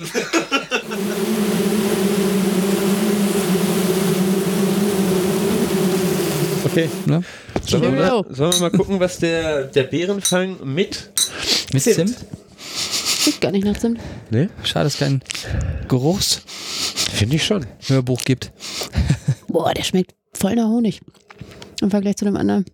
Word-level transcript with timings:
Okay. 6.64 6.88
Ne? 7.06 7.22
Sollen 7.66 7.82
wir, 7.82 7.90
mal, 7.90 8.24
sollen 8.30 8.52
wir 8.52 8.60
mal 8.60 8.70
gucken, 8.70 9.00
was 9.00 9.18
der, 9.18 9.64
der 9.64 9.84
Bärenfang 9.84 10.56
mit. 10.64 11.10
Mit 11.72 11.82
Zimt? 11.82 12.16
Riecht 13.26 13.40
gar 13.40 13.50
nicht 13.50 13.64
nach 13.64 13.76
Zimt. 13.76 14.00
Ne? 14.30 14.50
Schade, 14.62 14.84
dass 14.84 14.94
es 14.94 15.00
kein 15.00 15.22
Geruchshörbuch 15.88 16.42
Finde 17.12 17.36
ich 17.36 17.44
schon. 17.44 17.66
gibt. 18.24 18.52
Boah, 19.48 19.74
der 19.74 19.82
schmeckt 19.82 20.14
voll 20.32 20.54
nach 20.54 20.68
Honig. 20.68 21.00
Im 21.80 21.90
Vergleich 21.90 22.16
zu 22.16 22.24
dem 22.24 22.36
anderen. 22.36 22.64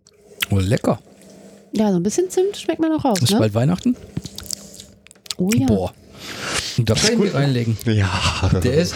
Oh, 0.51 0.59
lecker. 0.59 1.01
Ja, 1.73 1.91
so 1.91 1.97
ein 1.97 2.03
bisschen 2.03 2.31
Zimt 2.31 2.57
schmeckt 2.57 2.81
man 2.81 2.93
auch 2.93 3.05
raus, 3.05 3.21
Ist 3.23 3.33
ne? 3.33 3.39
bald 3.39 3.55
Weihnachten? 3.55 3.97
Oh 5.39 5.51
ja. 5.55 5.67
Boah. 5.67 5.93
Da 6.79 6.95
kann 6.95 7.23
ich 7.25 7.33
reinlegen. 7.35 7.77
Ja. 7.87 8.51
Der 8.63 8.75
ist. 8.75 8.95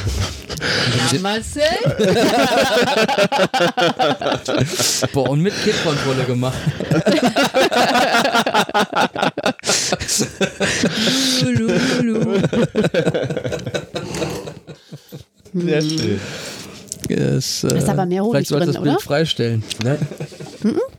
Ja, 1.12 1.18
Marcel? 1.20 1.62
Boah, 5.14 5.30
und 5.30 5.40
mit 5.40 5.54
Kit-Kontrolle 5.64 6.24
gemacht. 6.24 6.58
Sehr 15.52 15.82
schön. 15.82 16.20
Ist, 17.08 17.64
äh, 17.64 17.78
Ist 17.78 17.88
aber 17.88 18.06
mehr 18.06 18.22
Honig 18.22 18.32
Vielleicht 18.32 18.48
sollte 18.48 18.66
drin, 18.66 18.74
das 18.74 18.82
Bild 18.82 18.96
oder? 18.96 19.04
freistellen. 19.04 19.64
Nein. 19.82 19.98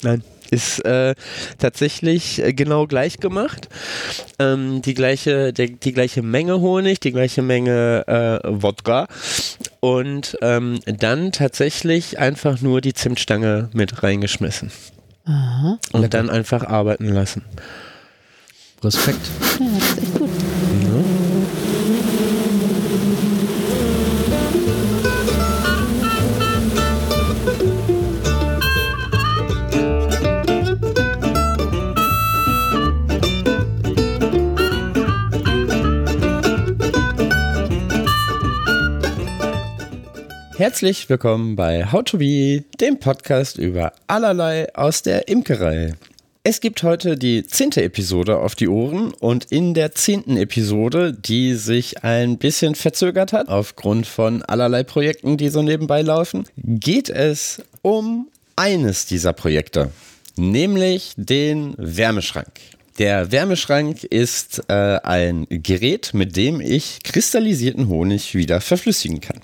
Nein. 0.02 0.24
Ist 0.52 0.86
äh, 0.86 1.16
tatsächlich 1.58 2.44
äh, 2.44 2.54
genau 2.54 2.86
gleich 2.86 3.20
gemacht. 3.20 3.70
Ähm, 4.38 4.82
die, 4.82 4.94
gleiche, 4.94 5.54
der, 5.54 5.68
die 5.70 5.94
gleiche 5.94 6.22
Menge 6.22 6.60
Honig, 6.60 7.00
die 7.00 7.12
gleiche 7.12 7.42
Menge 7.42 8.06
äh, 8.06 8.48
Wodka. 8.48 9.08
Und 9.80 10.38
ähm, 10.42 10.80
dann 10.86 11.32
tatsächlich 11.32 12.20
einfach 12.20 12.62
nur 12.62 12.82
die 12.82 12.94
Zimtstange 12.94 13.70
mit 13.74 14.04
reingeschmissen. 14.04 14.72
Aha. 15.26 15.80
Und 15.94 16.14
dann 16.14 16.30
einfach 16.30 16.64
arbeiten 16.64 17.08
lassen. 17.08 17.44
Respekt. 18.84 19.30
Ja, 19.60 20.21
Herzlich 40.62 41.10
willkommen 41.10 41.56
bei 41.56 41.92
How 41.92 42.04
to 42.04 42.20
Be, 42.20 42.64
dem 42.80 43.00
Podcast 43.00 43.58
über 43.58 43.94
allerlei 44.06 44.72
aus 44.76 45.02
der 45.02 45.28
Imkerei. 45.28 45.96
Es 46.44 46.62
gibt 46.62 46.84
heute 46.84 47.18
die 47.18 47.44
zehnte 47.44 47.82
Episode 47.82 48.38
auf 48.38 48.54
die 48.54 48.68
Ohren 48.68 49.12
und 49.12 49.46
in 49.46 49.74
der 49.74 49.94
zehnten 49.94 50.38
Episode, 50.38 51.14
die 51.14 51.56
sich 51.56 52.04
ein 52.04 52.38
bisschen 52.38 52.76
verzögert 52.76 53.34
hat 53.34 53.48
aufgrund 53.48 54.06
von 54.06 54.44
allerlei 54.44 54.84
Projekten, 54.84 55.36
die 55.36 55.50
so 55.50 55.64
nebenbei 55.64 56.04
laufen, 56.04 56.46
geht 56.58 57.10
es 57.10 57.64
um 57.82 58.28
eines 58.56 59.08
dieser 59.08 59.34
Projekte, 59.34 59.90
nämlich 60.36 61.14
den 61.18 61.74
Wärmeschrank. 61.80 62.52
Der 63.00 63.32
Wärmeschrank 63.32 64.04
ist 64.04 64.62
äh, 64.68 65.00
ein 65.02 65.48
Gerät, 65.50 66.14
mit 66.14 66.36
dem 66.36 66.62
ich 66.62 67.00
kristallisierten 67.02 67.88
Honig 67.88 68.36
wieder 68.36 68.62
verflüssigen 68.62 69.22
kann. 69.22 69.40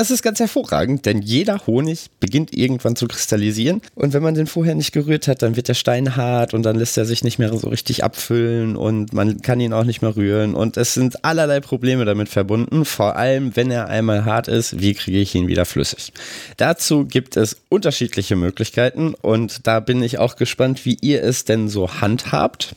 Es 0.00 0.12
ist 0.12 0.22
ganz 0.22 0.38
hervorragend, 0.38 1.06
denn 1.06 1.22
jeder 1.22 1.66
Honig 1.66 2.06
beginnt 2.20 2.56
irgendwann 2.56 2.94
zu 2.94 3.08
kristallisieren. 3.08 3.82
Und 3.96 4.12
wenn 4.12 4.22
man 4.22 4.34
den 4.34 4.46
vorher 4.46 4.76
nicht 4.76 4.92
gerührt 4.92 5.26
hat, 5.26 5.42
dann 5.42 5.56
wird 5.56 5.66
der 5.66 5.74
Stein 5.74 6.14
hart 6.14 6.54
und 6.54 6.62
dann 6.62 6.76
lässt 6.76 6.96
er 6.96 7.04
sich 7.04 7.24
nicht 7.24 7.40
mehr 7.40 7.52
so 7.52 7.68
richtig 7.68 8.04
abfüllen 8.04 8.76
und 8.76 9.12
man 9.12 9.42
kann 9.42 9.58
ihn 9.58 9.72
auch 9.72 9.82
nicht 9.82 10.00
mehr 10.00 10.14
rühren. 10.14 10.54
Und 10.54 10.76
es 10.76 10.94
sind 10.94 11.24
allerlei 11.24 11.58
Probleme 11.58 12.04
damit 12.04 12.28
verbunden, 12.28 12.84
vor 12.84 13.16
allem 13.16 13.56
wenn 13.56 13.72
er 13.72 13.88
einmal 13.88 14.24
hart 14.24 14.46
ist, 14.46 14.80
wie 14.80 14.94
kriege 14.94 15.18
ich 15.18 15.34
ihn 15.34 15.48
wieder 15.48 15.64
flüssig. 15.64 16.12
Dazu 16.58 17.04
gibt 17.04 17.36
es 17.36 17.56
unterschiedliche 17.68 18.36
Möglichkeiten 18.36 19.14
und 19.14 19.66
da 19.66 19.80
bin 19.80 20.00
ich 20.04 20.20
auch 20.20 20.36
gespannt, 20.36 20.84
wie 20.84 20.96
ihr 21.00 21.24
es 21.24 21.44
denn 21.44 21.68
so 21.68 22.00
handhabt. 22.00 22.76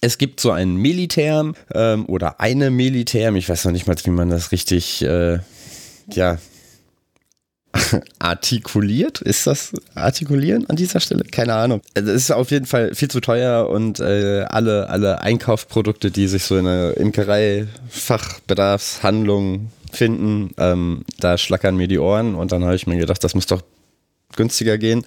Es 0.00 0.18
gibt 0.18 0.40
so 0.40 0.50
einen 0.50 0.74
Melitherm 0.74 1.54
ähm, 1.72 2.04
oder 2.06 2.40
eine 2.40 2.72
Melitherm, 2.72 3.36
ich 3.36 3.48
weiß 3.48 3.64
noch 3.64 3.72
nicht 3.72 3.86
mal, 3.86 3.96
wie 4.02 4.10
man 4.10 4.28
das 4.28 4.50
richtig, 4.50 5.02
äh, 5.02 5.38
ja, 6.12 6.38
artikuliert. 8.18 9.20
Ist 9.20 9.46
das 9.46 9.72
artikulieren 9.94 10.68
an 10.68 10.76
dieser 10.76 11.00
Stelle? 11.00 11.24
Keine 11.24 11.54
Ahnung. 11.54 11.80
Es 11.94 12.04
ist 12.04 12.30
auf 12.30 12.50
jeden 12.50 12.66
Fall 12.66 12.94
viel 12.94 13.08
zu 13.08 13.20
teuer 13.20 13.68
und 13.68 14.00
äh, 14.00 14.44
alle, 14.48 14.88
alle 14.88 15.20
Einkaufsprodukte, 15.20 16.10
die 16.10 16.28
sich 16.28 16.44
so 16.44 16.56
in 16.56 16.64
der 16.64 16.96
Imkerei, 16.96 17.66
Fachbedarfshandlung 17.88 19.70
finden, 19.92 20.50
ähm, 20.58 21.04
da 21.18 21.38
schlackern 21.38 21.76
mir 21.76 21.88
die 21.88 21.98
Ohren 21.98 22.34
und 22.34 22.52
dann 22.52 22.64
habe 22.64 22.76
ich 22.76 22.86
mir 22.86 22.98
gedacht, 22.98 23.22
das 23.22 23.34
muss 23.34 23.46
doch 23.46 23.62
günstiger 24.36 24.78
gehen. 24.78 25.04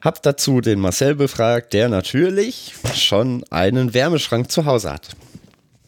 Hab 0.00 0.22
dazu 0.22 0.60
den 0.60 0.80
Marcel 0.80 1.14
befragt, 1.14 1.72
der 1.72 1.88
natürlich 1.88 2.74
schon 2.94 3.44
einen 3.50 3.94
Wärmeschrank 3.94 4.50
zu 4.50 4.66
Hause 4.66 4.92
hat. 4.92 5.16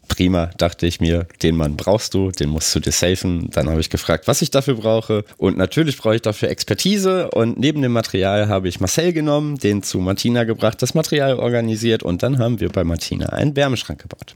Prima, 0.09 0.51
dachte 0.57 0.87
ich 0.87 1.01
mir, 1.01 1.27
den 1.43 1.57
Mann 1.57 1.77
brauchst 1.77 2.15
du, 2.15 2.31
den 2.31 2.51
musst 2.51 2.75
du 2.75 2.81
dir 2.81 2.93
safen. 2.93 3.49
Dann 3.51 3.69
habe 3.69 3.81
ich 3.81 3.91
gefragt, 3.91 4.29
was 4.29 4.43
ich 4.43 4.51
dafür 4.51 4.75
brauche. 4.75 5.25
Und 5.37 5.57
natürlich 5.57 5.99
brauche 5.99 6.17
ich 6.17 6.23
dafür 6.23 6.49
Expertise. 6.49 7.31
Und 7.31 7.59
neben 7.59 7.83
dem 7.83 7.93
Material 7.93 8.49
habe 8.49 8.69
ich 8.69 8.81
Marcel 8.81 9.13
genommen, 9.13 9.59
den 9.59 9.83
zu 9.83 9.99
Martina 9.99 10.45
gebracht, 10.45 10.81
das 10.83 10.95
Material 10.95 11.39
organisiert. 11.39 12.03
Und 12.03 12.23
dann 12.23 12.39
haben 12.39 12.61
wir 12.61 12.69
bei 12.69 12.85
Martina 12.85 13.27
einen 13.31 13.57
Wärmeschrank 13.57 14.01
gebaut. 14.03 14.35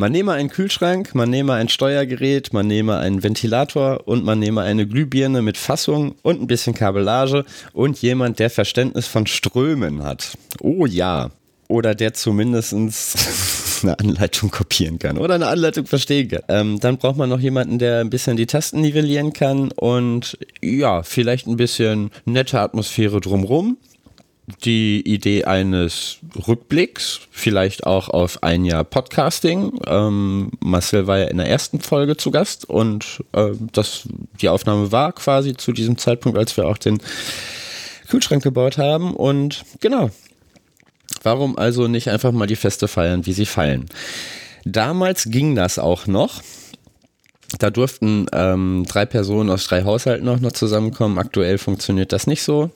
Man 0.00 0.12
nehme 0.12 0.32
einen 0.32 0.48
Kühlschrank, 0.48 1.16
man 1.16 1.28
nehme 1.28 1.54
ein 1.54 1.68
Steuergerät, 1.68 2.52
man 2.52 2.68
nehme 2.68 2.98
einen 2.98 3.24
Ventilator 3.24 4.06
und 4.06 4.24
man 4.24 4.38
nehme 4.38 4.62
eine 4.62 4.86
Glühbirne 4.86 5.42
mit 5.42 5.58
Fassung 5.58 6.14
und 6.22 6.40
ein 6.40 6.46
bisschen 6.46 6.72
Kabellage 6.72 7.44
und 7.72 8.00
jemand, 8.00 8.38
der 8.38 8.48
Verständnis 8.48 9.08
von 9.08 9.26
Strömen 9.26 10.04
hat. 10.04 10.38
Oh 10.60 10.86
ja. 10.86 11.32
Oder 11.66 11.96
der 11.96 12.14
zumindest 12.14 12.74
eine 13.82 13.98
Anleitung 13.98 14.50
kopieren 14.50 14.98
kann 14.98 15.18
oder 15.18 15.34
eine 15.34 15.48
Anleitung 15.48 15.86
verstehen 15.86 16.28
kann. 16.28 16.42
Ähm, 16.48 16.80
dann 16.80 16.98
braucht 16.98 17.16
man 17.16 17.28
noch 17.28 17.40
jemanden, 17.40 17.78
der 17.78 18.00
ein 18.00 18.10
bisschen 18.10 18.36
die 18.36 18.46
Tasten 18.46 18.80
nivellieren 18.80 19.32
kann 19.32 19.70
und 19.72 20.38
ja, 20.62 21.02
vielleicht 21.02 21.46
ein 21.46 21.56
bisschen 21.56 22.10
nette 22.24 22.60
Atmosphäre 22.60 23.20
drumrum 23.20 23.78
die 24.64 25.02
Idee 25.02 25.44
eines 25.44 26.18
Rückblicks, 26.46 27.20
vielleicht 27.30 27.86
auch 27.86 28.08
auf 28.08 28.42
ein 28.42 28.64
Jahr 28.64 28.84
Podcasting. 28.84 29.78
Ähm, 29.86 30.52
Marcel 30.60 31.06
war 31.06 31.18
ja 31.18 31.26
in 31.26 31.36
der 31.36 31.48
ersten 31.48 31.80
Folge 31.80 32.16
zu 32.16 32.30
Gast 32.30 32.68
und 32.68 33.22
äh, 33.32 33.50
das, 33.72 34.08
die 34.40 34.48
Aufnahme 34.48 34.90
war 34.90 35.12
quasi 35.12 35.54
zu 35.54 35.72
diesem 35.72 35.98
Zeitpunkt, 35.98 36.38
als 36.38 36.56
wir 36.56 36.66
auch 36.66 36.78
den 36.78 36.98
Kühlschrank 38.08 38.42
gebaut 38.42 38.78
haben. 38.78 39.14
Und 39.14 39.64
genau, 39.80 40.10
warum 41.22 41.58
also 41.58 41.88
nicht 41.88 42.08
einfach 42.10 42.32
mal 42.32 42.46
die 42.46 42.56
Feste 42.56 42.88
feiern, 42.88 43.26
wie 43.26 43.32
sie 43.32 43.46
fallen? 43.46 43.86
Damals 44.64 45.24
ging 45.30 45.54
das 45.54 45.78
auch 45.78 46.06
noch. 46.06 46.42
Da 47.58 47.70
durften 47.70 48.26
ähm, 48.32 48.84
drei 48.86 49.06
Personen 49.06 49.48
aus 49.50 49.66
drei 49.66 49.84
Haushalten 49.84 50.28
auch 50.28 50.40
noch 50.40 50.52
zusammenkommen. 50.52 51.18
Aktuell 51.18 51.56
funktioniert 51.58 52.12
das 52.12 52.26
nicht 52.26 52.42
so. 52.42 52.70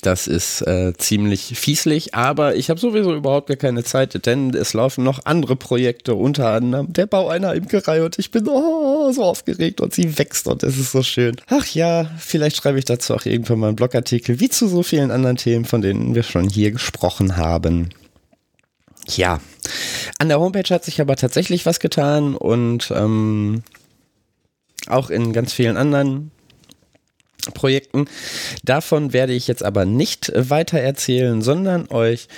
Das 0.00 0.26
ist 0.26 0.62
äh, 0.62 0.94
ziemlich 0.96 1.52
fieslich, 1.56 2.14
aber 2.14 2.56
ich 2.56 2.70
habe 2.70 2.80
sowieso 2.80 3.14
überhaupt 3.14 3.48
gar 3.48 3.56
keine 3.56 3.84
Zeit, 3.84 4.26
denn 4.26 4.54
es 4.54 4.72
laufen 4.74 5.04
noch 5.04 5.20
andere 5.24 5.54
Projekte, 5.54 6.14
unter 6.14 6.50
anderem 6.50 6.92
der 6.92 7.06
Bau 7.06 7.28
einer 7.28 7.54
Imkerei 7.54 8.02
und 8.02 8.18
ich 8.18 8.30
bin 8.30 8.48
oh, 8.48 9.12
so 9.12 9.22
aufgeregt 9.22 9.80
und 9.80 9.94
sie 9.94 10.18
wächst 10.18 10.48
und 10.48 10.62
es 10.62 10.78
ist 10.78 10.92
so 10.92 11.02
schön. 11.02 11.36
Ach 11.48 11.66
ja, 11.68 12.10
vielleicht 12.18 12.56
schreibe 12.56 12.78
ich 12.78 12.84
dazu 12.84 13.14
auch 13.14 13.26
irgendwann 13.26 13.60
mal 13.60 13.68
einen 13.68 13.76
Blogartikel, 13.76 14.40
wie 14.40 14.48
zu 14.48 14.66
so 14.66 14.82
vielen 14.82 15.10
anderen 15.10 15.36
Themen, 15.36 15.64
von 15.64 15.82
denen 15.82 16.14
wir 16.14 16.22
schon 16.22 16.48
hier 16.48 16.72
gesprochen 16.72 17.36
haben. 17.36 17.90
Ja, 19.08 19.40
an 20.18 20.28
der 20.28 20.40
Homepage 20.40 20.74
hat 20.74 20.84
sich 20.84 21.00
aber 21.00 21.16
tatsächlich 21.16 21.66
was 21.66 21.80
getan 21.80 22.34
und 22.34 22.92
ähm, 22.94 23.62
auch 24.86 25.10
in 25.10 25.32
ganz 25.32 25.52
vielen 25.52 25.76
anderen 25.76 26.30
Projekten. 27.54 28.06
Davon 28.64 29.12
werde 29.12 29.32
ich 29.32 29.48
jetzt 29.48 29.64
aber 29.64 29.84
nicht 29.84 30.32
weiter 30.34 30.78
erzählen, 30.78 31.42
sondern 31.42 31.88
euch 31.90 32.28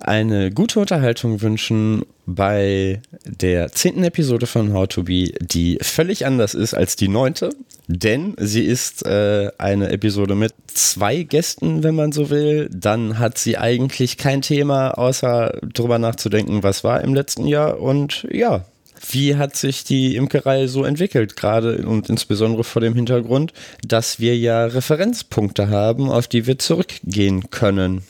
eine 0.00 0.50
gute 0.50 0.80
Unterhaltung 0.80 1.40
wünschen 1.40 2.04
bei 2.26 3.00
der 3.24 3.72
zehnten 3.72 4.04
Episode 4.04 4.46
von 4.46 4.74
How 4.74 4.86
to 4.86 5.04
Be, 5.04 5.32
die 5.40 5.78
völlig 5.80 6.26
anders 6.26 6.54
ist 6.54 6.74
als 6.74 6.96
die 6.96 7.08
neunte, 7.08 7.50
denn 7.86 8.34
sie 8.38 8.64
ist 8.64 9.06
äh, 9.06 9.50
eine 9.56 9.90
Episode 9.90 10.34
mit 10.34 10.52
zwei 10.66 11.22
Gästen, 11.22 11.82
wenn 11.82 11.94
man 11.94 12.12
so 12.12 12.28
will. 12.28 12.68
Dann 12.70 13.18
hat 13.18 13.38
sie 13.38 13.56
eigentlich 13.56 14.18
kein 14.18 14.42
Thema, 14.42 14.90
außer 14.90 15.58
drüber 15.72 15.98
nachzudenken, 15.98 16.62
was 16.62 16.84
war 16.84 17.02
im 17.02 17.14
letzten 17.14 17.46
Jahr 17.46 17.80
und 17.80 18.26
ja, 18.30 18.66
wie 19.10 19.36
hat 19.36 19.56
sich 19.56 19.84
die 19.84 20.16
Imkerei 20.16 20.66
so 20.66 20.84
entwickelt, 20.84 21.36
gerade 21.36 21.86
und 21.86 22.08
insbesondere 22.08 22.64
vor 22.64 22.80
dem 22.80 22.94
Hintergrund, 22.94 23.52
dass 23.86 24.20
wir 24.20 24.36
ja 24.36 24.66
Referenzpunkte 24.66 25.68
haben, 25.68 26.10
auf 26.10 26.26
die 26.28 26.46
wir 26.46 26.58
zurückgehen 26.58 27.50
können. 27.50 28.02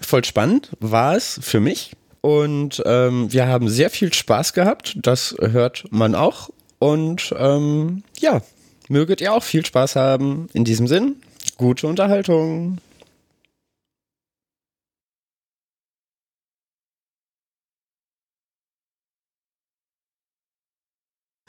Voll 0.00 0.24
spannend 0.24 0.70
war 0.80 1.16
es 1.16 1.38
für 1.42 1.60
mich 1.60 1.92
und 2.20 2.82
ähm, 2.86 3.32
wir 3.32 3.46
haben 3.46 3.68
sehr 3.68 3.90
viel 3.90 4.12
Spaß 4.12 4.52
gehabt, 4.52 4.96
das 5.02 5.34
hört 5.40 5.84
man 5.90 6.14
auch 6.14 6.50
und 6.78 7.34
ähm, 7.36 8.02
ja, 8.20 8.40
möget 8.88 9.20
ihr 9.20 9.32
auch 9.32 9.42
viel 9.42 9.64
Spaß 9.64 9.96
haben. 9.96 10.48
In 10.52 10.64
diesem 10.64 10.86
Sinn, 10.86 11.16
gute 11.56 11.86
Unterhaltung. 11.86 12.78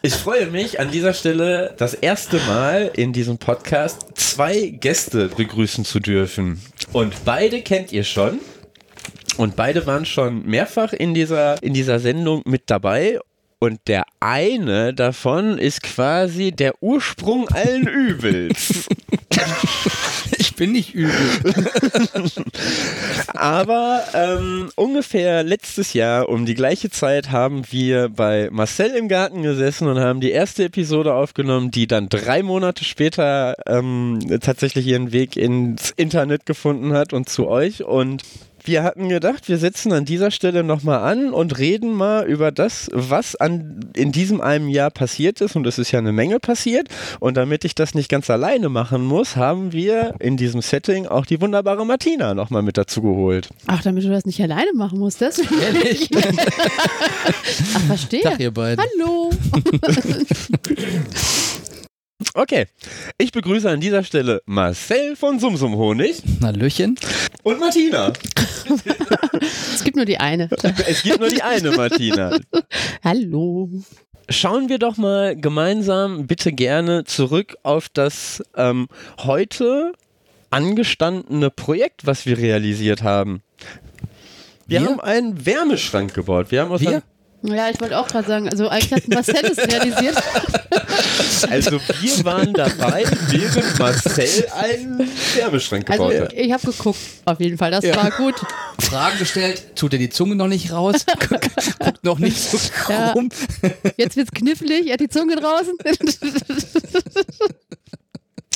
Ich 0.01 0.13
freue 0.13 0.45
mich 0.45 0.79
an 0.79 0.91
dieser 0.91 1.13
Stelle 1.13 1.75
das 1.77 1.93
erste 1.93 2.37
Mal 2.47 2.89
in 2.95 3.11
diesem 3.11 3.37
Podcast 3.37 4.07
zwei 4.13 4.67
Gäste 4.67 5.27
begrüßen 5.27 5.83
zu 5.83 5.99
dürfen. 5.99 6.61
Und 6.93 7.25
beide 7.25 7.61
kennt 7.61 7.91
ihr 7.91 8.05
schon. 8.05 8.39
Und 9.35 9.57
beide 9.57 9.85
waren 9.87 10.05
schon 10.05 10.45
mehrfach 10.45 10.93
in 10.93 11.13
dieser, 11.13 11.61
in 11.61 11.73
dieser 11.73 11.99
Sendung 11.99 12.43
mit 12.45 12.63
dabei. 12.67 13.19
Und 13.59 13.81
der 13.87 14.05
eine 14.21 14.93
davon 14.93 15.57
ist 15.57 15.83
quasi 15.83 16.53
der 16.53 16.81
Ursprung 16.81 17.49
allen 17.49 17.85
Übels. 17.85 18.87
Ich 20.37 20.55
bin 20.55 20.71
nicht 20.73 20.93
übel. 20.93 21.13
Aber 23.27 24.03
ähm, 24.13 24.69
ungefähr 24.75 25.43
letztes 25.43 25.93
Jahr 25.93 26.27
um 26.29 26.45
die 26.45 26.53
gleiche 26.53 26.89
Zeit 26.89 27.31
haben 27.31 27.63
wir 27.71 28.09
bei 28.09 28.49
Marcel 28.51 28.95
im 28.95 29.07
Garten 29.07 29.41
gesessen 29.41 29.87
und 29.87 29.99
haben 29.99 30.19
die 30.19 30.31
erste 30.31 30.65
Episode 30.65 31.13
aufgenommen, 31.13 31.71
die 31.71 31.87
dann 31.87 32.09
drei 32.09 32.43
Monate 32.43 32.83
später 32.83 33.55
ähm, 33.67 34.19
tatsächlich 34.41 34.85
ihren 34.85 35.11
Weg 35.11 35.37
ins 35.37 35.91
Internet 35.91 36.45
gefunden 36.45 36.93
hat 36.93 37.13
und 37.13 37.29
zu 37.29 37.47
euch. 37.47 37.83
Und 37.83 38.23
wir 38.63 38.83
hatten 38.83 39.09
gedacht, 39.09 39.47
wir 39.47 39.57
setzen 39.57 39.93
an 39.93 40.05
dieser 40.05 40.31
Stelle 40.31 40.63
nochmal 40.63 40.99
an 40.99 41.33
und 41.33 41.57
reden 41.57 41.93
mal 41.93 42.25
über 42.25 42.51
das, 42.51 42.89
was 42.93 43.35
an, 43.35 43.91
in 43.95 44.11
diesem 44.11 44.41
einem 44.41 44.69
Jahr 44.69 44.91
passiert 44.91 45.41
ist. 45.41 45.55
Und 45.55 45.65
es 45.67 45.77
ist 45.77 45.91
ja 45.91 45.99
eine 45.99 46.11
Menge 46.11 46.39
passiert. 46.39 46.87
Und 47.19 47.37
damit 47.37 47.65
ich 47.65 47.75
das 47.75 47.95
nicht 47.95 48.09
ganz 48.09 48.29
alleine 48.29 48.69
machen 48.69 49.03
muss, 49.03 49.35
haben 49.35 49.71
wir 49.71 50.15
in 50.19 50.37
diesem 50.37 50.61
Setting 50.61 51.07
auch 51.07 51.25
die 51.25 51.41
wunderbare 51.41 51.85
Martina 51.85 52.33
nochmal 52.33 52.61
mit 52.61 52.77
dazu 52.77 53.01
geholt. 53.01 53.49
Ach, 53.67 53.81
damit 53.81 54.03
du 54.03 54.09
das 54.09 54.25
nicht 54.25 54.41
alleine 54.41 54.73
machen 54.73 54.99
musst, 54.99 55.21
deswegen. 55.21 55.61
Ehrlich? 55.61 56.09
Ach, 57.75 57.81
verstehe. 57.87 58.21
Tag, 58.21 58.39
ihr 58.39 58.51
beiden. 58.51 58.83
Hallo. 58.99 59.29
Okay, 62.35 62.67
ich 63.17 63.31
begrüße 63.31 63.69
an 63.69 63.79
dieser 63.79 64.03
Stelle 64.03 64.41
Marcel 64.45 65.15
von 65.15 65.39
Sumsum 65.39 65.75
Honig 65.75 66.21
Hallöchen. 66.43 66.95
und 67.43 67.59
Martina. 67.59 68.13
Es 69.73 69.83
gibt 69.83 69.95
nur 69.95 70.05
die 70.05 70.19
eine. 70.19 70.47
Es 70.87 71.01
gibt 71.01 71.19
nur 71.19 71.29
die 71.29 71.41
eine 71.41 71.71
Martina. 71.71 72.37
Hallo. 73.03 73.69
Schauen 74.29 74.69
wir 74.69 74.77
doch 74.77 74.97
mal 74.97 75.35
gemeinsam 75.35 76.27
bitte 76.27 76.51
gerne 76.51 77.03
zurück 77.03 77.57
auf 77.63 77.89
das 77.89 78.43
ähm, 78.55 78.87
heute 79.23 79.93
angestandene 80.51 81.49
Projekt, 81.49 82.05
was 82.05 82.27
wir 82.27 82.37
realisiert 82.37 83.01
haben. 83.01 83.41
Wir, 84.67 84.81
Wir? 84.81 84.87
haben 84.87 84.99
einen 84.99 85.45
Wärmeschrank 85.47 86.13
gebaut. 86.13 86.51
Wir 86.51 86.61
haben 86.61 86.71
aus 86.71 86.81
Wir? 86.81 87.01
Ja, 87.41 87.69
ich 87.69 87.79
wollte 87.79 87.97
auch 87.97 88.07
gerade 88.07 88.27
sagen, 88.27 88.49
also 88.49 88.67
eigentlich 88.67 88.91
hat 88.91 89.07
Marcel 89.07 89.45
es 89.45 89.57
realisiert. 89.57 90.17
also 91.49 91.79
wir 92.01 92.25
waren 92.25 92.53
dabei, 92.53 93.05
während 93.29 93.79
Marcel 93.79 94.45
einen 94.53 95.09
Wärmeschrank 95.35 95.89
Also 95.89 96.07
gebaut 96.09 96.21
hat. 96.21 96.33
ich 96.33 96.51
habe 96.51 96.67
geguckt, 96.71 96.97
auf 97.25 97.39
jeden 97.39 97.57
Fall. 97.57 97.71
Das 97.71 97.85
Ja. 97.85 97.95
war 97.95 98.11
gut. 98.11 98.35
Fragen 98.81 99.19
gestellt, 99.19 99.75
tut 99.75 99.93
er 99.93 99.99
die 99.99 100.09
Zunge 100.09 100.35
noch 100.35 100.47
nicht 100.47 100.71
raus? 100.73 101.05
Guckt 101.29 102.03
noch 102.03 102.19
nicht 102.19 102.37
so 102.37 102.57
Ja. 102.89 103.13
rum. 103.13 103.29
Jetzt 103.95 104.17
wird's 104.17 104.31
knifflig, 104.31 104.87
er 104.87 104.93
hat 104.93 104.99
die 104.99 105.07
Zunge 105.09 105.35
draußen. 105.37 105.73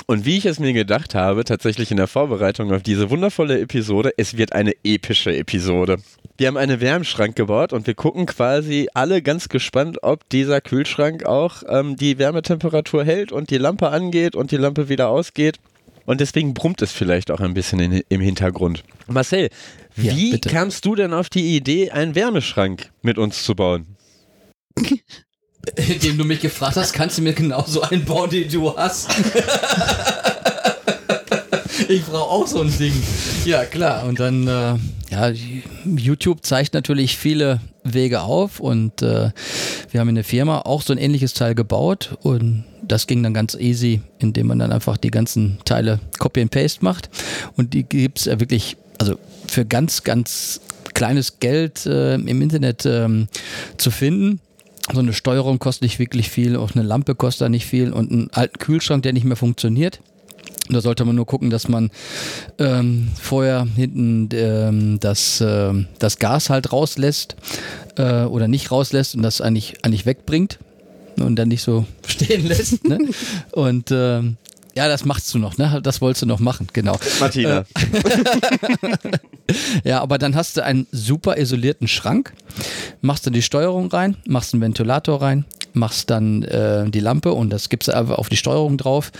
Und 0.07 0.25
wie 0.25 0.37
ich 0.37 0.45
es 0.45 0.59
mir 0.59 0.73
gedacht 0.73 1.15
habe, 1.15 1.45
tatsächlich 1.45 1.89
in 1.89 1.97
der 1.97 2.07
Vorbereitung 2.07 2.73
auf 2.73 2.83
diese 2.83 3.09
wundervolle 3.09 3.59
Episode, 3.61 4.11
es 4.17 4.35
wird 4.37 4.51
eine 4.51 4.73
epische 4.83 5.33
Episode. 5.35 5.97
Wir 6.43 6.49
haben 6.49 6.57
einen 6.57 6.81
Wärmschrank 6.81 7.37
gebaut 7.37 7.71
und 7.71 7.87
wir 7.87 7.93
gucken 7.93 8.25
quasi 8.25 8.89
alle 8.93 9.21
ganz 9.21 9.47
gespannt, 9.47 9.99
ob 10.01 10.27
dieser 10.27 10.59
Kühlschrank 10.59 11.23
auch 11.25 11.63
ähm, 11.69 11.95
die 11.95 12.17
Wärmetemperatur 12.19 13.05
hält 13.05 13.31
und 13.31 13.49
die 13.49 13.57
Lampe 13.57 13.91
angeht 13.91 14.35
und 14.35 14.51
die 14.51 14.57
Lampe 14.57 14.89
wieder 14.89 15.07
ausgeht. 15.07 15.61
Und 16.05 16.19
deswegen 16.19 16.53
brummt 16.53 16.81
es 16.81 16.91
vielleicht 16.91 17.31
auch 17.31 17.39
ein 17.39 17.53
bisschen 17.53 17.79
in, 17.79 18.03
im 18.09 18.19
Hintergrund. 18.19 18.83
Marcel, 19.07 19.51
Ja, 19.95 20.17
wie 20.17 20.31
bitte. 20.31 20.49
kamst 20.49 20.83
du 20.83 20.95
denn 20.95 21.13
auf 21.13 21.29
die 21.29 21.55
Idee, 21.55 21.91
einen 21.91 22.13
Wärmeschrank 22.13 22.89
mit 23.03 23.17
uns 23.17 23.45
zu 23.45 23.55
bauen? 23.55 23.95
Indem 25.77 26.17
du 26.17 26.25
mich 26.25 26.41
gefragt 26.41 26.75
hast, 26.75 26.91
kannst 26.91 27.19
du 27.19 27.21
mir 27.21 27.31
genauso 27.31 27.83
einen 27.83 28.03
bauen, 28.03 28.29
den 28.29 28.51
du 28.51 28.75
hast. 28.75 29.09
ich 31.87 32.03
brauche 32.05 32.29
auch 32.29 32.47
so 32.47 32.61
ein 32.61 32.77
Ding. 32.77 32.93
Ja, 33.45 33.65
klar. 33.65 34.05
Und 34.05 34.19
dann, 34.19 34.47
äh, 34.47 34.75
ja, 35.11 35.31
YouTube 35.85 36.45
zeigt 36.45 36.73
natürlich 36.73 37.17
viele 37.17 37.59
Wege 37.83 38.21
auf 38.21 38.59
und 38.59 39.01
äh, 39.01 39.31
wir 39.91 39.99
haben 39.99 40.09
in 40.09 40.15
der 40.15 40.23
Firma 40.23 40.59
auch 40.59 40.81
so 40.81 40.93
ein 40.93 40.99
ähnliches 40.99 41.33
Teil 41.33 41.55
gebaut 41.55 42.17
und 42.21 42.63
das 42.81 43.07
ging 43.07 43.23
dann 43.23 43.33
ganz 43.33 43.55
easy, 43.55 44.01
indem 44.19 44.47
man 44.47 44.59
dann 44.59 44.71
einfach 44.71 44.97
die 44.97 45.11
ganzen 45.11 45.57
Teile 45.65 45.99
Copy 46.19 46.41
and 46.41 46.51
Paste 46.51 46.83
macht 46.83 47.09
und 47.55 47.73
die 47.73 47.83
gibt 47.83 48.19
es 48.19 48.25
ja 48.25 48.39
wirklich, 48.39 48.77
also 48.99 49.17
für 49.47 49.65
ganz, 49.65 50.03
ganz 50.03 50.61
kleines 50.93 51.39
Geld 51.39 51.85
äh, 51.85 52.15
im 52.15 52.41
Internet 52.41 52.85
ähm, 52.85 53.27
zu 53.77 53.91
finden. 53.91 54.39
So 54.91 54.99
eine 54.99 55.13
Steuerung 55.13 55.59
kostet 55.59 55.83
nicht 55.83 55.99
wirklich 55.99 56.29
viel, 56.29 56.57
auch 56.57 56.75
eine 56.75 56.83
Lampe 56.83 57.15
kostet 57.15 57.41
da 57.41 57.49
nicht 57.49 57.65
viel 57.65 57.93
und 57.93 58.11
einen 58.11 58.29
alten 58.31 58.59
Kühlschrank, 58.59 59.03
der 59.03 59.13
nicht 59.13 59.23
mehr 59.23 59.37
funktioniert. 59.37 59.99
Da 60.73 60.81
sollte 60.81 61.05
man 61.05 61.15
nur 61.15 61.25
gucken, 61.25 61.49
dass 61.49 61.67
man 61.67 61.91
ähm, 62.59 63.09
vorher 63.19 63.67
hinten 63.75 64.29
ähm, 64.33 64.99
das, 64.99 65.41
ähm, 65.45 65.87
das 65.99 66.19
Gas 66.19 66.49
halt 66.49 66.71
rauslässt 66.71 67.35
äh, 67.97 68.23
oder 68.23 68.47
nicht 68.47 68.71
rauslässt 68.71 69.15
und 69.15 69.23
das 69.23 69.41
eigentlich, 69.41 69.83
eigentlich 69.83 70.05
wegbringt 70.05 70.59
und 71.17 71.35
dann 71.35 71.47
nicht 71.47 71.63
so 71.63 71.85
stehen 72.07 72.47
lässt. 72.47 72.87
Ne? 72.87 72.99
Und 73.51 73.91
ähm, 73.91 74.37
ja, 74.75 74.87
das 74.87 75.05
machst 75.05 75.31
du 75.33 75.37
noch, 75.37 75.57
ne? 75.59 75.81
Das 75.83 76.01
wolltest 76.01 76.23
du 76.23 76.25
noch 76.25 76.39
machen, 76.39 76.67
genau. 76.73 76.97
Martina. 77.19 77.65
Ja, 79.83 80.01
aber 80.01 80.17
dann 80.17 80.35
hast 80.35 80.57
du 80.57 80.63
einen 80.63 80.87
super 80.91 81.37
isolierten 81.37 81.87
Schrank, 81.87 82.33
machst 83.01 83.25
dann 83.27 83.33
die 83.33 83.41
Steuerung 83.41 83.87
rein, 83.87 84.15
machst 84.25 84.53
einen 84.53 84.61
Ventilator 84.61 85.21
rein, 85.21 85.45
machst 85.73 86.09
dann 86.09 86.43
äh, 86.43 86.89
die 86.89 86.99
Lampe 86.99 87.33
und 87.33 87.51
das 87.51 87.69
gibst 87.69 87.87
du 87.87 87.95
einfach 87.95 88.17
auf 88.17 88.29
die 88.29 88.37
Steuerung 88.37 88.77
drauf 88.77 89.11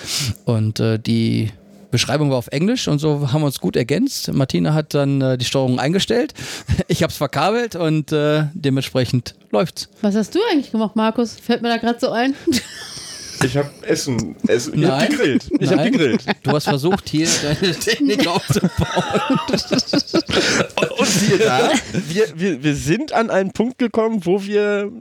und 0.46 0.80
äh, 0.80 1.00
die 1.00 1.52
Beschreibung 1.92 2.32
war 2.32 2.38
auf 2.38 2.48
Englisch 2.48 2.88
und 2.88 2.98
so 2.98 3.32
haben 3.32 3.42
wir 3.42 3.46
uns 3.46 3.60
gut 3.60 3.76
ergänzt. 3.76 4.34
Martina 4.34 4.74
hat 4.74 4.96
dann 4.96 5.22
äh, 5.22 5.38
die 5.38 5.46
Steuerung 5.46 5.80
eingestellt, 5.80 6.34
ich 6.88 7.04
habe 7.04 7.12
es 7.12 7.18
verkabelt 7.18 7.76
und 7.76 8.12
äh, 8.12 8.46
dementsprechend 8.54 9.36
läuft's. 9.52 9.90
Was 10.02 10.16
hast 10.16 10.34
du 10.34 10.40
eigentlich 10.52 10.72
gemacht, 10.72 10.96
Markus? 10.96 11.34
Fällt 11.34 11.62
mir 11.62 11.70
da 11.70 11.78
gerade 11.78 12.00
so 12.00 12.10
ein. 12.10 12.34
Ich 13.44 13.58
habe 13.58 13.70
Essen, 13.82 14.36
Essen 14.48 14.74
ich 14.82 14.86
hab 14.86 15.00
Nein. 15.00 15.10
gegrillt. 15.10 15.50
Ich 15.60 15.72
habe 15.72 15.90
gegrillt. 15.90 16.26
Du 16.44 16.52
hast 16.52 16.66
versucht, 16.66 17.10
hier 17.10 17.28
deine 17.42 17.74
Technik 17.80 18.28
aufzubauen. 18.28 19.40
Und 20.98 21.08
siehe 21.08 21.38
da, 21.38 21.72
wir, 22.08 22.28
wir, 22.36 22.64
wir 22.64 22.76
sind 22.76 23.12
an 23.14 23.30
einen 23.30 23.52
Punkt 23.52 23.78
gekommen, 23.78 24.26
wo 24.26 24.44
wir, 24.44 24.92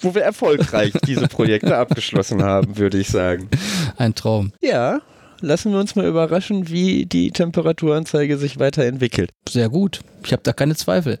wo 0.00 0.14
wir 0.14 0.22
erfolgreich 0.22 0.92
diese 1.06 1.28
Projekte 1.28 1.76
abgeschlossen 1.78 2.42
haben, 2.42 2.76
würde 2.76 2.98
ich 2.98 3.08
sagen. 3.08 3.48
Ein 3.96 4.14
Traum. 4.14 4.52
Ja, 4.60 5.00
lassen 5.40 5.72
wir 5.72 5.80
uns 5.80 5.96
mal 5.96 6.06
überraschen, 6.06 6.68
wie 6.68 7.06
die 7.06 7.30
Temperaturanzeige 7.30 8.36
sich 8.36 8.58
weiterentwickelt. 8.58 9.30
Sehr 9.48 9.68
gut. 9.68 10.00
Ich 10.24 10.32
habe 10.32 10.42
da 10.42 10.52
keine 10.52 10.74
Zweifel. 10.74 11.18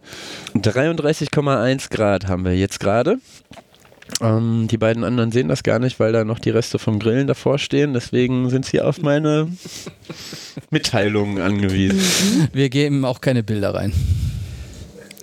33,1 0.54 1.90
Grad 1.90 2.28
haben 2.28 2.44
wir 2.44 2.56
jetzt 2.56 2.80
gerade. 2.80 3.18
Ähm, 4.20 4.66
die 4.68 4.78
beiden 4.78 5.04
anderen 5.04 5.32
sehen 5.32 5.48
das 5.48 5.62
gar 5.62 5.78
nicht, 5.78 6.00
weil 6.00 6.12
da 6.12 6.24
noch 6.24 6.38
die 6.38 6.50
Reste 6.50 6.78
vom 6.78 6.98
Grillen 6.98 7.26
davor 7.26 7.58
stehen. 7.58 7.92
Deswegen 7.92 8.48
sind 8.50 8.64
sie 8.64 8.80
auf 8.80 9.02
meine 9.02 9.48
Mitteilungen 10.70 11.40
angewiesen. 11.40 12.48
Wir 12.52 12.68
geben 12.70 13.04
auch 13.04 13.20
keine 13.20 13.42
Bilder 13.42 13.74
rein. 13.74 13.92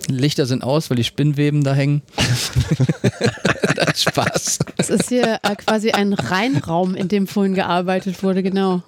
Lichter 0.08 0.46
sind 0.46 0.62
aus, 0.62 0.90
weil 0.90 0.96
die 0.96 1.04
Spinnweben 1.04 1.64
da 1.64 1.74
hängen. 1.74 2.02
das 3.74 3.94
ist 3.94 4.02
Spaß. 4.02 4.58
Es 4.76 4.90
ist 4.90 5.08
hier 5.08 5.38
äh, 5.42 5.56
quasi 5.56 5.92
ein 5.92 6.12
Reinraum, 6.12 6.94
in 6.94 7.08
dem 7.08 7.26
vorhin 7.26 7.54
gearbeitet 7.54 8.22
wurde, 8.22 8.42
genau. 8.42 8.82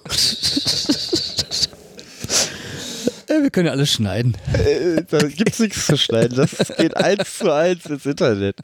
Ja, 3.29 3.43
wir 3.43 3.51
können 3.51 3.67
ja 3.67 3.73
alles 3.73 3.93
schneiden. 3.93 4.37
Äh, 4.53 5.03
da 5.09 5.19
gibt 5.19 5.53
es 5.53 5.59
nichts 5.59 5.87
zu 5.87 5.97
schneiden. 5.97 6.37
Das 6.37 6.57
geht 6.77 6.97
eins 6.97 7.39
zu 7.39 7.51
eins 7.51 7.87
ins 7.87 8.07
Internet. 8.07 8.57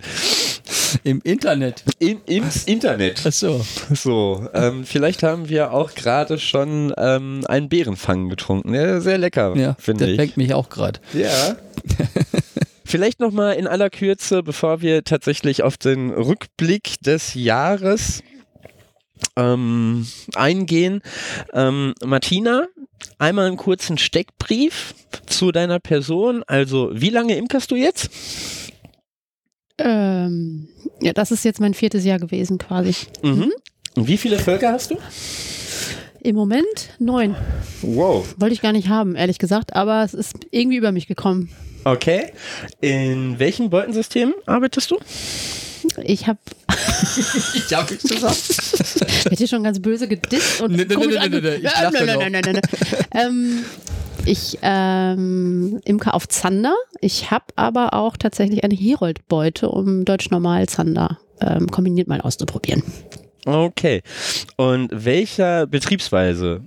Im 1.05 1.21
Internet. 1.23 1.83
Im, 1.99 2.21
Im 2.27 2.45
Internet. 2.67 3.23
Ach 3.27 3.33
so. 3.33 3.65
So, 3.93 4.49
ähm, 4.55 4.85
vielleicht 4.85 5.23
haben 5.23 5.49
wir 5.49 5.73
auch 5.73 5.95
gerade 5.95 6.39
schon 6.39 6.93
ähm, 6.97 7.43
einen 7.49 7.69
Bärenfang 7.69 8.29
getrunken. 8.29 8.75
Ja, 8.75 9.01
sehr 9.01 9.19
lecker, 9.19 9.57
Ja, 9.57 9.77
finde 9.79 10.05
der 10.07 10.15
ich. 10.15 10.21
fängt 10.21 10.37
mich 10.37 10.55
auch 10.55 10.69
gerade. 10.69 11.01
Ja. 11.13 11.57
Vielleicht 12.85 13.21
nochmal 13.21 13.55
in 13.55 13.67
aller 13.67 13.89
Kürze, 13.89 14.43
bevor 14.43 14.83
wir 14.83 15.03
tatsächlich 15.05 15.63
auf 15.63 15.79
den 15.79 16.11
Rückblick 16.11 17.01
des 17.01 17.33
Jahres 17.35 18.23
ähm, 19.37 20.07
eingehen. 20.35 21.01
Ähm, 21.55 21.95
Martina, 22.05 22.67
einmal 23.19 23.47
einen 23.47 23.57
kurzen 23.57 23.97
Steckbrief 23.97 24.95
zu 25.27 25.53
deiner 25.53 25.81
Person. 25.81 26.43
Also, 26.47 26.91
wie 26.93 27.09
lange 27.11 27.37
imkerst 27.37 27.71
du 27.71 27.77
jetzt? 27.77 28.11
Ähm, 29.79 30.69
ja, 31.01 31.13
das 31.13 31.31
ist 31.31 31.45
jetzt 31.45 31.61
mein 31.61 31.75
viertes 31.75 32.05
Jahr 32.05 32.19
gewesen 32.19 32.59
quasi. 32.59 32.95
Mhm. 33.23 33.53
Und 33.95 34.07
wie 34.09 34.17
viele 34.17 34.39
Völker 34.39 34.73
hast 34.73 34.91
du? 34.91 34.99
Im 36.21 36.37
Moment 36.37 36.91
neun. 36.99 37.35
Wow. 37.83 38.35
Wollte 38.39 38.55
ich 38.55 38.63
gar 38.63 38.73
nicht 38.73 38.89
haben, 38.89 39.17
ehrlich 39.17 39.39
gesagt, 39.39 39.75
aber 39.75 40.05
es 40.05 40.15
ist 40.15 40.35
irgendwie 40.51 40.77
über 40.77 40.93
mich 40.93 41.09
gekommen. 41.09 41.51
Okay. 41.85 42.33
In 42.81 43.39
welchem 43.41 43.71
Beutensystem 43.71 44.33
arbeitest 44.47 44.91
du? 44.93 44.99
Ich 46.05 46.29
habe, 46.29 46.39
Ich 47.55 47.75
hab 47.75 47.91
nichts 47.91 48.09
gesagt. 48.09 48.37
ich 49.09 49.25
hätte 49.33 49.49
schon 49.49 49.65
ganz 49.65 49.81
böse 49.83 50.07
gedisst 50.07 50.61
und 50.61 50.77
nein, 50.77 50.87
nein, 50.89 52.19
nein, 52.19 52.33
nein, 52.33 52.43
nein. 52.45 52.61
ähm, 53.15 53.65
ich 54.27 54.59
ähm, 54.63 55.81
imke 55.85 56.15
auf 56.15 56.29
Zander. 56.29 56.75
Ich 57.01 57.31
habe 57.31 57.45
aber 57.57 57.95
auch 57.95 58.17
tatsächlich 58.17 58.65
eine 58.65 58.75
Herold-Beute, 58.75 59.69
um 59.69 60.05
Deutsch-Normal-Zander 60.05 61.19
ähm, 61.41 61.71
kombiniert 61.71 62.09
mal 62.09 62.21
auszuprobieren. 62.21 62.83
Okay. 63.45 64.03
Und 64.57 64.91
welcher 64.93 65.67
Betriebsweise 65.67 66.61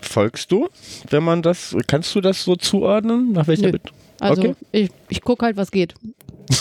folgst 0.00 0.52
du, 0.52 0.68
wenn 1.10 1.24
man 1.24 1.42
das, 1.42 1.76
kannst 1.86 2.14
du 2.14 2.20
das 2.20 2.44
so 2.44 2.56
zuordnen? 2.56 3.32
Nach 3.32 3.46
welcher 3.48 3.66
Nö. 3.66 3.72
Bet 3.72 3.82
Also 4.20 4.42
Okay. 4.42 4.54
ich, 4.72 4.90
ich 5.08 5.20
gucke 5.22 5.44
halt, 5.44 5.56
was 5.56 5.70
geht. 5.70 5.94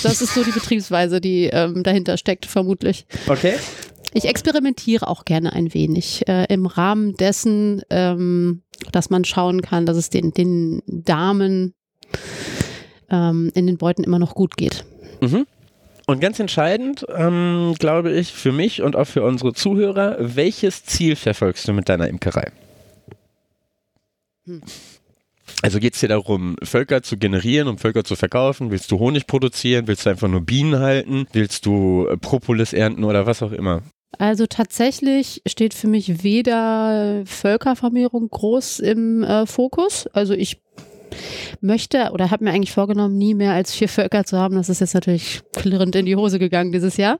Das 0.03 0.21
ist 0.21 0.33
so 0.33 0.43
die 0.43 0.51
Betriebsweise, 0.59 1.21
die 1.21 1.45
ähm, 1.45 1.83
dahinter 1.83 2.17
steckt, 2.17 2.45
vermutlich. 2.45 3.05
Okay. 3.27 3.55
Ich 4.13 4.25
experimentiere 4.25 5.07
auch 5.07 5.25
gerne 5.25 5.53
ein 5.53 5.73
wenig 5.73 6.27
äh, 6.27 6.45
im 6.49 6.65
Rahmen 6.65 7.15
dessen, 7.15 7.81
ähm, 7.89 8.63
dass 8.91 9.09
man 9.09 9.23
schauen 9.23 9.61
kann, 9.61 9.85
dass 9.85 9.97
es 9.97 10.09
den, 10.09 10.31
den 10.31 10.81
Damen 10.87 11.73
ähm, 13.09 13.51
in 13.53 13.67
den 13.67 13.77
Beuten 13.77 14.03
immer 14.03 14.19
noch 14.19 14.33
gut 14.33 14.57
geht. 14.57 14.85
Mhm. 15.21 15.45
Und 16.07 16.21
ganz 16.21 16.39
entscheidend, 16.39 17.05
ähm, 17.15 17.75
glaube 17.77 18.11
ich, 18.11 18.33
für 18.33 18.51
mich 18.51 18.81
und 18.81 18.95
auch 18.95 19.05
für 19.05 19.21
unsere 19.21 19.53
Zuhörer, 19.53 20.17
welches 20.19 20.83
Ziel 20.83 21.15
verfolgst 21.15 21.67
du 21.67 21.73
mit 21.73 21.87
deiner 21.87 22.07
Imkerei? 22.07 22.51
Hm. 24.45 24.63
Also 25.61 25.79
geht 25.79 25.93
es 25.93 25.99
dir 25.99 26.07
darum, 26.07 26.55
Völker 26.63 27.03
zu 27.03 27.17
generieren, 27.17 27.67
um 27.67 27.77
Völker 27.77 28.03
zu 28.03 28.15
verkaufen? 28.15 28.71
Willst 28.71 28.91
du 28.91 28.97
Honig 28.97 29.27
produzieren? 29.27 29.87
Willst 29.87 30.05
du 30.05 30.09
einfach 30.09 30.27
nur 30.27 30.41
Bienen 30.41 30.79
halten? 30.79 31.27
Willst 31.31 31.67
du 31.67 32.07
äh, 32.07 32.17
Propolis 32.17 32.73
ernten 32.73 33.03
oder 33.03 33.27
was 33.27 33.43
auch 33.43 33.51
immer? 33.51 33.83
Also 34.17 34.47
tatsächlich 34.47 35.41
steht 35.45 35.73
für 35.73 35.87
mich 35.87 36.23
weder 36.23 37.21
Völkervermehrung 37.25 38.27
groß 38.29 38.79
im 38.79 39.23
äh, 39.23 39.45
Fokus. 39.45 40.07
Also 40.07 40.33
ich 40.33 40.61
möchte 41.61 42.11
oder 42.11 42.31
habe 42.31 42.43
mir 42.43 42.51
eigentlich 42.51 42.71
vorgenommen, 42.71 43.17
nie 43.17 43.33
mehr 43.33 43.53
als 43.53 43.73
vier 43.73 43.89
Völker 43.89 44.23
zu 44.25 44.37
haben. 44.37 44.55
Das 44.55 44.69
ist 44.69 44.81
jetzt 44.81 44.93
natürlich 44.93 45.41
klirrend 45.53 45.95
in 45.95 46.05
die 46.05 46.15
Hose 46.15 46.39
gegangen 46.39 46.71
dieses 46.71 46.97
Jahr. 46.97 47.19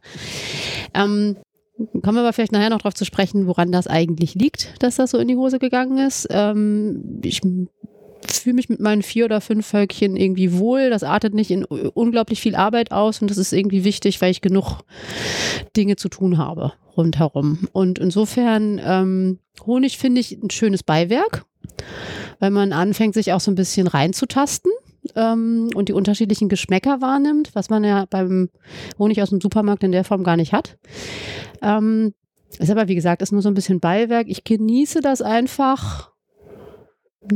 Ähm, 0.93 1.37
kommen 2.01 2.15
wir 2.15 2.21
aber 2.21 2.33
vielleicht 2.33 2.51
nachher 2.51 2.69
noch 2.69 2.79
darauf 2.79 2.95
zu 2.95 3.05
sprechen, 3.05 3.47
woran 3.47 3.71
das 3.71 3.87
eigentlich 3.87 4.35
liegt, 4.35 4.73
dass 4.83 4.97
das 4.97 5.11
so 5.11 5.17
in 5.17 5.27
die 5.27 5.37
Hose 5.37 5.59
gegangen 5.59 5.97
ist. 5.97 6.27
Ähm, 6.29 7.19
ich 7.23 7.41
fühle 8.41 8.55
mich 8.55 8.69
mit 8.69 8.79
meinen 8.79 9.01
vier 9.01 9.25
oder 9.25 9.41
fünf 9.41 9.67
Völkchen 9.67 10.15
irgendwie 10.15 10.57
wohl. 10.57 10.89
Das 10.89 11.03
artet 11.03 11.33
nicht 11.33 11.51
in 11.51 11.65
unglaublich 11.65 12.41
viel 12.41 12.55
Arbeit 12.55 12.91
aus 12.91 13.21
und 13.21 13.29
das 13.29 13.37
ist 13.37 13.53
irgendwie 13.53 13.83
wichtig, 13.83 14.21
weil 14.21 14.31
ich 14.31 14.41
genug 14.41 14.81
Dinge 15.75 15.95
zu 15.95 16.09
tun 16.09 16.37
habe 16.37 16.73
rundherum. 16.97 17.67
Und 17.71 17.99
insofern, 17.99 18.79
ähm, 18.83 19.39
Honig 19.65 19.97
finde 19.97 20.21
ich 20.21 20.31
ein 20.31 20.49
schönes 20.49 20.83
Beiwerk, 20.83 21.45
weil 22.39 22.51
man 22.51 22.73
anfängt, 22.73 23.13
sich 23.13 23.33
auch 23.33 23.39
so 23.39 23.51
ein 23.51 23.55
bisschen 23.55 23.87
reinzutasten 23.87 24.71
ähm, 25.15 25.69
und 25.75 25.89
die 25.89 25.93
unterschiedlichen 25.93 26.49
Geschmäcker 26.49 27.01
wahrnimmt, 27.01 27.51
was 27.53 27.69
man 27.69 27.83
ja 27.83 28.05
beim 28.09 28.49
Honig 28.97 29.21
aus 29.21 29.29
dem 29.29 29.41
Supermarkt 29.41 29.83
in 29.83 29.91
der 29.91 30.03
Form 30.03 30.23
gar 30.23 30.37
nicht 30.37 30.53
hat. 30.53 30.77
Ähm, 31.61 32.13
ist 32.57 32.71
aber, 32.71 32.87
wie 32.87 32.95
gesagt, 32.95 33.21
ist 33.21 33.31
nur 33.31 33.41
so 33.41 33.49
ein 33.49 33.53
bisschen 33.53 33.79
Beiwerk. 33.79 34.27
Ich 34.27 34.43
genieße 34.43 35.01
das 35.01 35.21
einfach, 35.21 36.11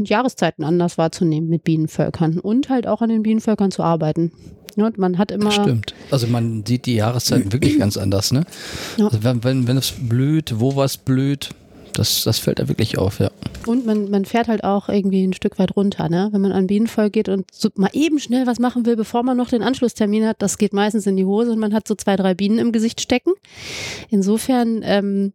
Jahreszeiten 0.04 0.64
anders 0.64 0.98
wahrzunehmen 0.98 1.50
mit 1.50 1.64
Bienenvölkern 1.64 2.40
und 2.40 2.70
halt 2.70 2.88
auch 2.88 3.02
an 3.02 3.10
den 3.10 3.24
Bienenvölkern 3.24 3.72
zu 3.72 3.84
arbeiten. 3.84 4.32
Und 4.76 4.98
man 4.98 5.18
hat 5.18 5.32
immer. 5.32 5.52
Stimmt. 5.52 5.94
Also 6.10 6.28
man 6.28 6.66
sieht 6.66 6.86
die 6.86 6.96
Jahreszeiten 6.96 7.52
wirklich 7.54 7.78
ganz 7.78 7.98
anders, 7.98 8.32
ne? 8.32 8.46
Ja. 8.98 9.06
Also 9.06 9.24
wenn, 9.24 9.44
wenn, 9.44 9.68
wenn 9.68 9.78
es 9.78 9.92
blüht, 9.92 10.60
wo 10.60 10.76
was 10.76 10.98
blüht, 10.98 11.50
das, 11.94 12.24
das 12.24 12.40
fällt 12.40 12.60
da 12.60 12.68
wirklich 12.68 12.98
auf, 12.98 13.20
ja. 13.20 13.32
Und 13.66 13.86
man, 13.86 14.10
man 14.10 14.26
fährt 14.26 14.48
halt 14.48 14.64
auch 14.64 14.90
irgendwie 14.90 15.24
ein 15.24 15.34
Stück 15.34 15.60
weit 15.60 15.76
runter, 15.76 16.10
ne? 16.10 16.30
Wenn 16.32 16.42
man 16.42 16.52
an 16.52 16.68
Bienenvolk 16.68 17.14
geht 17.14 17.30
und 17.30 17.46
so 17.52 17.70
mal 17.76 17.90
eben 17.94 18.20
schnell 18.20 18.48
was 18.48 18.60
machen 18.60 18.86
will, 18.86 18.96
bevor 18.96 19.24
man 19.24 19.38
noch 19.38 19.50
den 19.50 19.62
Anschlusstermin 19.62 20.26
hat, 20.26 20.42
das 20.42 20.58
geht 20.58 20.74
meistens 20.74 21.06
in 21.08 21.16
die 21.16 21.26
Hose 21.26 21.52
und 21.52 21.60
man 21.60 21.74
hat 21.74 21.88
so 21.88 21.96
zwei, 21.96 22.16
drei 22.16 22.34
Bienen 22.34 22.60
im 22.60 22.72
Gesicht 22.72 23.02
stecken. 23.02 23.32
Insofern 24.10 24.82
ähm, 24.84 25.34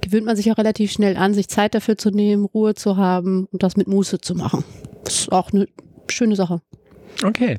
gewöhnt 0.00 0.26
man 0.26 0.36
sich 0.36 0.50
auch 0.50 0.58
relativ 0.58 0.92
schnell 0.92 1.16
an, 1.16 1.34
sich 1.34 1.48
Zeit 1.48 1.74
dafür 1.74 1.96
zu 1.96 2.10
nehmen, 2.10 2.44
Ruhe 2.44 2.74
zu 2.74 2.96
haben 2.96 3.46
und 3.52 3.62
das 3.62 3.76
mit 3.76 3.88
Muße 3.88 4.20
zu 4.20 4.34
machen. 4.34 4.64
Das 5.04 5.20
ist 5.20 5.32
auch 5.32 5.52
eine 5.52 5.66
schöne 6.08 6.36
Sache. 6.36 6.60
Okay. 7.24 7.58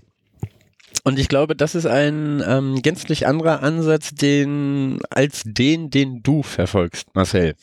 Und 1.03 1.17
ich 1.17 1.29
glaube, 1.29 1.55
das 1.55 1.73
ist 1.73 1.87
ein 1.87 2.43
ähm, 2.45 2.81
gänzlich 2.81 3.25
anderer 3.25 3.63
Ansatz, 3.63 4.13
den 4.13 4.99
als 5.09 5.41
den, 5.45 5.89
den 5.89 6.21
du 6.21 6.43
verfolgst, 6.43 7.15
Marcel. 7.15 7.55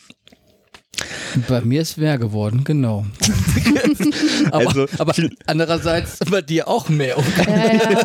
Bei 1.48 1.60
mir 1.60 1.82
ist 1.82 1.98
mehr 1.98 2.18
geworden, 2.18 2.64
genau. 2.64 3.06
aber, 4.50 4.66
Also, 4.66 4.86
aber 4.98 5.14
andererseits 5.46 6.18
bei 6.30 6.42
dir 6.42 6.68
auch 6.68 6.88
mehr. 6.88 7.16
Ja, 7.46 7.72
ja. 7.72 8.04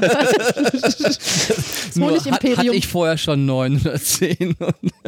Nur 1.95 2.19
hat, 2.19 2.43
hatte 2.43 2.75
ich 2.75 2.87
vorher 2.87 3.17
schon 3.17 3.45
neun 3.45 3.79
oder 3.81 3.99
zehn. 3.99 4.55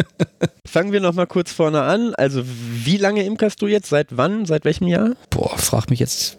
Fangen 0.66 0.92
wir 0.92 1.00
noch 1.00 1.14
mal 1.14 1.28
kurz 1.28 1.52
vorne 1.52 1.82
an. 1.82 2.14
Also, 2.16 2.44
wie 2.46 2.98
lange 2.98 3.24
imkerst 3.24 3.62
du 3.62 3.68
jetzt? 3.68 3.90
Seit 3.90 4.18
wann? 4.18 4.46
Seit 4.46 4.66
welchem 4.66 4.88
Jahr? 4.88 5.12
Boah, 5.30 5.58
frag 5.58 5.90
mich 5.90 6.00
jetzt, 6.00 6.38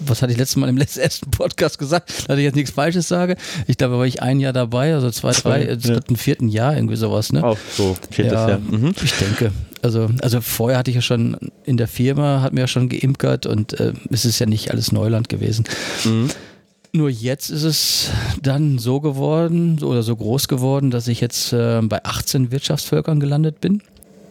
was 0.00 0.22
hatte 0.22 0.32
ich 0.32 0.38
letztes 0.38 0.56
Mal 0.56 0.68
im 0.68 0.76
letzten 0.76 1.00
ersten 1.00 1.30
Podcast 1.30 1.78
gesagt, 1.78 2.28
dass 2.28 2.38
ich 2.38 2.44
jetzt 2.44 2.54
nichts 2.54 2.70
Falsches 2.70 3.08
sage. 3.08 3.36
Ich 3.66 3.76
glaube, 3.76 3.94
da 3.94 3.98
war 3.98 4.06
ich 4.06 4.22
ein 4.22 4.40
Jahr 4.40 4.52
dabei, 4.52 4.94
also 4.94 5.10
zwei, 5.10 5.32
Zwei, 5.32 5.50
drei, 5.50 5.62
äh, 5.62 5.68
ja. 5.70 5.76
dritten, 5.76 6.16
vierten 6.16 6.48
Jahr, 6.48 6.74
irgendwie 6.74 6.96
sowas, 6.96 7.32
ne? 7.32 7.44
Auch 7.44 7.58
so, 7.72 7.96
viertes 8.10 8.32
ja, 8.34 8.48
Jahr. 8.48 8.58
Mhm. 8.58 8.94
ich 9.02 9.12
denke. 9.14 9.52
Also, 9.82 10.10
also 10.22 10.40
vorher 10.40 10.78
hatte 10.78 10.90
ich 10.90 10.96
ja 10.96 11.02
schon 11.02 11.36
in 11.64 11.76
der 11.76 11.88
Firma, 11.88 12.42
hat 12.42 12.52
mir 12.52 12.60
ja 12.60 12.66
schon 12.66 12.88
geimkert 12.88 13.46
und 13.46 13.78
äh, 13.78 13.92
es 14.10 14.24
ist 14.24 14.38
ja 14.38 14.46
nicht 14.46 14.70
alles 14.70 14.92
Neuland 14.92 15.28
gewesen. 15.28 15.64
Mhm. 16.04 16.28
Nur 16.92 17.10
jetzt 17.10 17.50
ist 17.50 17.64
es 17.64 18.10
dann 18.42 18.78
so 18.78 19.00
geworden 19.00 19.82
oder 19.82 20.02
so 20.02 20.16
groß 20.16 20.48
geworden, 20.48 20.90
dass 20.90 21.06
ich 21.06 21.20
jetzt 21.20 21.52
äh, 21.52 21.80
bei 21.82 22.04
18 22.04 22.50
Wirtschaftsvölkern 22.50 23.20
gelandet 23.20 23.60
bin. 23.60 23.82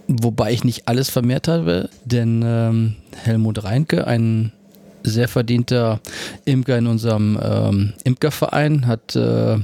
Wobei 0.08 0.54
ich 0.54 0.64
nicht 0.64 0.88
alles 0.88 1.10
vermehrt 1.10 1.48
habe, 1.48 1.90
denn 2.06 2.42
ähm, 2.46 2.96
Helmut 3.16 3.64
Reinke, 3.64 4.08
ein 4.08 4.54
sehr 5.04 5.28
verdienter 5.28 6.00
Imker 6.46 6.78
in 6.78 6.88
unserem 6.88 7.40
ähm, 7.42 7.94
Imkerverein, 8.04 8.88
hat 8.88 9.16
äh, 9.16 9.58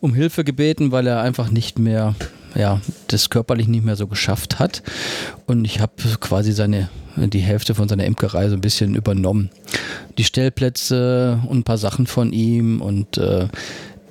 um 0.00 0.14
Hilfe 0.14 0.44
gebeten, 0.44 0.92
weil 0.92 1.06
er 1.06 1.22
einfach 1.22 1.50
nicht 1.50 1.78
mehr, 1.78 2.14
ja, 2.54 2.80
das 3.08 3.30
körperlich 3.30 3.68
nicht 3.68 3.84
mehr 3.84 3.96
so 3.96 4.06
geschafft 4.06 4.58
hat. 4.58 4.82
Und 5.46 5.64
ich 5.64 5.80
habe 5.80 5.92
quasi 6.20 6.52
seine, 6.52 6.88
die 7.16 7.40
Hälfte 7.40 7.74
von 7.74 7.88
seiner 7.88 8.04
Imkerei 8.04 8.48
so 8.48 8.54
ein 8.54 8.60
bisschen 8.60 8.94
übernommen. 8.94 9.50
Die 10.18 10.24
Stellplätze 10.24 11.40
und 11.48 11.58
ein 11.58 11.64
paar 11.64 11.78
Sachen 11.78 12.06
von 12.06 12.32
ihm 12.32 12.80
und 12.80 13.18
äh, 13.18 13.48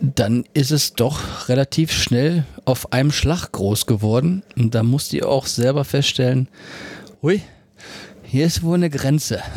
dann 0.02 0.46
ist 0.54 0.72
es 0.72 0.94
doch 0.94 1.50
relativ 1.50 1.92
schnell 1.92 2.46
auf 2.66 2.94
einem 2.94 3.12
Schlag 3.12 3.52
groß 3.52 3.86
geworden. 3.86 4.44
Und 4.58 4.76
da 4.76 4.84
musste 4.84 5.18
ich 5.18 5.24
auch 5.24 5.46
selber 5.46 5.84
feststellen, 5.84 6.48
hui, 7.22 7.42
hier 8.24 8.46
ist 8.46 8.62
wohl 8.62 8.76
eine 8.76 8.90
Grenze. 8.90 9.42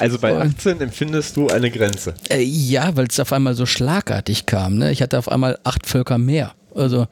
Also 0.00 0.18
bei 0.18 0.30
Voll. 0.30 0.42
18 0.42 0.80
empfindest 0.80 1.36
du 1.36 1.48
eine 1.48 1.70
Grenze. 1.70 2.14
Äh, 2.28 2.42
ja, 2.42 2.94
weil 2.96 3.06
es 3.06 3.18
auf 3.18 3.32
einmal 3.32 3.54
so 3.54 3.66
schlagartig 3.66 4.46
kam. 4.46 4.76
Ne? 4.76 4.92
Ich 4.92 5.02
hatte 5.02 5.18
auf 5.18 5.30
einmal 5.30 5.58
acht 5.64 5.86
Völker 5.86 6.18
mehr. 6.18 6.54
Also 6.78 7.06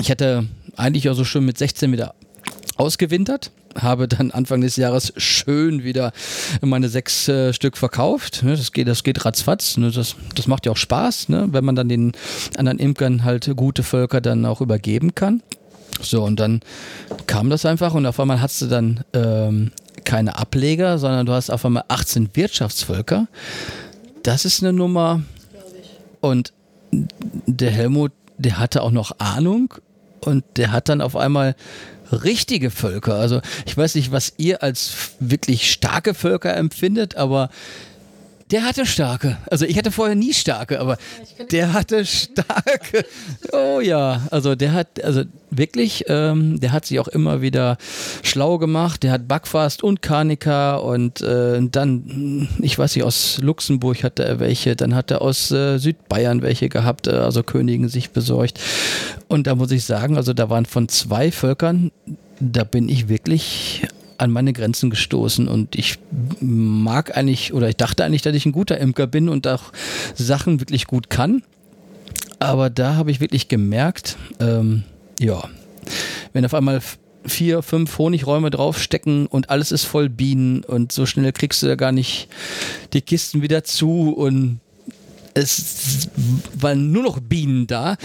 ich 0.00 0.10
hatte 0.10 0.46
eigentlich 0.76 1.08
auch 1.08 1.14
so 1.14 1.24
schon 1.24 1.44
mit 1.44 1.58
16 1.58 1.92
wieder 1.92 2.14
ausgewintert, 2.76 3.50
habe 3.74 4.06
dann 4.06 4.30
Anfang 4.30 4.60
des 4.60 4.76
Jahres 4.76 5.12
schön 5.16 5.82
wieder 5.82 6.12
meine 6.60 6.88
sechs 6.88 7.28
äh, 7.28 7.52
Stück 7.52 7.76
verkauft. 7.76 8.42
Ne, 8.44 8.56
das 8.56 8.72
geht, 8.72 8.88
das 8.88 9.02
geht 9.02 9.24
ratzfatz. 9.24 9.76
Ne, 9.76 9.90
das, 9.90 10.14
das 10.34 10.46
macht 10.46 10.66
ja 10.66 10.72
auch 10.72 10.76
Spaß, 10.76 11.28
ne, 11.28 11.48
wenn 11.50 11.64
man 11.64 11.74
dann 11.74 11.88
den 11.88 12.12
anderen 12.56 12.78
Imkern 12.78 13.24
halt 13.24 13.50
gute 13.56 13.82
Völker 13.82 14.20
dann 14.20 14.46
auch 14.46 14.60
übergeben 14.60 15.14
kann. 15.14 15.42
So, 16.00 16.22
und 16.22 16.38
dann 16.38 16.60
kam 17.26 17.50
das 17.50 17.66
einfach 17.66 17.94
und 17.94 18.06
auf 18.06 18.20
einmal 18.20 18.40
hast 18.40 18.62
du 18.62 18.66
dann 18.66 19.00
ähm, 19.12 19.72
keine 20.04 20.38
Ableger, 20.38 20.98
sondern 20.98 21.26
du 21.26 21.32
hast 21.32 21.50
auf 21.50 21.64
einmal 21.64 21.84
18 21.88 22.30
Wirtschaftsvölker. 22.34 23.26
Das 24.22 24.44
ist 24.44 24.62
eine 24.62 24.72
Nummer. 24.72 25.22
Und 26.20 26.52
der 26.90 27.70
Helmut, 27.70 28.12
der 28.38 28.58
hatte 28.58 28.82
auch 28.82 28.90
noch 28.90 29.18
Ahnung 29.18 29.74
und 30.20 30.44
der 30.56 30.72
hat 30.72 30.88
dann 30.88 31.00
auf 31.00 31.16
einmal 31.16 31.54
richtige 32.10 32.70
Völker. 32.70 33.14
Also 33.14 33.40
ich 33.66 33.76
weiß 33.76 33.94
nicht, 33.94 34.12
was 34.12 34.32
ihr 34.38 34.62
als 34.62 35.12
wirklich 35.20 35.70
starke 35.70 36.14
Völker 36.14 36.56
empfindet, 36.56 37.16
aber 37.16 37.50
der 38.50 38.64
hatte 38.64 38.86
starke. 38.86 39.36
Also 39.50 39.66
ich 39.66 39.76
hatte 39.76 39.90
vorher 39.90 40.14
nie 40.14 40.32
starke, 40.32 40.80
aber 40.80 40.96
der 41.50 41.72
hatte 41.72 42.04
starke. 42.06 43.04
Oh 43.52 43.80
ja, 43.80 44.22
also 44.30 44.54
der 44.54 44.72
hat, 44.72 45.04
also 45.04 45.24
wirklich, 45.50 46.04
ähm, 46.08 46.58
der 46.60 46.72
hat 46.72 46.86
sich 46.86 46.98
auch 46.98 47.08
immer 47.08 47.42
wieder 47.42 47.76
schlau 48.22 48.58
gemacht. 48.58 49.02
Der 49.02 49.12
hat 49.12 49.28
Backfast 49.28 49.82
und 49.82 50.00
Karnika 50.00 50.76
und 50.76 51.20
äh, 51.20 51.60
dann, 51.70 52.48
ich 52.60 52.78
weiß 52.78 52.96
nicht, 52.96 53.04
aus 53.04 53.38
Luxemburg 53.40 54.02
hatte 54.02 54.24
er 54.24 54.40
welche, 54.40 54.76
dann 54.76 54.94
hat 54.94 55.10
er 55.10 55.20
aus 55.22 55.50
äh, 55.50 55.78
Südbayern 55.78 56.42
welche 56.42 56.68
gehabt, 56.68 57.06
äh, 57.06 57.12
also 57.12 57.42
Königen 57.42 57.88
sich 57.88 58.10
besorgt. 58.10 58.60
Und 59.28 59.46
da 59.46 59.54
muss 59.54 59.70
ich 59.70 59.84
sagen, 59.84 60.16
also 60.16 60.32
da 60.32 60.48
waren 60.48 60.64
von 60.64 60.88
zwei 60.88 61.30
Völkern, 61.30 61.90
da 62.40 62.64
bin 62.64 62.88
ich 62.88 63.08
wirklich 63.08 63.82
an 64.18 64.30
meine 64.30 64.52
Grenzen 64.52 64.90
gestoßen 64.90 65.48
und 65.48 65.76
ich 65.76 65.98
mag 66.40 67.16
eigentlich 67.16 67.52
oder 67.52 67.68
ich 67.68 67.76
dachte 67.76 68.04
eigentlich, 68.04 68.22
dass 68.22 68.34
ich 68.34 68.46
ein 68.46 68.52
guter 68.52 68.78
Imker 68.78 69.06
bin 69.06 69.28
und 69.28 69.46
auch 69.46 69.72
Sachen 70.14 70.60
wirklich 70.60 70.86
gut 70.86 71.08
kann. 71.08 71.42
Aber 72.40 72.70
da 72.70 72.94
habe 72.94 73.10
ich 73.10 73.20
wirklich 73.20 73.48
gemerkt, 73.48 74.16
ähm, 74.40 74.84
ja, 75.18 75.42
wenn 76.32 76.44
auf 76.44 76.54
einmal 76.54 76.80
vier, 77.24 77.62
fünf 77.62 77.98
Honigräume 77.98 78.50
draufstecken 78.50 79.26
und 79.26 79.50
alles 79.50 79.72
ist 79.72 79.84
voll 79.84 80.08
Bienen 80.08 80.64
und 80.64 80.92
so 80.92 81.06
schnell 81.06 81.32
kriegst 81.32 81.62
du 81.62 81.66
ja 81.66 81.74
gar 81.74 81.92
nicht 81.92 82.28
die 82.92 83.02
Kisten 83.02 83.42
wieder 83.42 83.64
zu 83.64 84.12
und 84.12 84.60
es 85.34 86.08
waren 86.54 86.90
nur 86.90 87.02
noch 87.02 87.20
Bienen 87.20 87.66
da 87.66 87.96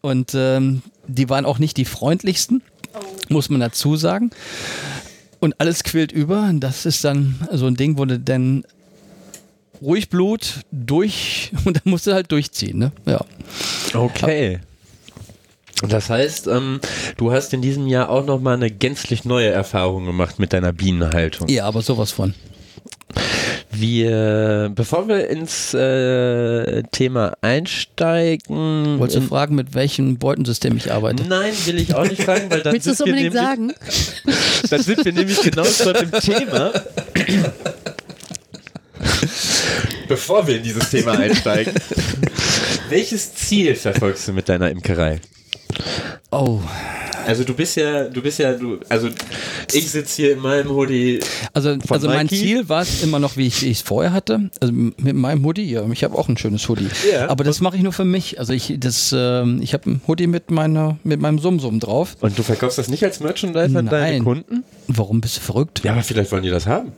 und 0.00 0.34
ähm, 0.34 0.82
die 1.06 1.28
waren 1.28 1.44
auch 1.44 1.58
nicht 1.58 1.76
die 1.76 1.84
freundlichsten, 1.84 2.62
muss 3.28 3.48
man 3.48 3.60
dazu 3.60 3.96
sagen 3.96 4.30
und 5.40 5.60
alles 5.60 5.84
quillt 5.84 6.12
über. 6.12 6.50
Das 6.54 6.86
ist 6.86 7.04
dann 7.04 7.36
so 7.52 7.66
ein 7.66 7.76
Ding, 7.76 7.98
wo 7.98 8.04
du 8.04 8.18
dann 8.18 8.64
ruhig 9.82 10.08
Blut 10.08 10.60
durch 10.70 11.52
und 11.64 11.76
dann 11.76 11.92
musst 11.92 12.06
du 12.06 12.12
halt 12.12 12.32
durchziehen. 12.32 12.78
Ne? 12.78 12.92
Ja. 13.06 13.24
Okay. 13.94 14.60
Das 15.86 16.08
heißt, 16.08 16.46
ähm, 16.46 16.80
du 17.18 17.32
hast 17.32 17.52
in 17.52 17.60
diesem 17.60 17.86
Jahr 17.86 18.08
auch 18.08 18.24
nochmal 18.24 18.54
eine 18.54 18.70
gänzlich 18.70 19.26
neue 19.26 19.48
Erfahrung 19.48 20.06
gemacht 20.06 20.38
mit 20.38 20.54
deiner 20.54 20.72
Bienenhaltung. 20.72 21.48
Ja, 21.48 21.66
aber 21.66 21.82
sowas 21.82 22.12
von. 22.12 22.34
Wir, 23.78 24.70
bevor 24.74 25.08
wir 25.08 25.28
ins 25.28 25.74
äh, 25.74 26.82
Thema 26.92 27.36
einsteigen. 27.42 28.98
Wolltest 28.98 29.18
du 29.18 29.28
fragen, 29.28 29.54
mit 29.54 29.74
welchem 29.74 30.16
Beutensystem 30.18 30.76
ich 30.76 30.92
arbeite? 30.92 31.24
Nein, 31.24 31.52
will 31.66 31.78
ich 31.78 31.94
auch 31.94 32.08
nicht 32.08 32.22
fragen, 32.22 32.50
weil 32.50 32.62
dann 32.62 32.72
Willst 32.72 32.86
du 32.86 32.92
es 32.92 33.00
unbedingt 33.00 33.34
nämlich, 33.34 33.42
sagen? 33.42 33.74
Dann 34.70 34.82
sind 34.82 35.04
wir 35.04 35.12
nämlich 35.12 35.40
genau 35.42 35.64
schon 35.64 35.94
im 35.94 36.10
Thema. 36.12 36.72
Bevor 40.08 40.46
wir 40.46 40.56
in 40.56 40.62
dieses 40.62 40.90
Thema 40.90 41.12
einsteigen. 41.12 41.74
Welches 42.88 43.34
Ziel 43.34 43.74
verfolgst 43.74 44.26
du 44.28 44.32
mit 44.32 44.48
deiner 44.48 44.70
Imkerei? 44.70 45.20
Oh, 46.30 46.60
Also 47.26 47.42
du 47.42 47.54
bist 47.54 47.76
ja, 47.76 48.04
du 48.04 48.22
bist 48.22 48.38
ja, 48.38 48.52
du, 48.52 48.78
also 48.88 49.08
ich 49.72 49.90
sitze 49.90 50.22
hier 50.22 50.32
in 50.34 50.38
meinem 50.38 50.70
Hoodie. 50.70 51.20
also, 51.52 51.76
also 51.88 52.06
mein 52.08 52.26
Nike? 52.26 52.36
Ziel 52.38 52.68
war 52.68 52.82
es 52.82 53.02
immer 53.02 53.18
noch, 53.18 53.36
wie 53.36 53.48
ich 53.48 53.62
es 53.64 53.80
vorher 53.80 54.12
hatte. 54.12 54.50
Also 54.60 54.72
mit 54.72 55.14
meinem 55.14 55.44
Hoodie, 55.44 55.64
ja, 55.70 55.84
ich 55.90 56.04
habe 56.04 56.16
auch 56.16 56.28
ein 56.28 56.38
schönes 56.38 56.68
Hoodie. 56.68 56.88
Ja. 57.10 57.28
aber 57.28 57.44
das 57.44 57.60
mache 57.60 57.76
ich 57.76 57.82
nur 57.82 57.92
für 57.92 58.04
mich. 58.04 58.38
Also 58.38 58.52
ich, 58.52 58.76
das, 58.78 59.14
ähm, 59.16 59.60
ich 59.60 59.74
habe 59.74 59.90
ein 59.90 60.00
Hoodie 60.06 60.28
mit 60.28 60.50
meiner, 60.50 60.98
mit 61.02 61.20
meinem 61.20 61.38
Sumsum 61.38 61.80
drauf. 61.80 62.16
Und 62.20 62.38
du 62.38 62.42
verkaufst 62.42 62.78
das 62.78 62.88
nicht 62.88 63.02
als 63.04 63.20
Merchandise 63.20 63.76
an 63.76 63.86
deine. 63.86 64.22
Kunden? 64.22 64.64
Warum 64.86 65.20
bist 65.20 65.36
du 65.36 65.40
verrückt? 65.40 65.82
Ja, 65.84 65.92
aber 65.92 66.02
vielleicht 66.02 66.30
wollen 66.30 66.44
die 66.44 66.50
das 66.50 66.66
haben. 66.66 66.92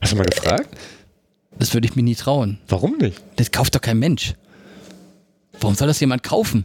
Hast 0.00 0.12
du 0.12 0.16
mal 0.16 0.26
gefragt? 0.26 0.68
Das 1.58 1.72
würde 1.74 1.86
ich 1.86 1.94
mir 1.94 2.02
nie 2.02 2.16
trauen. 2.16 2.58
Warum 2.68 2.98
nicht? 2.98 3.22
Das 3.36 3.50
kauft 3.52 3.74
doch 3.74 3.80
kein 3.80 3.98
Mensch. 3.98 4.34
Warum 5.60 5.76
soll 5.76 5.86
das 5.86 6.00
jemand 6.00 6.22
kaufen? 6.22 6.64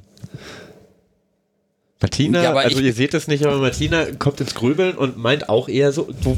Martina, 2.02 2.44
Ja, 2.44 2.50
aber 2.52 2.62
also 2.62 2.80
ich- 2.80 2.86
ihr 2.86 2.94
seht 2.94 3.14
es 3.14 3.28
nicht, 3.28 3.46
aber 3.46 3.58
Martina 3.58 4.06
kommt 4.18 4.40
ins 4.42 4.56
Grübeln 4.56 4.96
und 4.96 5.18
meint 5.18 5.50
auch 5.50 5.68
eher 5.68 5.92
so, 5.92 6.08
du, 6.24 6.38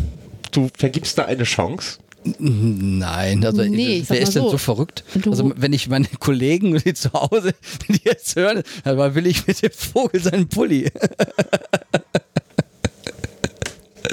du 0.52 0.70
vergibst 0.78 1.18
da 1.18 1.26
eine 1.26 1.44
Chance. 1.44 2.00
Nein, 2.40 3.44
also 3.44 3.64
Nee, 3.64 4.04
wer 4.08 4.20
ist 4.22 4.36
denn 4.36 4.44
so. 4.44 4.52
so 4.52 4.58
verrückt? 4.60 5.04
Du- 5.16 5.32
Also 5.32 5.54
wenn 5.56 5.74
ich 5.74 5.88
meine 5.90 6.08
Kollegen 6.20 6.78
die 6.86 6.94
zu 6.94 7.12
Hause, 7.14 7.54
wenn 7.88 7.96
die 7.98 8.02
jetzt 8.04 8.36
hören, 8.36 8.62
dann 8.84 9.16
will 9.16 9.26
ich 9.28 9.48
mit 9.48 9.62
dem 9.62 9.72
Vogel 9.72 10.22
seinen 10.22 10.48
Pulli. 10.48 10.90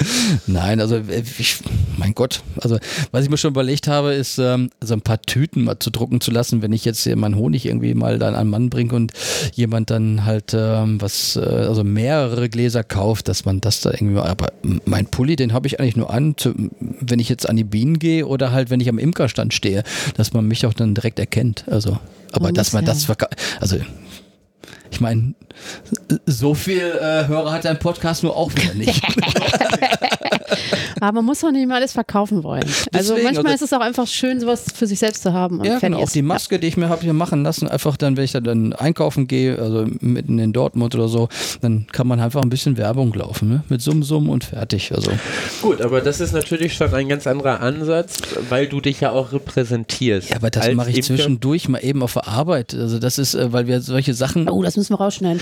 Nein, 0.47 0.79
also 0.79 1.01
ich, 1.37 1.59
mein 1.97 2.13
Gott, 2.13 2.41
also 2.61 2.77
was 3.11 3.23
ich 3.23 3.29
mir 3.29 3.37
schon 3.37 3.51
überlegt 3.51 3.87
habe, 3.87 4.13
ist 4.13 4.37
ähm, 4.37 4.69
so 4.81 4.93
ein 4.93 5.01
paar 5.01 5.21
Tüten 5.21 5.63
mal 5.63 5.79
zu 5.79 5.89
drucken 5.89 6.21
zu 6.21 6.31
lassen, 6.31 6.61
wenn 6.61 6.73
ich 6.73 6.85
jetzt 6.85 7.03
hier 7.03 7.15
meinen 7.15 7.35
Honig 7.35 7.65
irgendwie 7.65 7.93
mal 7.93 8.19
dann 8.19 8.33
an 8.33 8.41
einen 8.41 8.49
Mann 8.49 8.69
bringe 8.69 8.93
und 8.93 9.11
jemand 9.53 9.89
dann 9.89 10.25
halt 10.25 10.53
ähm, 10.53 11.01
was, 11.01 11.35
äh, 11.35 11.39
also 11.39 11.83
mehrere 11.83 12.49
Gläser 12.49 12.83
kauft, 12.83 13.27
dass 13.27 13.45
man 13.45 13.61
das 13.61 13.81
da 13.81 13.91
irgendwie, 13.91 14.19
aber 14.19 14.51
mein 14.85 15.05
Pulli, 15.07 15.35
den 15.35 15.53
habe 15.53 15.67
ich 15.67 15.79
eigentlich 15.79 15.97
nur 15.97 16.11
an, 16.11 16.35
zu, 16.37 16.53
wenn 16.79 17.19
ich 17.19 17.29
jetzt 17.29 17.47
an 17.47 17.57
die 17.57 17.63
Bienen 17.63 17.99
gehe 17.99 18.25
oder 18.25 18.51
halt 18.51 18.69
wenn 18.69 18.79
ich 18.79 18.89
am 18.89 18.99
Imkerstand 18.99 19.53
stehe, 19.53 19.83
dass 20.15 20.33
man 20.33 20.47
mich 20.47 20.65
auch 20.65 20.73
dann 20.73 20.95
direkt 20.95 21.19
erkennt. 21.19 21.65
Also, 21.67 21.99
aber 22.31 22.47
Man 22.47 22.53
dass 22.53 22.73
man 22.73 22.85
ja. 22.85 22.93
das 22.93 23.05
verkauft, 23.05 23.35
also 23.59 23.77
ich 24.91 25.01
meine, 25.01 25.33
so 26.25 26.53
viel 26.53 26.97
äh, 26.99 27.27
Hörer 27.27 27.51
hat 27.51 27.65
dein 27.65 27.79
Podcast 27.79 28.23
nur 28.23 28.35
auch 28.35 28.51
wieder 28.55 28.73
nicht. 28.73 29.01
Aber 30.99 31.13
man 31.13 31.25
muss 31.25 31.39
doch 31.39 31.51
nicht 31.51 31.67
mal 31.67 31.75
alles 31.75 31.93
verkaufen 31.93 32.43
wollen. 32.43 32.63
Also 32.93 33.13
Deswegen, 33.13 33.23
manchmal 33.23 33.53
also- 33.53 33.65
ist 33.65 33.71
es 33.71 33.73
auch 33.73 33.81
einfach 33.81 34.07
schön, 34.07 34.39
sowas 34.39 34.65
für 34.73 34.87
sich 34.87 34.99
selbst 34.99 35.23
zu 35.23 35.33
haben. 35.33 35.59
Und 35.59 35.65
Ja, 35.65 35.79
genau. 35.79 35.99
Auch 35.99 36.09
die 36.09 36.21
Maske, 36.21 36.59
die 36.59 36.67
ich 36.67 36.77
mir 36.77 36.89
habe 36.89 37.01
hier 37.01 37.13
machen 37.13 37.43
lassen, 37.43 37.67
einfach 37.67 37.97
dann, 37.97 38.17
wenn 38.17 38.23
ich 38.23 38.31
da 38.31 38.39
dann 38.39 38.73
einkaufen 38.73 39.27
gehe, 39.27 39.57
also 39.59 39.85
mitten 39.99 40.39
in 40.39 40.53
Dortmund 40.53 40.95
oder 40.95 41.07
so, 41.07 41.29
dann 41.61 41.87
kann 41.91 42.07
man 42.07 42.19
einfach 42.19 42.41
ein 42.41 42.49
bisschen 42.49 42.77
Werbung 42.77 43.13
laufen, 43.13 43.49
ne? 43.49 43.63
Mit 43.69 43.81
Summ, 43.81 44.03
Summ 44.03 44.29
und 44.29 44.43
fertig. 44.45 44.91
Also 44.93 45.11
Gut, 45.61 45.81
aber 45.81 46.01
das 46.01 46.19
ist 46.19 46.33
natürlich 46.33 46.73
schon 46.73 46.93
ein 46.93 47.07
ganz 47.09 47.27
anderer 47.27 47.61
Ansatz, 47.61 48.17
weil 48.49 48.67
du 48.67 48.81
dich 48.81 49.01
ja 49.01 49.11
auch 49.11 49.31
repräsentierst. 49.31 50.29
ja, 50.29 50.35
aber 50.37 50.49
das 50.49 50.71
mache 50.73 50.91
ich 50.91 51.03
zwischendurch 51.03 51.67
mal 51.69 51.79
eben 51.79 52.03
auf 52.03 52.13
der 52.13 52.27
Arbeit. 52.27 52.73
Also 52.73 52.99
das 52.99 53.17
ist, 53.17 53.33
äh, 53.35 53.51
weil 53.51 53.67
wir 53.67 53.81
solche 53.81 54.13
Sachen. 54.13 54.49
Oh, 54.49 54.63
das 54.63 54.77
müssen 54.77 54.93
wir 54.93 54.97
rausschneiden. 54.97 55.41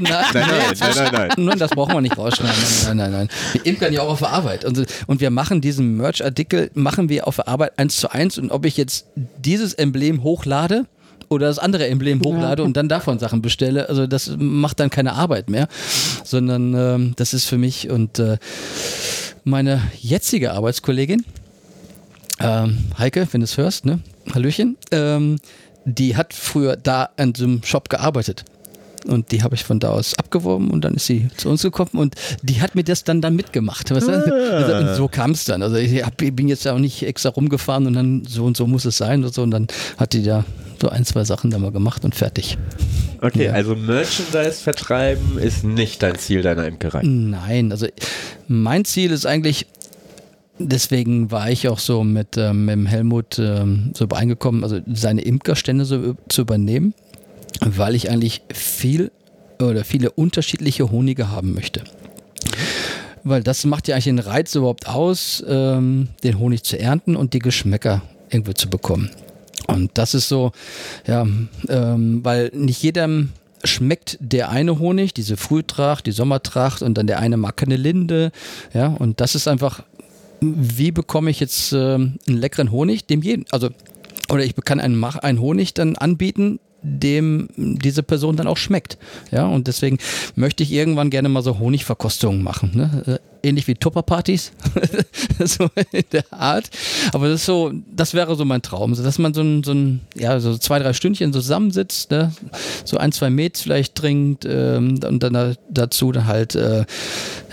Nein, 0.00 0.24
Nein, 0.32 0.44
nein, 0.80 0.92
nein, 0.94 1.08
nein. 1.12 1.30
Nein, 1.36 1.58
das 1.58 1.70
brauchen 1.70 1.94
wir 1.94 2.00
nicht 2.00 2.16
rausschneiden. 2.16 2.56
Nein, 2.84 2.96
nein, 2.96 3.10
nein, 3.10 3.28
nein. 3.28 3.28
Wir 3.52 3.66
imkern 3.66 3.92
ja 3.92 4.02
auch 4.02 4.10
auf 4.10 4.18
der 4.20 4.30
Arbeit. 4.30 4.64
Und, 4.64 4.86
und 5.06 5.20
wir 5.20 5.30
machen 5.30 5.60
diesen 5.60 5.96
Merch-Artikel, 5.96 6.70
machen 6.74 7.08
wir 7.08 7.26
auf 7.26 7.36
der 7.36 7.48
Arbeit 7.48 7.78
eins 7.78 7.96
zu 7.96 8.10
eins. 8.10 8.38
Und 8.38 8.50
ob 8.50 8.64
ich 8.64 8.76
jetzt 8.76 9.06
dieses 9.38 9.74
Emblem 9.74 10.22
hochlade 10.22 10.86
oder 11.28 11.46
das 11.46 11.58
andere 11.58 11.86
Emblem 11.86 12.20
hochlade 12.22 12.62
und 12.62 12.76
dann 12.76 12.88
davon 12.88 13.18
Sachen 13.18 13.42
bestelle, 13.42 13.88
also 13.88 14.06
das 14.06 14.34
macht 14.38 14.80
dann 14.80 14.90
keine 14.90 15.12
Arbeit 15.12 15.50
mehr, 15.50 15.68
sondern 16.24 16.74
ähm, 16.74 17.12
das 17.16 17.34
ist 17.34 17.44
für 17.44 17.58
mich 17.58 17.90
und 17.90 18.18
äh, 18.18 18.38
meine 19.44 19.82
jetzige 20.00 20.52
Arbeitskollegin, 20.52 21.24
ähm, 22.40 22.78
Heike, 22.98 23.26
wenn 23.32 23.40
du 23.40 23.44
es 23.44 23.56
hörst, 23.56 23.84
ne? 23.84 24.00
Hallöchen, 24.32 24.76
ähm, 24.90 25.38
die 25.84 26.16
hat 26.16 26.34
früher 26.34 26.76
da 26.76 27.10
an 27.16 27.34
so 27.34 27.44
einem 27.44 27.62
Shop 27.62 27.88
gearbeitet. 27.88 28.44
Und 29.06 29.30
die 29.32 29.42
habe 29.42 29.54
ich 29.54 29.64
von 29.64 29.78
da 29.80 29.90
aus 29.90 30.14
abgeworben 30.18 30.70
und 30.70 30.84
dann 30.84 30.94
ist 30.94 31.06
sie 31.06 31.28
zu 31.36 31.48
uns 31.48 31.62
gekommen 31.62 31.90
und 31.94 32.14
die 32.42 32.60
hat 32.60 32.74
mir 32.74 32.84
das 32.84 33.04
dann 33.04 33.20
dann 33.20 33.36
mitgemacht. 33.36 33.90
Weißt 33.90 34.08
du? 34.08 34.12
also, 34.12 34.74
und 34.90 34.94
so 34.96 35.08
kam 35.08 35.30
es 35.30 35.44
dann. 35.44 35.62
Also 35.62 35.76
ich 35.76 36.04
hab, 36.04 36.16
bin 36.16 36.48
jetzt 36.48 36.64
ja 36.64 36.72
auch 36.74 36.78
nicht 36.78 37.02
extra 37.04 37.28
rumgefahren 37.30 37.86
und 37.86 37.94
dann 37.94 38.24
so 38.28 38.44
und 38.44 38.56
so 38.56 38.66
muss 38.66 38.84
es 38.84 38.96
sein 38.96 39.24
und 39.24 39.32
so. 39.32 39.42
Und 39.42 39.52
dann 39.52 39.66
hat 39.96 40.12
die 40.12 40.22
da 40.22 40.44
so 40.80 40.88
ein, 40.88 41.04
zwei 41.04 41.24
Sachen 41.24 41.50
dann 41.50 41.62
mal 41.62 41.72
gemacht 41.72 42.04
und 42.04 42.14
fertig. 42.14 42.58
Okay, 43.20 43.46
Ja. 43.46 43.52
also 43.52 43.74
Merchandise 43.74 44.60
vertreiben 44.62 45.38
ist 45.38 45.64
nicht 45.64 46.02
dein 46.02 46.16
Ziel 46.18 46.42
deiner 46.42 46.66
Imkerei. 46.66 47.02
Nein, 47.04 47.72
also 47.72 47.86
mein 48.46 48.84
Ziel 48.84 49.10
ist 49.10 49.26
eigentlich, 49.26 49.66
deswegen 50.58 51.30
war 51.30 51.50
ich 51.50 51.68
auch 51.68 51.78
so 51.78 52.04
mit, 52.04 52.36
ähm, 52.36 52.64
mit 52.64 52.88
Helmut 52.88 53.38
ähm, 53.38 53.90
so 53.96 54.04
übereingekommen, 54.04 54.62
also 54.64 54.80
seine 54.92 55.22
Imkerstände 55.22 55.84
so 55.84 55.96
ü- 55.96 56.14
zu 56.28 56.42
übernehmen, 56.42 56.94
weil 57.60 57.94
ich 57.94 58.10
eigentlich 58.10 58.42
viel 58.52 59.10
oder 59.60 59.84
viele 59.84 60.10
unterschiedliche 60.10 60.90
Honige 60.90 61.30
haben 61.30 61.54
möchte. 61.54 61.82
Weil 63.24 63.42
das 63.42 63.64
macht 63.64 63.88
ja 63.88 63.94
eigentlich 63.94 64.04
den 64.04 64.18
Reiz 64.18 64.54
überhaupt 64.54 64.88
aus, 64.88 65.44
ähm, 65.46 66.08
den 66.22 66.38
Honig 66.38 66.62
zu 66.62 66.78
ernten 66.78 67.16
und 67.16 67.34
die 67.34 67.40
Geschmäcker 67.40 68.02
irgendwie 68.30 68.54
zu 68.54 68.70
bekommen. 68.70 69.10
Und 69.66 69.90
das 69.94 70.14
ist 70.14 70.28
so, 70.28 70.52
ja, 71.06 71.26
ähm, 71.68 72.20
weil 72.24 72.50
nicht 72.54 72.82
jedem 72.82 73.30
schmeckt 73.64 74.16
der 74.20 74.50
eine 74.50 74.78
Honig, 74.78 75.14
diese 75.14 75.36
Frühtracht, 75.36 76.06
die 76.06 76.12
Sommertracht 76.12 76.80
und 76.82 76.96
dann 76.96 77.06
der 77.06 77.18
eine 77.18 77.36
mag 77.36 77.56
keine 77.56 77.76
Linde. 77.76 78.30
Ja, 78.72 78.86
und 78.86 79.20
das 79.20 79.34
ist 79.34 79.48
einfach, 79.48 79.82
wie 80.40 80.92
bekomme 80.92 81.30
ich 81.30 81.40
jetzt 81.40 81.72
ähm, 81.72 82.18
einen 82.26 82.38
leckeren 82.38 82.70
Honig, 82.70 83.06
dem 83.06 83.22
jeden, 83.22 83.44
also 83.50 83.70
oder 84.30 84.44
ich 84.44 84.54
kann 84.56 84.78
einen, 84.78 85.02
einen 85.02 85.40
Honig 85.40 85.74
dann 85.74 85.96
anbieten, 85.96 86.60
dem 86.82 87.48
diese 87.56 88.02
Person 88.02 88.36
dann 88.36 88.46
auch 88.46 88.56
schmeckt. 88.56 88.98
Ja, 89.30 89.46
und 89.46 89.66
deswegen 89.66 89.98
möchte 90.34 90.62
ich 90.62 90.72
irgendwann 90.72 91.10
gerne 91.10 91.28
mal 91.28 91.42
so 91.42 91.58
Honigverkostungen 91.58 92.42
machen. 92.42 92.70
Ne? 92.74 93.02
Äh, 93.06 93.18
Ähnlich 93.40 93.68
wie 93.68 93.76
Tupperpartys, 93.76 94.50
so 95.44 95.70
in 95.92 96.02
der 96.10 96.24
Art. 96.32 96.70
Aber 97.12 97.28
das 97.28 97.42
ist 97.42 97.46
so, 97.46 97.72
das 97.94 98.12
wäre 98.12 98.34
so 98.34 98.44
mein 98.44 98.62
Traum, 98.62 98.96
so 98.96 99.04
dass 99.04 99.18
man 99.18 99.32
so 99.32 99.42
ein, 99.42 99.62
so 99.62 99.72
ein, 99.72 100.00
ja, 100.16 100.40
so 100.40 100.58
zwei, 100.58 100.80
drei 100.80 100.92
Stündchen 100.92 101.32
zusammensitzt, 101.32 102.10
ne? 102.10 102.32
so 102.84 102.96
ein, 102.96 103.12
zwei 103.12 103.30
Met 103.30 103.58
vielleicht 103.58 103.94
trinkt 103.94 104.44
ähm, 104.44 104.98
und 105.06 105.22
dann 105.22 105.32
da, 105.32 105.52
dazu 105.70 106.10
dann 106.10 106.26
halt, 106.26 106.56
äh, 106.56 106.84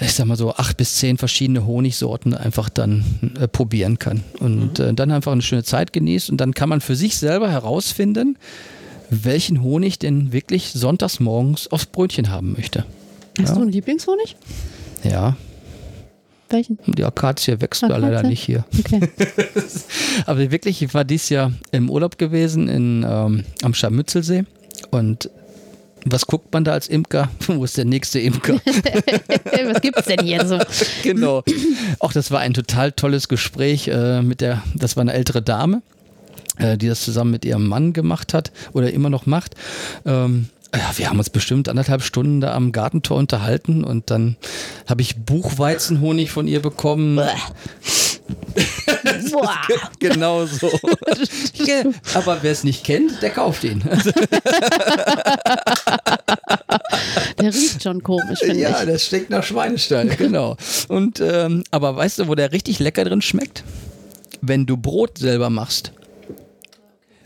ich 0.01 0.13
sag 0.13 0.25
mal 0.25 0.37
so 0.37 0.55
acht 0.55 0.75
bis 0.75 0.95
zehn 0.95 1.19
verschiedene 1.19 1.67
Honigsorten 1.67 2.33
einfach 2.33 2.69
dann 2.69 3.05
äh, 3.39 3.47
probieren 3.47 3.99
kann. 3.99 4.23
Und 4.39 4.79
äh, 4.79 4.91
dann 4.91 5.11
einfach 5.11 5.33
eine 5.33 5.43
schöne 5.43 5.63
Zeit 5.63 5.93
genießt 5.93 6.31
und 6.31 6.37
dann 6.37 6.55
kann 6.55 6.67
man 6.67 6.81
für 6.81 6.95
sich 6.95 7.17
selber 7.17 7.51
herausfinden, 7.51 8.39
welchen 9.09 9.61
Honig 9.63 9.99
denn 9.99 10.31
wirklich 10.33 10.71
sonntags 10.71 11.19
morgens 11.19 11.67
aufs 11.71 11.85
Brötchen 11.85 12.29
haben 12.29 12.53
möchte. 12.53 12.85
Hast 13.39 13.49
Ja. 13.49 13.55
du 13.55 13.61
einen 13.61 13.71
Lieblingshonig? 13.71 14.35
Ja, 15.03 15.35
Welchen? 16.49 16.77
die 16.85 17.03
Akazie 17.03 17.59
wächst 17.59 17.83
Akazie? 17.83 18.01
leider 18.01 18.23
nicht 18.23 18.43
hier. 18.43 18.65
Okay. 18.79 19.01
Aber 20.25 20.51
wirklich, 20.51 20.81
ich 20.81 20.93
war 20.93 21.03
dieses 21.03 21.29
Jahr 21.29 21.51
im 21.71 21.89
Urlaub 21.89 22.17
gewesen 22.17 22.67
in, 22.67 23.05
ähm, 23.07 23.43
am 23.61 23.73
Scharmützelsee 23.73 24.45
und 24.91 25.29
was 26.07 26.27
guckt 26.27 26.53
man 26.53 26.63
da 26.63 26.73
als 26.73 26.87
Imker? 26.87 27.29
Wo 27.47 27.63
ist 27.63 27.77
der 27.77 27.85
nächste 27.85 28.19
Imker? 28.19 28.53
Was 29.65 29.81
gibt's 29.81 30.05
denn 30.05 30.19
hier 30.23 30.45
so? 30.45 30.59
genau. 31.01 31.43
Auch 31.97 32.13
das 32.13 32.29
war 32.29 32.41
ein 32.41 32.53
total 32.53 32.91
tolles 32.91 33.27
Gespräch 33.27 33.87
äh, 33.87 34.21
mit 34.21 34.39
der, 34.39 34.61
das 34.75 34.95
war 34.97 35.01
eine 35.01 35.13
ältere 35.13 35.41
Dame, 35.41 35.81
äh, 36.57 36.77
die 36.77 36.87
das 36.87 37.01
zusammen 37.01 37.31
mit 37.31 37.45
ihrem 37.45 37.67
Mann 37.67 37.93
gemacht 37.93 38.33
hat 38.33 38.51
oder 38.73 38.91
immer 38.91 39.09
noch 39.09 39.25
macht. 39.25 39.55
Ähm, 40.05 40.49
ja, 40.73 40.91
wir 40.97 41.09
haben 41.09 41.19
uns 41.19 41.29
bestimmt 41.29 41.69
anderthalb 41.69 42.01
Stunden 42.01 42.41
da 42.41 42.53
am 42.53 42.71
Gartentor 42.71 43.17
unterhalten 43.17 43.83
und 43.83 44.11
dann 44.11 44.35
habe 44.87 45.01
ich 45.01 45.15
Buchweizenhonig 45.17 46.31
von 46.31 46.47
ihr 46.47 46.61
bekommen. 46.61 47.15
Boah. 47.15 47.35
Genau 49.99 50.45
so. 50.45 50.67
Aber 52.13 52.37
wer 52.41 52.51
es 52.51 52.63
nicht 52.63 52.83
kennt, 52.83 53.21
der 53.21 53.29
kauft 53.29 53.63
ihn. 53.63 53.83
Der 57.39 57.53
riecht 57.53 57.83
schon 57.83 58.01
komisch, 58.01 58.39
finde 58.39 58.61
ja, 58.61 58.81
ich. 58.81 58.87
das 58.87 59.05
steckt 59.05 59.29
nach 59.29 59.43
Schweinestall, 59.43 60.07
genau. 60.07 60.55
Und 60.87 61.19
ähm, 61.19 61.63
aber 61.69 61.95
weißt 61.95 62.19
du, 62.19 62.27
wo 62.27 62.35
der 62.35 62.51
richtig 62.51 62.79
lecker 62.79 63.03
drin 63.03 63.21
schmeckt? 63.21 63.63
Wenn 64.41 64.65
du 64.65 64.77
Brot 64.77 65.17
selber 65.17 65.49
machst. 65.49 65.91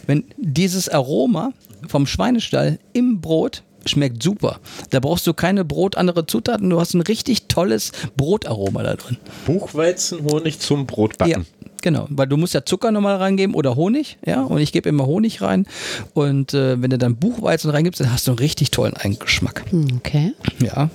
Wenn 0.10 0.24
dieses 0.38 0.90
Aroma 0.90 1.54
vom 1.88 2.08
Schweinestall 2.08 2.80
im 2.94 3.22
Brot 3.22 3.62
schmeckt 3.86 4.24
super. 4.24 4.60
Da 4.90 5.00
brauchst 5.00 5.28
du 5.28 5.36
keine 5.36 5.64
Brot, 5.64 5.98
andere 5.98 6.26
Zutaten. 6.26 6.68
Du 6.68 6.80
hast 6.80 6.96
ein 6.96 7.02
richtig 7.02 7.44
tolles 7.48 7.92
Brotaroma 8.18 8.82
da 8.82 8.96
drin. 8.96 9.18
Buchweizenhonig 9.46 10.58
zum 10.60 10.88
Brotbacken. 10.88 11.32
Ja, 11.32 11.68
genau. 11.84 12.08
Weil 12.10 12.26
du 12.26 12.38
musst 12.38 12.56
ja 12.56 12.66
Zucker 12.66 12.92
nochmal 12.92 13.18
reingeben 13.18 13.54
oder 13.54 13.76
Honig, 13.76 14.18
ja. 14.26 14.42
Und 14.42 14.58
ich 14.62 14.72
gebe 14.72 14.90
immer 14.90 15.06
Honig 15.06 15.44
rein. 15.44 15.68
Und 16.16 16.56
äh, 16.56 16.82
wenn 16.82 16.90
du 16.90 16.98
dann 16.98 17.16
Buchweizen 17.18 17.70
reingibst, 17.70 18.02
dann 18.02 18.12
hast 18.12 18.26
du 18.26 18.32
einen 18.32 18.40
richtig 18.40 18.72
tollen 18.72 18.96
Eigengeschmack. 18.96 19.66
Hm, 19.70 19.98
Okay. 19.98 20.34
Ja. 20.60 20.90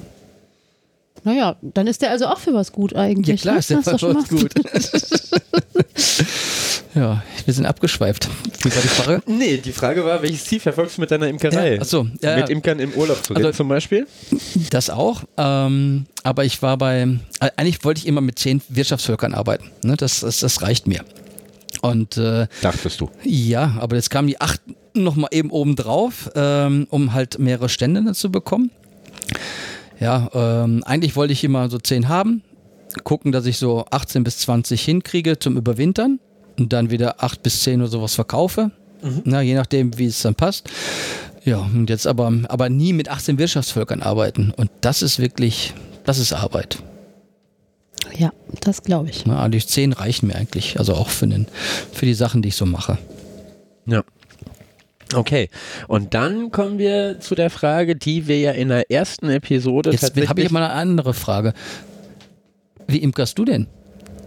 Naja, 1.22 1.54
dann 1.62 1.86
ist 1.86 2.02
der 2.02 2.10
also 2.10 2.26
auch 2.26 2.38
für 2.40 2.52
was 2.52 2.72
gut 2.72 2.96
eigentlich. 2.96 3.44
Ja 3.44 3.52
klar, 3.52 3.54
ne? 3.54 3.60
ist 3.60 3.70
der 3.70 3.96
schon 3.96 4.16
was 4.16 4.28
mal- 4.32 4.40
gut. 4.40 4.54
ja, 6.94 7.22
wir 7.44 7.54
sind 7.54 7.66
abgeschweift. 7.66 8.28
Wie 8.62 8.74
war 8.74 8.82
die 8.82 8.88
Frage? 8.88 9.22
Nee, 9.26 9.56
die 9.58 9.72
Frage 9.72 10.04
war, 10.04 10.22
welches 10.22 10.44
Ziel 10.44 10.60
verfolgst 10.60 10.96
du 10.96 11.00
mit 11.00 11.10
deiner 11.10 11.28
Imkerei? 11.28 11.74
Ja, 11.74 11.80
ach 11.82 11.86
so, 11.86 12.06
ja, 12.22 12.36
mit. 12.36 12.50
Imkern 12.50 12.78
im 12.78 12.92
Urlaub 12.92 13.24
zu 13.24 13.34
gehen 13.34 13.44
Also- 13.44 13.56
zum 13.58 13.68
Beispiel? 13.68 14.06
Das 14.70 14.90
auch. 14.90 15.22
Ähm, 15.36 16.06
aber 16.22 16.44
ich 16.44 16.62
war 16.62 16.78
bei, 16.78 17.02
äh, 17.40 17.50
eigentlich 17.56 17.84
wollte 17.84 17.98
ich 18.00 18.06
immer 18.06 18.20
mit 18.20 18.38
zehn 18.38 18.62
Wirtschaftsvölkern 18.68 19.34
arbeiten. 19.34 19.70
Ne? 19.82 19.96
Das, 19.96 20.20
das, 20.20 20.40
das 20.40 20.62
reicht 20.62 20.86
mir. 20.86 21.04
Und 21.82 22.16
äh, 22.16 22.46
Dachtest 22.62 23.00
du. 23.00 23.10
ja, 23.24 23.76
aber 23.80 23.96
jetzt 23.96 24.10
kamen 24.10 24.28
die 24.28 24.40
acht 24.40 24.60
nochmal 24.94 25.30
eben 25.32 25.50
oben 25.50 25.74
drauf, 25.76 26.30
ähm, 26.36 26.86
um 26.90 27.12
halt 27.12 27.38
mehrere 27.38 27.68
Stände 27.68 28.12
zu 28.14 28.30
bekommen. 28.30 28.70
Ja, 30.00 30.28
ähm, 30.34 30.82
eigentlich 30.84 31.16
wollte 31.16 31.32
ich 31.32 31.44
immer 31.44 31.68
so 31.70 31.78
10 31.78 32.08
haben, 32.08 32.42
gucken, 33.04 33.32
dass 33.32 33.46
ich 33.46 33.58
so 33.58 33.84
18 33.90 34.24
bis 34.24 34.38
20 34.38 34.82
hinkriege 34.82 35.38
zum 35.38 35.56
Überwintern 35.56 36.20
und 36.58 36.72
dann 36.72 36.90
wieder 36.90 37.22
8 37.22 37.42
bis 37.42 37.62
10 37.62 37.80
oder 37.80 37.90
sowas 37.90 38.14
verkaufe. 38.14 38.70
Na, 39.24 39.42
je 39.42 39.54
nachdem, 39.54 39.98
wie 39.98 40.06
es 40.06 40.22
dann 40.22 40.34
passt. 40.34 40.68
Ja, 41.44 41.58
und 41.58 41.90
jetzt 41.90 42.06
aber, 42.06 42.32
aber 42.48 42.70
nie 42.70 42.94
mit 42.94 43.10
18 43.10 43.38
Wirtschaftsvölkern 43.38 44.00
arbeiten. 44.00 44.52
Und 44.56 44.70
das 44.80 45.02
ist 45.02 45.18
wirklich, 45.18 45.74
das 46.04 46.18
ist 46.18 46.32
Arbeit. 46.32 46.78
Ja, 48.16 48.32
das 48.60 48.82
glaube 48.82 49.10
ich. 49.10 49.26
Na, 49.26 49.42
eigentlich 49.42 49.68
10 49.68 49.92
reichen 49.92 50.28
mir 50.28 50.36
eigentlich. 50.36 50.78
Also 50.78 50.94
auch 50.94 51.10
für, 51.10 51.26
den, 51.26 51.46
für 51.92 52.06
die 52.06 52.14
Sachen, 52.14 52.40
die 52.40 52.48
ich 52.48 52.56
so 52.56 52.64
mache. 52.64 52.96
Ja. 53.86 54.02
Okay, 55.12 55.50
und 55.86 56.14
dann 56.14 56.50
kommen 56.50 56.78
wir 56.78 57.20
zu 57.20 57.34
der 57.34 57.50
Frage, 57.50 57.94
die 57.94 58.26
wir 58.26 58.38
ja 58.38 58.52
in 58.52 58.68
der 58.68 58.90
ersten 58.90 59.28
Episode 59.28 59.90
Jetzt 59.90 60.16
habe 60.28 60.42
ich 60.42 60.50
mal 60.50 60.64
eine 60.64 60.72
andere 60.72 61.14
Frage. 61.14 61.52
Wie 62.86 62.98
imkerst 62.98 63.38
du 63.38 63.44
denn? 63.44 63.66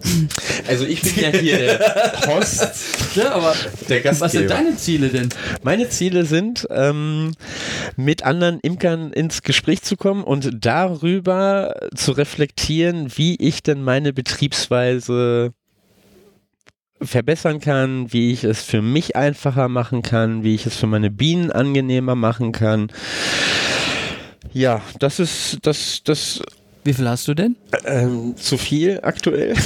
also 0.68 0.86
ich 0.86 1.02
bin 1.02 1.14
ja 1.24 1.30
hier 1.30 1.58
der 1.58 1.80
Host, 2.28 3.16
Ja, 3.16 3.32
aber 3.34 3.56
der 3.90 4.02
Gastgeber. 4.02 4.48
deine 4.48 4.76
Ziele 4.76 5.10
denn? 5.10 5.30
Meine 5.64 5.90
Ziele 5.90 6.26
sind, 6.26 6.68
ähm, 6.70 7.34
mit 7.96 8.24
anderen 8.24 8.60
Imkern 8.60 9.12
ins 9.12 9.42
Gespräch 9.42 9.82
zu 9.82 9.98
kommen 9.98 10.24
und 10.24 10.50
darüber 10.66 11.76
zu 11.96 12.12
reflektieren, 12.12 13.12
wie 13.16 13.36
ich 13.36 13.64
denn 13.64 13.84
meine 13.84 14.14
Betriebsweise 14.14 15.54
verbessern 17.02 17.60
kann, 17.60 18.12
wie 18.12 18.32
ich 18.32 18.44
es 18.44 18.64
für 18.64 18.82
mich 18.82 19.16
einfacher 19.16 19.68
machen 19.70 20.02
kann, 20.02 20.44
wie 20.44 20.56
ich 20.56 20.66
es 20.66 20.76
für 20.76 20.88
meine 20.88 21.12
Bienen 21.12 21.52
angenehmer 21.52 22.16
machen 22.16 22.52
kann. 22.52 22.92
Ja, 24.54 24.82
das 25.00 25.20
ist 25.20 25.60
das, 25.62 26.02
das 26.04 26.42
Wie 26.88 26.94
viel 26.94 27.10
hast 27.10 27.28
du 27.28 27.34
denn? 27.34 27.58
ähm, 27.86 28.36
zu 28.38 28.58
viel 28.58 29.00
aktuell. 29.04 29.54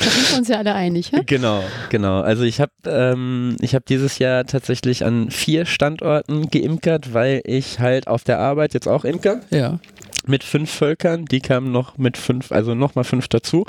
Da 0.00 0.04
sind 0.10 0.30
wir 0.30 0.38
uns 0.38 0.48
ja 0.48 0.58
alle 0.58 0.74
einig. 0.74 1.10
Ja? 1.10 1.20
Genau, 1.26 1.62
genau. 1.90 2.20
Also 2.20 2.44
ich 2.44 2.60
habe 2.60 2.70
ähm, 2.86 3.56
ich 3.60 3.74
habe 3.74 3.84
dieses 3.88 4.18
Jahr 4.20 4.44
tatsächlich 4.44 5.04
an 5.04 5.30
vier 5.32 5.66
Standorten 5.66 6.50
geimkert, 6.50 7.14
weil 7.14 7.42
ich 7.44 7.80
halt 7.80 8.06
auf 8.06 8.22
der 8.22 8.38
Arbeit 8.38 8.74
jetzt 8.74 8.86
auch 8.86 9.04
imker 9.04 9.40
Ja. 9.50 9.80
mit 10.24 10.44
fünf 10.44 10.70
Völkern. 10.70 11.24
Die 11.24 11.40
kamen 11.40 11.72
noch 11.72 11.98
mit 11.98 12.16
fünf, 12.16 12.52
also 12.52 12.76
nochmal 12.76 13.02
fünf 13.04 13.26
dazu. 13.26 13.66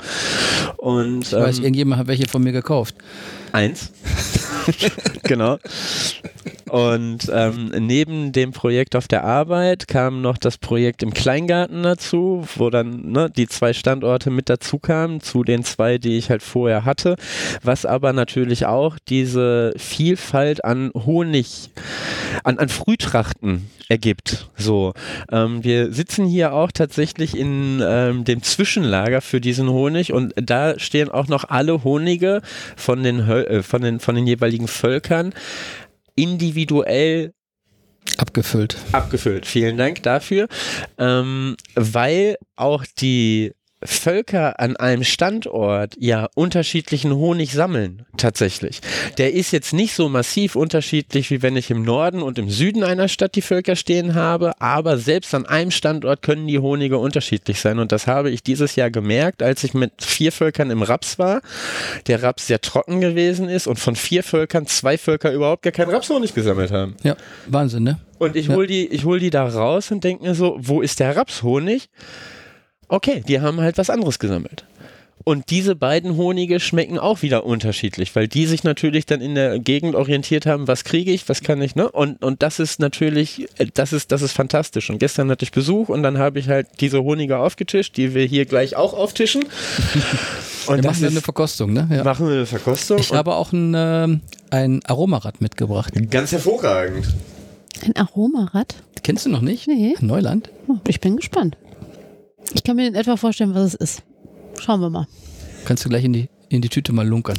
Und 0.76 1.26
Ich 1.26 1.32
weiß, 1.32 1.58
ähm, 1.58 1.64
irgendjemand 1.64 1.98
hat 2.00 2.06
welche 2.06 2.28
von 2.28 2.42
mir 2.44 2.52
gekauft. 2.52 2.94
Eins. 3.50 3.90
genau. 5.24 5.58
Und 6.70 7.30
ähm, 7.32 7.72
neben 7.78 8.30
dem 8.30 8.52
Projekt 8.52 8.94
auf 8.94 9.08
der 9.08 9.24
Arbeit 9.24 9.88
kam 9.88 10.22
noch 10.22 10.38
das 10.38 10.56
Projekt 10.56 11.02
im 11.02 11.12
Kleingarten 11.12 11.82
dazu, 11.82 12.46
wo 12.54 12.70
dann 12.70 13.10
ne, 13.10 13.28
die 13.28 13.48
zwei 13.48 13.72
Standorte 13.72 14.30
mit 14.30 14.48
dazu 14.48 14.78
kamen, 14.78 15.20
zu 15.20 15.42
den 15.42 15.64
zwei, 15.64 15.98
die 15.98 16.16
ich 16.16 16.30
halt 16.30 16.42
vorher 16.42 16.84
hatte, 16.84 17.16
was 17.64 17.86
aber 17.86 18.12
natürlich 18.12 18.66
auch 18.66 18.98
diese 19.08 19.72
Vielfalt 19.76 20.64
an 20.64 20.92
Honig, 20.94 21.70
an, 22.44 22.58
an 22.58 22.68
Frühtrachten 22.68 23.68
ergibt. 23.88 24.48
So, 24.56 24.92
ähm, 25.32 25.64
wir 25.64 25.92
sitzen 25.92 26.24
hier 26.24 26.52
auch 26.52 26.70
tatsächlich 26.70 27.36
in 27.36 27.82
ähm, 27.84 28.24
dem 28.24 28.44
Zwischenlager 28.44 29.20
für 29.20 29.40
diesen 29.40 29.68
Honig 29.68 30.12
und 30.12 30.32
da 30.36 30.78
stehen 30.78 31.10
auch 31.10 31.26
noch 31.26 31.48
alle 31.48 31.82
Honige 31.82 32.42
von 32.76 33.02
den, 33.02 33.26
Höl 33.26 33.44
äh, 33.46 33.62
von 33.64 33.82
den, 33.82 33.98
von 33.98 34.14
den 34.14 34.28
jeweiligen 34.28 34.68
Völkern 34.68 35.34
individuell 36.20 37.32
Abgefüllt. 38.16 38.76
abgefüllt. 38.92 39.46
Vielen 39.46 39.76
Dank 39.76 40.02
dafür, 40.02 40.48
ähm, 40.98 41.56
weil 41.74 42.36
auch 42.56 42.84
die 42.98 43.52
Völker 43.82 44.60
an 44.60 44.76
einem 44.76 45.04
Standort 45.04 45.94
ja 45.98 46.28
unterschiedlichen 46.34 47.14
Honig 47.14 47.52
sammeln, 47.52 48.04
tatsächlich. 48.18 48.80
Der 49.16 49.32
ist 49.32 49.52
jetzt 49.52 49.72
nicht 49.72 49.94
so 49.94 50.08
massiv 50.10 50.54
unterschiedlich, 50.54 51.30
wie 51.30 51.42
wenn 51.42 51.56
ich 51.56 51.70
im 51.70 51.82
Norden 51.82 52.20
und 52.22 52.38
im 52.38 52.50
Süden 52.50 52.84
einer 52.84 53.08
Stadt 53.08 53.34
die 53.36 53.42
Völker 53.42 53.76
stehen 53.76 54.14
habe, 54.14 54.60
aber 54.60 54.98
selbst 54.98 55.34
an 55.34 55.46
einem 55.46 55.70
Standort 55.70 56.20
können 56.20 56.46
die 56.46 56.58
Honige 56.58 56.98
unterschiedlich 56.98 57.60
sein 57.60 57.78
und 57.78 57.90
das 57.90 58.06
habe 58.06 58.30
ich 58.30 58.42
dieses 58.42 58.76
Jahr 58.76 58.90
gemerkt, 58.90 59.42
als 59.42 59.64
ich 59.64 59.72
mit 59.72 59.92
vier 60.02 60.30
Völkern 60.32 60.70
im 60.70 60.82
Raps 60.82 61.18
war, 61.18 61.40
der 62.06 62.22
Raps 62.22 62.48
sehr 62.48 62.60
trocken 62.60 63.00
gewesen 63.00 63.48
ist 63.48 63.66
und 63.66 63.78
von 63.78 63.96
vier 63.96 64.22
Völkern 64.22 64.66
zwei 64.66 64.98
Völker 64.98 65.32
überhaupt 65.32 65.62
gar 65.62 65.72
keinen 65.72 65.90
Rapshonig 65.90 66.34
gesammelt 66.34 66.70
haben. 66.70 66.96
Ja, 67.02 67.16
Wahnsinn, 67.46 67.84
ne? 67.84 67.98
Und 68.18 68.36
ich 68.36 68.48
Ja. 68.48 68.56
hol 68.56 68.66
die, 68.66 68.86
ich 68.88 69.06
hol 69.06 69.18
die 69.18 69.30
da 69.30 69.48
raus 69.48 69.90
und 69.90 70.04
denke 70.04 70.24
mir 70.24 70.34
so, 70.34 70.56
wo 70.60 70.82
ist 70.82 71.00
der 71.00 71.16
Rapshonig? 71.16 71.88
Okay, 72.90 73.22
die 73.26 73.40
haben 73.40 73.60
halt 73.60 73.78
was 73.78 73.88
anderes 73.88 74.18
gesammelt. 74.18 74.64
Und 75.22 75.50
diese 75.50 75.76
beiden 75.76 76.16
Honige 76.16 76.60
schmecken 76.60 76.98
auch 76.98 77.22
wieder 77.22 77.44
unterschiedlich, 77.44 78.16
weil 78.16 78.26
die 78.26 78.46
sich 78.46 78.64
natürlich 78.64 79.06
dann 79.06 79.20
in 79.20 79.34
der 79.34 79.58
Gegend 79.58 79.94
orientiert 79.94 80.44
haben, 80.46 80.66
was 80.66 80.82
kriege 80.82 81.12
ich, 81.12 81.28
was 81.28 81.42
kann 81.42 81.60
ich, 81.62 81.76
ne? 81.76 81.90
Und, 81.90 82.24
und 82.24 82.42
das 82.42 82.58
ist 82.58 82.80
natürlich, 82.80 83.46
äh, 83.58 83.66
das 83.72 83.92
ist, 83.92 84.10
das 84.12 84.22
ist 84.22 84.32
fantastisch. 84.32 84.90
Und 84.90 84.98
gestern 84.98 85.30
hatte 85.30 85.44
ich 85.44 85.52
Besuch 85.52 85.88
und 85.88 86.02
dann 86.02 86.18
habe 86.18 86.40
ich 86.40 86.48
halt 86.48 86.66
diese 86.80 87.04
Honige 87.04 87.38
aufgetischt, 87.38 87.96
die 87.96 88.14
wir 88.14 88.24
hier 88.24 88.44
gleich 88.44 88.76
auch 88.76 88.94
auftischen. 88.94 89.44
Und 90.66 90.76
Wir 90.76 90.90
machen 90.90 91.02
dann 91.02 91.12
eine 91.12 91.22
Verkostung, 91.22 91.72
ne? 91.72 91.88
Ja. 91.90 92.04
machen 92.04 92.26
wir 92.26 92.34
eine 92.34 92.46
Verkostung. 92.46 92.98
Ich 92.98 93.12
habe 93.12 93.34
auch 93.34 93.50
ein, 93.50 93.72
ähm, 93.74 94.20
ein 94.50 94.84
Aromarad 94.84 95.40
mitgebracht. 95.40 95.94
Ganz 96.10 96.32
hervorragend. 96.32 97.06
Ein 97.82 97.96
Aromarad? 97.96 98.74
Kennst 99.02 99.24
du 99.24 99.30
noch 99.30 99.40
nicht? 99.40 99.66
Nee. 99.66 99.94
Neuland? 100.00 100.50
Oh, 100.68 100.76
ich 100.86 101.00
bin 101.00 101.16
gespannt. 101.16 101.56
Ich 102.52 102.62
kann 102.64 102.76
mir 102.76 102.86
in 102.86 102.94
etwa 102.94 103.16
vorstellen, 103.16 103.54
was 103.54 103.74
es 103.74 103.74
ist. 103.74 104.02
Schauen 104.58 104.80
wir 104.80 104.90
mal. 104.90 105.06
Kannst 105.64 105.84
du 105.84 105.88
gleich 105.88 106.04
in 106.04 106.12
die, 106.12 106.28
in 106.48 106.62
die 106.62 106.68
Tüte 106.68 106.92
mal 106.92 107.06
lunkern. 107.06 107.36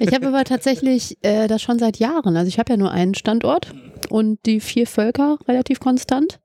Ich 0.00 0.12
habe 0.12 0.28
aber 0.28 0.44
tatsächlich 0.44 1.18
äh, 1.22 1.48
das 1.48 1.62
schon 1.62 1.78
seit 1.78 1.98
Jahren. 1.98 2.36
Also 2.36 2.48
ich 2.48 2.58
habe 2.58 2.72
ja 2.72 2.76
nur 2.76 2.90
einen 2.90 3.14
Standort 3.14 3.72
und 4.08 4.38
die 4.46 4.60
vier 4.60 4.86
Völker 4.86 5.38
relativ 5.46 5.80
konstant. 5.80 6.40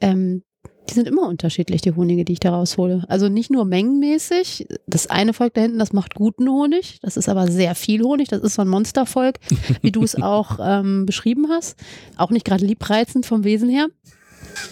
Ähm, 0.00 0.42
die 0.88 0.94
sind 0.94 1.08
immer 1.08 1.26
unterschiedlich, 1.26 1.80
die 1.80 1.92
Honige, 1.92 2.24
die 2.24 2.34
ich 2.34 2.40
da 2.40 2.50
raushole. 2.50 3.04
Also 3.08 3.28
nicht 3.28 3.50
nur 3.50 3.64
mengenmäßig. 3.64 4.68
Das 4.86 5.08
eine 5.08 5.32
Volk 5.32 5.54
da 5.54 5.62
hinten, 5.62 5.78
das 5.78 5.92
macht 5.92 6.14
guten 6.14 6.48
Honig. 6.48 6.98
Das 7.02 7.16
ist 7.16 7.28
aber 7.28 7.50
sehr 7.50 7.74
viel 7.74 8.02
Honig. 8.02 8.28
Das 8.28 8.40
ist 8.40 8.54
so 8.54 8.62
ein 8.62 8.68
Monstervolk, 8.68 9.38
wie 9.82 9.90
du 9.90 10.02
es 10.02 10.14
auch 10.22 10.58
ähm, 10.62 11.06
beschrieben 11.06 11.48
hast. 11.48 11.76
Auch 12.16 12.30
nicht 12.30 12.44
gerade 12.44 12.64
liebreizend 12.64 13.26
vom 13.26 13.44
Wesen 13.44 13.68
her. 13.68 13.88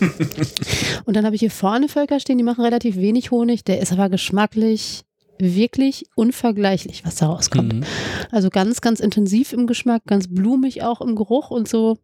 Und 1.04 1.16
dann 1.16 1.24
habe 1.24 1.34
ich 1.34 1.40
hier 1.40 1.50
vorne 1.50 1.88
Völker 1.88 2.20
stehen, 2.20 2.38
die 2.38 2.44
machen 2.44 2.64
relativ 2.64 2.96
wenig 2.96 3.30
Honig. 3.30 3.64
Der 3.64 3.80
ist 3.80 3.92
aber 3.92 4.08
geschmacklich 4.08 5.02
wirklich 5.38 6.06
unvergleichlich, 6.14 7.04
was 7.04 7.16
da 7.16 7.26
rauskommt. 7.26 7.72
Mhm. 7.72 7.84
Also 8.30 8.50
ganz, 8.50 8.80
ganz 8.80 9.00
intensiv 9.00 9.52
im 9.52 9.66
Geschmack, 9.66 10.02
ganz 10.06 10.28
blumig 10.28 10.82
auch 10.82 11.00
im 11.00 11.16
Geruch 11.16 11.50
und 11.50 11.68
so. 11.68 11.98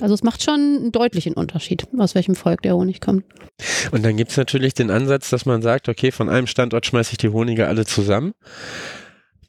Also 0.00 0.14
es 0.14 0.22
macht 0.22 0.42
schon 0.42 0.54
einen 0.54 0.92
deutlichen 0.92 1.34
Unterschied, 1.34 1.86
aus 1.98 2.14
welchem 2.14 2.34
Volk 2.34 2.62
der 2.62 2.76
Honig 2.76 3.00
kommt. 3.00 3.24
Und 3.90 4.04
dann 4.04 4.16
gibt 4.16 4.30
es 4.30 4.36
natürlich 4.36 4.74
den 4.74 4.90
Ansatz, 4.90 5.30
dass 5.30 5.46
man 5.46 5.62
sagt, 5.62 5.88
okay, 5.88 6.12
von 6.12 6.28
einem 6.28 6.46
Standort 6.46 6.84
schmeiße 6.86 7.12
ich 7.12 7.18
die 7.18 7.30
Honige 7.30 7.66
alle 7.66 7.86
zusammen. 7.86 8.34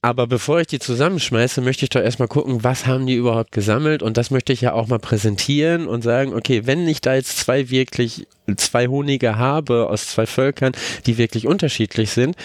Aber 0.01 0.27
bevor 0.27 0.59
ich 0.61 0.67
die 0.67 0.79
zusammenschmeiße, 0.79 1.61
möchte 1.61 1.85
ich 1.85 1.89
doch 1.89 2.01
erstmal 2.01 2.27
gucken, 2.27 2.63
was 2.63 2.85
haben 2.85 3.05
die 3.07 3.15
überhaupt 3.15 3.51
gesammelt 3.51 4.03
und 4.03 4.17
das 4.17 4.31
möchte 4.31 4.53
ich 4.53 4.61
ja 4.61 4.73
auch 4.73 4.87
mal 4.87 4.99
präsentieren 4.99 5.87
und 5.87 6.03
sagen, 6.03 6.33
okay, 6.33 6.61
wenn 6.65 6.87
ich 6.87 7.01
da 7.01 7.15
jetzt 7.15 7.37
zwei 7.37 7.69
wirklich, 7.69 8.27
zwei 8.55 8.87
Honige 8.87 9.37
habe 9.37 9.89
aus 9.89 10.07
zwei 10.07 10.25
Völkern, 10.25 10.71
die 11.05 11.17
wirklich 11.17 11.47
unterschiedlich 11.47 12.11
sind, 12.11 12.35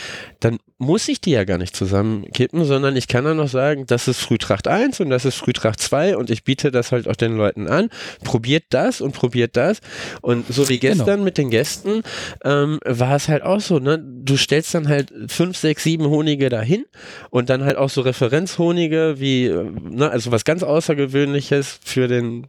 dann 0.40 0.58
muss 0.78 1.06
ich 1.06 1.20
die 1.20 1.30
ja 1.30 1.44
gar 1.44 1.58
nicht 1.58 1.76
zusammenkippen, 1.76 2.64
sondern 2.64 2.96
ich 2.96 3.06
kann 3.06 3.24
dann 3.24 3.36
noch 3.36 3.48
sagen, 3.48 3.86
das 3.86 4.08
ist 4.08 4.18
Frühtracht 4.18 4.66
1 4.66 4.98
und 4.98 5.10
das 5.10 5.24
ist 5.24 5.36
Frühtracht 5.36 5.78
2 5.80 6.16
und 6.16 6.28
ich 6.28 6.42
biete 6.42 6.72
das 6.72 6.90
halt 6.90 7.06
auch 7.06 7.14
den 7.14 7.36
Leuten 7.36 7.68
an. 7.68 7.88
Probiert 8.24 8.64
das 8.70 9.00
und 9.00 9.12
probiert 9.12 9.56
das. 9.56 9.78
Und 10.22 10.52
so 10.52 10.68
wie 10.68 10.80
Genau. 10.80 10.94
gestern 10.96 11.22
mit 11.22 11.38
den 11.38 11.50
Gästen 11.50 12.02
ähm, 12.44 12.80
war 12.84 13.14
es 13.14 13.28
halt 13.28 13.44
auch 13.44 13.60
so, 13.60 13.78
ne? 13.78 14.02
Du 14.02 14.36
stellst 14.36 14.74
dann 14.74 14.88
halt 14.88 15.12
fünf, 15.28 15.56
sechs, 15.56 15.84
sieben 15.84 16.06
Honige 16.06 16.48
dahin 16.48 16.84
und 17.30 17.41
dann 17.46 17.64
halt 17.64 17.76
auch 17.76 17.90
so 17.90 18.00
Referenzhonige 18.02 19.16
wie, 19.18 19.48
ne, 19.48 20.10
also 20.10 20.32
was 20.32 20.44
ganz 20.44 20.62
Außergewöhnliches 20.62 21.80
für 21.84 22.08
den 22.08 22.46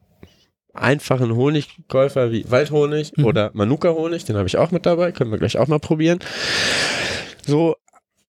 einfachen 0.74 1.36
Honigkäufer 1.36 2.32
wie 2.32 2.50
Waldhonig 2.50 3.14
Mhm. 3.16 3.26
oder 3.26 3.52
Manuka-Honig, 3.54 4.26
den 4.26 4.36
habe 4.38 4.48
ich 4.48 4.58
auch 4.58 4.72
mit 4.72 4.86
dabei, 4.86 5.12
können 5.12 5.32
wir 5.32 5.38
gleich 5.38 5.58
auch 5.58 5.68
mal 5.68 5.80
probieren. 5.80 6.20
So, 7.46 7.76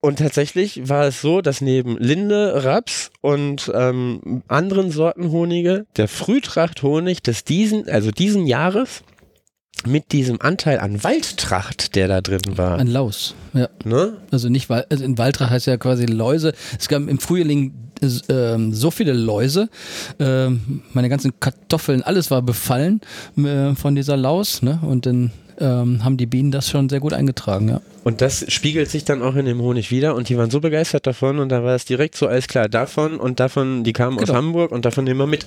und 0.00 0.18
tatsächlich 0.18 0.86
war 0.86 1.06
es 1.06 1.22
so, 1.22 1.40
dass 1.40 1.62
neben 1.62 1.96
Linde, 1.96 2.64
Raps 2.64 3.10
und 3.22 3.72
ähm, 3.74 4.42
anderen 4.48 4.90
Sorten 4.90 5.32
Honige 5.32 5.86
der 5.96 6.08
Frühtracht-Honig 6.08 7.22
des 7.22 7.44
diesen, 7.44 7.88
also 7.88 8.10
diesen 8.10 8.46
Jahres 8.46 9.02
mit 9.86 10.12
diesem 10.12 10.40
Anteil 10.40 10.78
an 10.78 11.04
Waldtracht, 11.04 11.94
der 11.94 12.08
da 12.08 12.20
drin 12.20 12.40
war, 12.56 12.78
Ein 12.78 12.86
Laus. 12.86 13.34
Ja. 13.52 13.68
ne? 13.84 14.14
Also 14.30 14.48
nicht, 14.48 14.70
weil 14.70 14.86
also 14.88 15.04
in 15.04 15.18
Waldrach 15.18 15.50
heißt 15.50 15.66
ja 15.66 15.76
quasi 15.76 16.06
Läuse. 16.06 16.54
Es 16.78 16.88
gab 16.88 17.06
im 17.08 17.18
Frühling 17.18 17.72
äh, 18.00 18.58
so 18.70 18.90
viele 18.90 19.12
Läuse. 19.12 19.68
Ähm, 20.18 20.82
meine 20.92 21.08
ganzen 21.08 21.38
Kartoffeln, 21.38 22.02
alles 22.02 22.30
war 22.30 22.42
befallen 22.42 23.00
äh, 23.36 23.74
von 23.74 23.94
dieser 23.94 24.16
Laus. 24.16 24.62
Ne? 24.62 24.78
Und 24.82 25.06
dann 25.06 25.32
ähm, 25.58 26.02
haben 26.04 26.16
die 26.16 26.26
Bienen 26.26 26.50
das 26.50 26.68
schon 26.68 26.88
sehr 26.88 27.00
gut 27.00 27.12
eingetragen. 27.12 27.68
Ja. 27.68 27.80
Und 28.04 28.20
das 28.20 28.44
spiegelt 28.52 28.90
sich 28.90 29.04
dann 29.04 29.22
auch 29.22 29.34
in 29.34 29.46
dem 29.46 29.60
Honig 29.62 29.90
wieder 29.90 30.14
und 30.14 30.28
die 30.28 30.36
waren 30.36 30.50
so 30.50 30.60
begeistert 30.60 31.06
davon 31.06 31.38
und 31.38 31.48
da 31.48 31.64
war 31.64 31.74
es 31.74 31.86
direkt 31.86 32.16
so 32.16 32.26
alles 32.26 32.46
klar, 32.48 32.68
davon 32.68 33.16
und 33.18 33.40
davon, 33.40 33.82
die 33.82 33.94
kamen 33.94 34.18
aus 34.18 34.26
Genau. 34.26 34.34
Hamburg 34.38 34.72
und 34.72 34.84
davon 34.84 35.04
nehmen 35.04 35.20
wir 35.20 35.26
mit. 35.26 35.46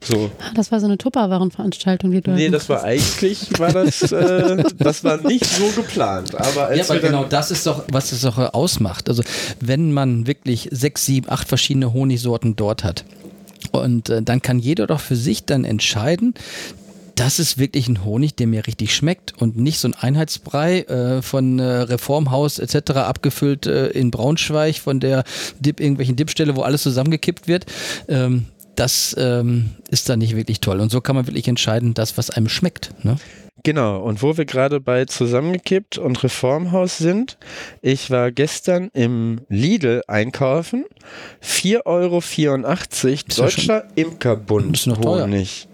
So. 0.00 0.30
Ah, 0.40 0.52
Das 0.54 0.70
war 0.70 0.78
so 0.80 0.86
eine 0.86 0.96
Tupperwarenveranstaltung, 0.98 2.12
die 2.12 2.20
du 2.20 2.30
Nee, 2.30 2.48
das 2.50 2.68
war 2.68 2.84
eigentlich, 2.84 3.48
war 3.58 3.72
das, 3.72 4.00
äh, 4.12 4.62
das 4.78 5.02
war 5.04 5.18
nicht 5.26 5.44
so 5.44 5.64
geplant. 5.74 6.34
Aber 6.36 6.74
Ja, 6.74 6.84
aber 6.88 6.98
genau 7.00 7.24
das 7.24 7.50
ist 7.50 7.66
doch, 7.66 7.84
was 7.90 8.12
es 8.12 8.20
doch 8.22 8.38
ausmacht. 8.54 9.08
Also 9.08 9.22
wenn 9.60 9.92
man 9.92 10.26
wirklich 10.28 10.68
sechs, 10.70 11.04
sieben, 11.04 11.28
acht 11.30 11.48
verschiedene 11.48 11.92
Honigsorten 11.92 12.54
dort 12.56 12.84
hat 12.84 13.04
und 13.72 14.08
äh, 14.08 14.22
dann 14.22 14.40
kann 14.42 14.58
jeder 14.60 14.86
doch 14.86 15.00
für 15.00 15.16
sich 15.16 15.44
dann 15.46 15.64
entscheiden, 15.64 16.34
das 17.14 17.38
ist 17.38 17.58
wirklich 17.58 17.88
ein 17.88 18.04
Honig, 18.04 18.36
der 18.36 18.46
mir 18.46 18.66
richtig 18.66 18.94
schmeckt 18.94 19.34
und 19.38 19.56
nicht 19.56 19.78
so 19.78 19.88
ein 19.88 19.94
Einheitsbrei 19.94 20.80
äh, 20.82 21.22
von 21.22 21.58
äh, 21.58 21.64
Reformhaus 21.64 22.58
etc. 22.58 22.92
abgefüllt 22.92 23.66
äh, 23.66 23.88
in 23.88 24.10
Braunschweig 24.10 24.76
von 24.76 25.00
der 25.00 25.24
Dip, 25.60 25.80
irgendwelchen 25.80 26.16
Dipstelle, 26.16 26.56
wo 26.56 26.62
alles 26.62 26.82
zusammengekippt 26.82 27.48
wird. 27.48 27.66
Ähm, 28.08 28.46
das 28.76 29.14
ähm, 29.18 29.70
ist 29.90 30.08
dann 30.08 30.20
nicht 30.20 30.34
wirklich 30.34 30.60
toll. 30.60 30.80
Und 30.80 30.90
so 30.90 31.00
kann 31.00 31.14
man 31.14 31.26
wirklich 31.26 31.48
entscheiden, 31.48 31.94
das, 31.94 32.16
was 32.16 32.30
einem 32.30 32.48
schmeckt. 32.48 32.92
Ne? 33.04 33.16
Genau, 33.64 34.00
und 34.02 34.22
wo 34.22 34.36
wir 34.36 34.44
gerade 34.44 34.80
bei 34.80 35.04
Zusammengekippt 35.04 35.98
und 35.98 36.22
Reformhaus 36.24 36.98
sind, 36.98 37.38
ich 37.80 38.10
war 38.10 38.32
gestern 38.32 38.88
im 38.92 39.42
Lidl 39.48 40.02
einkaufen, 40.08 40.84
4,84 41.44 41.84
Euro, 41.86 42.18
Ist 42.18 43.38
ja 43.38 43.44
Deutscher 43.44 43.84
Imkerbund 43.94 44.76
Ist 44.76 44.86
noch 44.86 45.00
teuer. 45.00 45.24
Honig. 45.24 45.68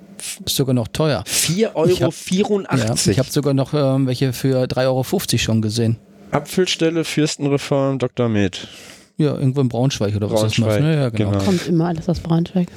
Ist 0.45 0.57
sogar 0.57 0.75
noch 0.75 0.89
teuer. 0.89 1.25
4,84 1.27 1.55
Ich 1.57 1.65
hab- 1.67 1.75
Euro. 1.75 2.61
Ja, 2.63 2.95
ich 3.13 3.19
habe 3.19 3.31
sogar 3.31 3.55
noch 3.55 3.75
ähm, 3.75 4.07
welche 4.07 4.33
für 4.33 4.65
3,50 4.65 4.85
Euro 4.87 5.05
schon 5.39 5.63
gesehen. 5.63 5.97
Apfelstelle, 6.31 7.05
Fürstenreform, 7.05 7.99
Dr. 7.99 8.29
Med. 8.29 8.69
Ja, 9.17 9.35
irgendwo 9.35 9.61
in 9.63 9.69
Braunschweig 9.69 10.15
oder 10.15 10.31
was 10.31 10.43
das 10.43 10.55
Braunschweig, 10.55 10.81
macht. 10.81 10.95
Ja, 10.95 11.01
ja, 11.01 11.09
genau. 11.09 11.31
genau. 11.33 11.45
Kommt 11.45 11.67
immer 11.67 11.87
alles 11.89 12.09
aus 12.09 12.21
Braunschweig. 12.21 12.69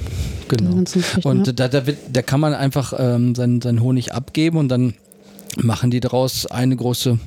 Genau. 0.47 0.71
Und 1.23 1.47
ne? 1.47 1.53
da, 1.53 1.67
da, 1.67 1.85
wird, 1.85 1.97
da 2.11 2.21
kann 2.23 2.39
man 2.39 2.53
einfach 2.53 2.93
ähm, 2.97 3.35
seinen, 3.35 3.61
seinen 3.61 3.81
Honig 3.81 4.13
abgeben 4.13 4.57
und 4.57 4.69
dann 4.69 4.95
machen 5.57 5.91
die 5.91 5.99
daraus 5.99 6.45
eine 6.47 6.75
große 6.75 7.19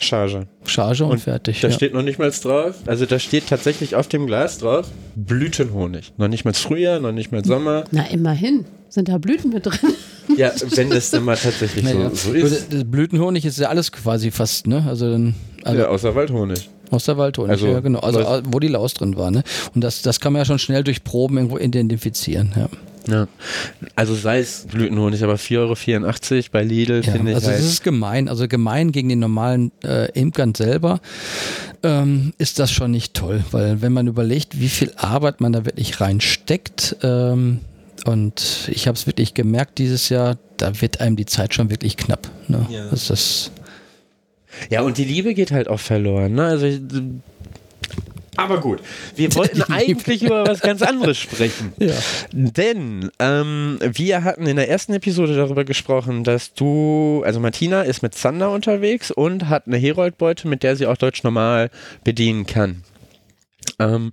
Charge. 0.00 0.46
Charge 0.64 1.04
und, 1.04 1.10
Und 1.12 1.18
fertig. 1.20 1.60
Da 1.60 1.68
ja. 1.68 1.74
steht 1.74 1.94
noch 1.94 2.02
nicht 2.02 2.18
mal 2.18 2.30
drauf. 2.30 2.74
Also 2.86 3.06
da 3.06 3.18
steht 3.18 3.46
tatsächlich 3.48 3.94
auf 3.96 4.08
dem 4.08 4.26
Glas 4.26 4.58
drauf 4.58 4.86
Blütenhonig. 5.16 6.12
Noch 6.16 6.28
nicht 6.28 6.44
mal 6.44 6.54
Frühjahr, 6.54 7.00
noch 7.00 7.12
nicht 7.12 7.32
mal 7.32 7.44
Sommer. 7.44 7.84
Na, 7.90 8.04
immerhin. 8.10 8.64
Sind 8.88 9.08
da 9.08 9.18
Blüten 9.18 9.50
mit 9.52 9.66
drin? 9.66 9.92
Ja, 10.36 10.52
wenn 10.76 10.90
das 10.90 11.10
dann 11.10 11.24
mal 11.24 11.36
tatsächlich 11.36 11.84
Naja. 11.84 12.10
so, 12.10 12.30
so 12.30 12.32
ist. 12.32 12.72
Das 12.72 12.84
Blütenhonig 12.84 13.44
ist 13.44 13.58
ja 13.58 13.68
alles 13.68 13.92
quasi 13.92 14.30
fast, 14.30 14.66
ne? 14.66 14.84
Also, 14.86 15.10
dann, 15.10 15.34
also 15.64 15.80
ja, 15.80 15.88
außer 15.88 16.14
Waldhonig. 16.14 16.68
aus 16.90 17.04
der 17.04 17.16
Waldhonig, 17.18 17.50
Also, 17.50 17.66
ja, 17.68 17.80
genau. 17.80 18.00
Also 18.00 18.20
wo 18.44 18.58
die 18.60 18.68
Laus 18.68 18.94
drin 18.94 19.16
war, 19.16 19.30
ne? 19.30 19.42
Und 19.74 19.82
das, 19.82 20.02
das 20.02 20.20
kann 20.20 20.32
man 20.32 20.40
ja 20.40 20.44
schon 20.46 20.58
schnell 20.58 20.84
durch 20.84 21.02
Proben 21.04 21.36
irgendwo 21.38 21.58
identifizieren. 21.58 22.52
Ja, 22.56 22.68
Ja. 23.08 23.26
Also 23.94 24.14
sei 24.14 24.40
es 24.40 24.66
Blütenhonig, 24.66 25.22
aber 25.24 25.34
4,84 25.34 25.56
Euro 25.58 26.44
bei 26.52 26.62
Lidl 26.62 27.02
ja. 27.04 27.12
finde 27.12 27.30
ich 27.30 27.36
Also 27.36 27.48
halt. 27.48 27.58
das 27.58 27.66
ist 27.66 27.82
gemein. 27.84 28.28
Also 28.28 28.48
gemein 28.48 28.92
gegen 28.92 29.08
den 29.08 29.18
normalen 29.18 29.72
äh, 29.84 30.10
Imkern 30.12 30.54
selber 30.54 31.00
ähm, 31.82 32.32
ist 32.38 32.58
das 32.58 32.70
schon 32.70 32.90
nicht 32.90 33.14
toll, 33.14 33.44
weil 33.50 33.80
wenn 33.82 33.92
man 33.92 34.06
überlegt, 34.06 34.60
wie 34.60 34.68
viel 34.68 34.92
Arbeit 34.96 35.40
man 35.40 35.52
da 35.52 35.64
wirklich 35.64 36.00
reinsteckt, 36.00 36.96
ähm, 37.02 37.60
und 38.04 38.68
ich 38.72 38.86
habe 38.86 38.96
es 38.96 39.06
wirklich 39.06 39.34
gemerkt 39.34 39.78
dieses 39.78 40.08
Jahr, 40.08 40.38
da 40.56 40.80
wird 40.80 41.00
einem 41.00 41.16
die 41.16 41.26
Zeit 41.26 41.54
schon 41.54 41.70
wirklich 41.70 41.96
knapp. 41.96 42.28
Ne? 42.46 42.66
Ja. 42.70 42.86
Das 42.90 43.10
ist 43.10 43.50
Ja, 44.70 44.82
und 44.82 44.98
die 44.98 45.04
Liebe 45.04 45.34
geht 45.34 45.50
halt 45.50 45.68
auch 45.68 45.80
verloren. 45.80 46.34
Ne? 46.34 46.44
Also 46.44 46.66
ich, 46.66 46.80
aber 48.38 48.60
gut, 48.60 48.80
wir 49.16 49.34
wollten 49.34 49.62
eigentlich 49.72 50.22
über 50.22 50.46
was 50.46 50.60
ganz 50.60 50.80
anderes 50.80 51.18
sprechen. 51.18 51.72
Ja. 51.78 51.94
Denn 52.30 53.10
ähm, 53.18 53.78
wir 53.80 54.22
hatten 54.22 54.46
in 54.46 54.54
der 54.54 54.68
ersten 54.68 54.94
Episode 54.94 55.36
darüber 55.36 55.64
gesprochen, 55.64 56.22
dass 56.22 56.54
du, 56.54 57.22
also 57.26 57.40
Martina 57.40 57.82
ist 57.82 58.02
mit 58.02 58.14
Zander 58.14 58.52
unterwegs 58.52 59.10
und 59.10 59.48
hat 59.48 59.66
eine 59.66 59.76
Heroldbeute, 59.76 60.46
mit 60.46 60.62
der 60.62 60.76
sie 60.76 60.86
auch 60.86 60.96
Deutsch 60.96 61.24
normal 61.24 61.70
bedienen 62.04 62.46
kann. 62.46 62.84
Ähm, 63.80 64.12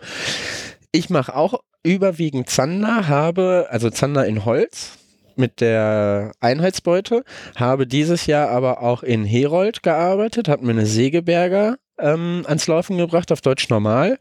ich 0.91 1.11
mache 1.11 1.35
auch 1.35 1.59
überwiegend 1.83 2.49
Zander, 2.49 3.07
habe, 3.07 3.67
also 3.69 3.91
Zander 3.91 4.25
in 4.25 4.43
Holz 4.43 4.97
mit 5.35 5.61
der 5.61 6.31
Einheitsbeute, 6.39 7.23
habe 7.55 7.85
dieses 7.85 8.25
Jahr 8.25 8.49
aber 8.49 8.81
auch 8.81 9.03
in 9.03 9.23
Herold 9.23 9.83
gearbeitet, 9.83 10.47
habe 10.47 10.65
mir 10.65 10.71
eine 10.71 10.87
Sägeberger 10.87 11.77
ähm, 11.99 12.43
ans 12.45 12.67
Laufen 12.67 12.97
gebracht, 12.97 13.31
auf 13.31 13.41
Deutsch 13.41 13.69
normal. 13.69 14.17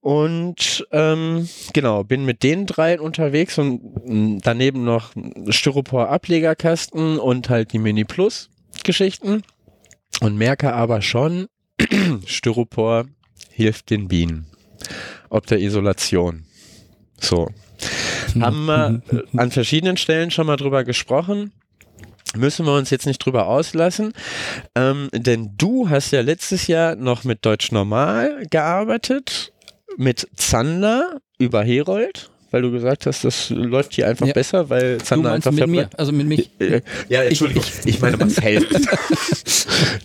Und 0.00 0.84
ähm, 0.90 1.48
genau, 1.72 2.02
bin 2.02 2.24
mit 2.24 2.42
den 2.42 2.66
dreien 2.66 2.98
unterwegs 2.98 3.56
und 3.58 4.04
mh, 4.04 4.40
daneben 4.42 4.84
noch 4.84 5.12
Styropor-Ablegerkasten 5.48 7.18
und 7.20 7.48
halt 7.48 7.72
die 7.72 7.78
Mini 7.78 8.04
Plus-Geschichten. 8.04 9.42
Und 10.20 10.36
merke 10.36 10.72
aber 10.72 11.02
schon, 11.02 11.46
Styropor 12.26 13.06
hilft 13.50 13.90
den 13.90 14.08
Bienen. 14.08 14.46
Ob 15.30 15.46
der 15.46 15.60
Isolation. 15.60 16.46
So. 17.20 17.48
Haben 18.40 18.66
wir 18.66 19.02
äh, 19.12 19.38
an 19.38 19.50
verschiedenen 19.52 19.96
Stellen 19.96 20.30
schon 20.30 20.46
mal 20.46 20.56
drüber 20.56 20.84
gesprochen 20.84 21.52
müssen 22.36 22.66
wir 22.66 22.74
uns 22.76 22.90
jetzt 22.90 23.06
nicht 23.06 23.18
drüber 23.18 23.46
auslassen, 23.46 24.12
ähm, 24.74 25.08
denn 25.12 25.50
du 25.58 25.88
hast 25.90 26.10
ja 26.12 26.20
letztes 26.20 26.66
Jahr 26.66 26.96
noch 26.96 27.24
mit 27.24 27.44
Deutsch 27.44 27.72
Normal 27.72 28.44
gearbeitet, 28.50 29.52
mit 29.96 30.26
Zander 30.36 31.20
über 31.38 31.62
Herold, 31.62 32.30
weil 32.50 32.62
du 32.62 32.70
gesagt 32.70 33.06
hast, 33.06 33.24
das 33.24 33.50
läuft 33.50 33.94
hier 33.94 34.08
einfach 34.08 34.26
Ja. 34.26 34.32
besser, 34.32 34.70
weil 34.70 34.98
Zander 34.98 35.32
einfach 35.32 35.52
mit 35.52 35.66
mir, 35.68 35.88
also 35.96 36.12
mit 36.12 36.26
mich. 36.26 36.50
Äh, 36.60 36.80
Ja, 37.08 37.22
Entschuldigung, 37.22 37.64
ich, 37.84 38.00
meine 38.00 38.16
Marcel. 38.16 38.66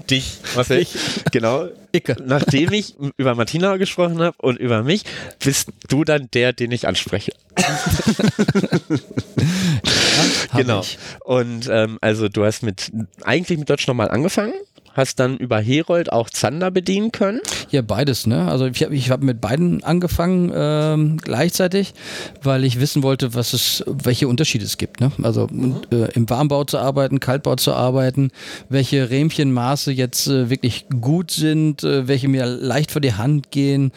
Dich, 0.10 0.38
Marcel. 0.56 0.86
Genau. 1.32 1.68
Icke. 1.92 2.16
Nachdem 2.26 2.72
ich 2.74 2.96
über 3.18 3.36
Martina 3.36 3.76
gesprochen 3.78 4.20
habe 4.22 4.36
und 4.40 4.58
über 4.60 4.84
mich, 4.84 5.04
bist 5.44 5.70
du 5.90 6.04
dann 6.06 6.30
der, 6.34 6.54
den 6.54 6.72
ich 6.72 6.88
anspreche. 6.88 7.32
Genau. 10.56 10.82
Ich. 10.82 10.98
Und 11.24 11.70
ähm, 11.72 11.98
also 12.02 12.30
du 12.30 12.46
hast 12.46 12.64
mit 12.64 12.92
eigentlich 13.24 13.58
mit 13.58 13.70
Deutsch 13.70 13.88
nochmal 13.88 14.10
angefangen, 14.10 14.54
hast 14.98 15.20
dann 15.20 15.38
über 15.38 15.60
Herold 15.60 16.12
auch 16.12 16.30
Zander 16.30 16.72
bedienen 16.72 17.12
können. 17.12 17.40
Ja, 17.70 17.82
beides, 17.82 18.26
ne? 18.26 18.50
Also 18.50 18.66
ich 18.66 18.84
habe 18.84 18.96
ich 18.96 19.12
hab 19.12 19.22
mit 19.22 19.40
beiden 19.40 19.84
angefangen 19.84 20.52
ähm, 20.54 21.18
gleichzeitig, 21.18 21.94
weil 22.42 22.64
ich 22.64 22.80
wissen 22.80 23.04
wollte, 23.04 23.36
was 23.36 23.54
es, 23.54 23.84
welche 23.86 24.28
Unterschiede 24.28 24.66
es 24.66 24.78
gibt, 24.78 25.00
ne? 25.00 25.12
Also 25.22 25.44
und, 25.44 25.92
äh, 25.94 26.08
im 26.14 26.30
Warmbau 26.30 26.64
zu 26.64 26.80
arbeiten, 26.80 27.20
Kaltbau 27.20 27.56
zu 27.56 27.74
arbeiten, 27.74 28.32
welche 28.70 29.10
Rähmchenmaße 29.10 29.92
jetzt 29.92 30.28
äh, 30.28 30.50
wirklich 30.50 30.86
gut 31.00 31.32
sind, 31.32 31.84
äh, 31.84 32.08
welche 32.08 32.28
mir 32.28 32.46
leicht 32.46 32.92
vor 32.92 33.02
die 33.02 33.14
Hand 33.14 33.52
gehen. 33.52 33.92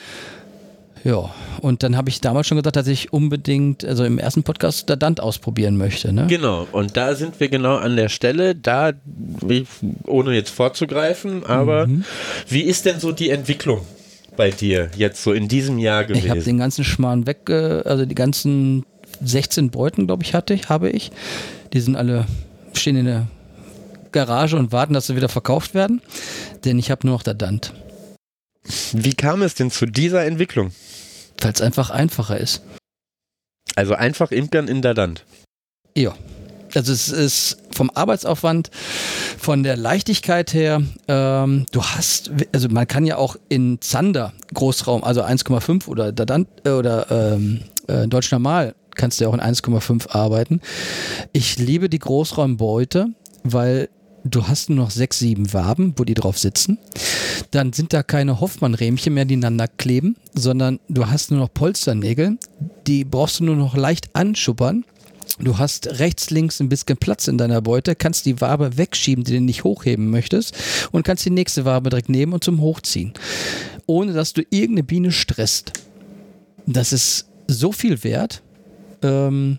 Ja, 1.04 1.30
und 1.60 1.82
dann 1.82 1.96
habe 1.96 2.10
ich 2.10 2.20
damals 2.20 2.46
schon 2.46 2.58
gesagt, 2.58 2.76
dass 2.76 2.86
ich 2.86 3.12
unbedingt, 3.12 3.84
also 3.84 4.04
im 4.04 4.18
ersten 4.18 4.42
Podcast, 4.42 4.88
der 4.88 4.96
Dant 4.96 5.20
ausprobieren 5.20 5.76
möchte. 5.76 6.12
Ne? 6.12 6.26
Genau, 6.28 6.66
und 6.72 6.96
da 6.96 7.14
sind 7.14 7.40
wir 7.40 7.48
genau 7.48 7.76
an 7.76 7.96
der 7.96 8.08
Stelle, 8.08 8.54
da, 8.54 8.92
ohne 10.04 10.34
jetzt 10.34 10.50
vorzugreifen, 10.50 11.44
aber 11.46 11.88
wie 12.48 12.62
ist 12.62 12.84
denn 12.84 13.00
so 13.00 13.12
die 13.12 13.30
Entwicklung 13.30 13.80
bei 14.36 14.50
dir 14.50 14.90
jetzt 14.96 15.22
so 15.22 15.32
in 15.32 15.48
diesem 15.48 15.78
Jahr 15.78 16.02
Ich 16.10 16.18
habe 16.18 16.28
gewesen? 16.28 16.44
den 16.44 16.58
ganzen 16.58 16.84
Schmarrn 16.84 17.26
weg, 17.26 17.48
äh, 17.48 17.82
also 17.84 18.04
die 18.04 18.14
ganzen 18.14 18.84
16 19.22 19.70
Beuten, 19.70 20.06
glaube 20.06 20.22
ich, 20.22 20.34
hatte 20.34 20.54
ich, 20.54 20.68
habe 20.68 20.90
ich. 20.90 21.10
Die 21.72 21.80
sind 21.80 21.96
alle, 21.96 22.26
stehen 22.74 22.96
in 22.96 23.06
der 23.06 23.26
Garage 24.12 24.56
und 24.56 24.72
warten, 24.72 24.94
dass 24.94 25.06
sie 25.06 25.16
wieder 25.16 25.28
verkauft 25.28 25.74
werden. 25.74 26.00
Denn 26.64 26.78
ich 26.78 26.90
habe 26.90 27.06
nur 27.06 27.16
noch 27.16 27.22
der 27.22 27.34
Dant. 27.34 27.72
Wie 28.92 29.14
kam 29.14 29.42
es 29.42 29.54
denn 29.54 29.70
zu 29.70 29.86
dieser 29.86 30.24
Entwicklung? 30.24 30.72
Weil 31.40 31.52
es 31.52 31.60
einfach 31.60 31.90
einfacher 31.90 32.38
ist. 32.38 32.62
Also 33.76 33.94
einfach 33.94 34.30
Imkern 34.30 34.68
in 34.68 34.82
der 34.82 34.94
Land. 34.94 35.24
Ja. 35.96 36.14
Also 36.74 36.92
es 36.92 37.08
ist 37.08 37.58
vom 37.72 37.90
Arbeitsaufwand, 37.90 38.70
von 39.38 39.64
der 39.64 39.76
Leichtigkeit 39.76 40.54
her, 40.54 40.82
ähm, 41.08 41.66
du 41.72 41.82
hast, 41.82 42.30
also 42.52 42.68
man 42.68 42.86
kann 42.86 43.06
ja 43.06 43.16
auch 43.16 43.36
in 43.48 43.80
Zander 43.80 44.32
Großraum, 44.54 45.02
also 45.02 45.22
1,5 45.22 45.88
oder 45.88 46.12
Dadant, 46.12 46.48
äh, 46.64 46.70
oder 46.70 47.10
ähm, 47.10 47.62
äh, 47.88 48.06
Deutsch 48.06 48.30
Normal 48.30 48.74
kannst 48.94 49.18
du 49.18 49.24
ja 49.24 49.30
auch 49.30 49.34
in 49.34 49.40
1,5 49.40 50.10
arbeiten. 50.10 50.60
Ich 51.32 51.58
liebe 51.58 51.88
die 51.88 51.98
Großraumbeute, 51.98 53.06
weil 53.42 53.88
du 54.24 54.46
hast 54.46 54.68
nur 54.68 54.84
noch 54.84 54.90
sechs, 54.90 55.18
sieben 55.18 55.52
Waben, 55.52 55.94
wo 55.96 56.04
die 56.04 56.14
drauf 56.14 56.38
sitzen. 56.38 56.78
Dann 57.50 57.72
sind 57.72 57.92
da 57.92 58.02
keine 58.02 58.40
Hoffmann-Rähmchen 58.40 59.14
mehr, 59.14 59.24
die 59.24 59.34
ineinander 59.34 59.68
kleben, 59.68 60.16
sondern 60.34 60.80
du 60.88 61.06
hast 61.06 61.30
nur 61.30 61.40
noch 61.40 61.52
Polsternägel. 61.52 62.38
Die 62.86 63.04
brauchst 63.04 63.40
du 63.40 63.44
nur 63.44 63.56
noch 63.56 63.76
leicht 63.76 64.14
anschuppern. 64.14 64.84
Du 65.38 65.58
hast 65.58 65.98
rechts, 65.98 66.30
links 66.30 66.60
ein 66.60 66.68
bisschen 66.68 66.96
Platz 66.98 67.26
in 67.28 67.38
deiner 67.38 67.62
Beute, 67.62 67.94
kannst 67.94 68.26
die 68.26 68.40
Wabe 68.40 68.76
wegschieben, 68.76 69.24
die 69.24 69.34
du 69.34 69.40
nicht 69.40 69.64
hochheben 69.64 70.10
möchtest 70.10 70.54
und 70.90 71.04
kannst 71.04 71.24
die 71.24 71.30
nächste 71.30 71.64
Wabe 71.64 71.88
direkt 71.88 72.10
nehmen 72.10 72.32
und 72.32 72.44
zum 72.44 72.60
Hochziehen. 72.60 73.14
Ohne 73.86 74.12
dass 74.12 74.32
du 74.32 74.42
irgendeine 74.50 74.82
Biene 74.82 75.12
stresst. 75.12 75.72
Das 76.66 76.92
ist 76.92 77.26
so 77.46 77.72
viel 77.72 78.04
wert. 78.04 78.42
Ähm, 79.02 79.58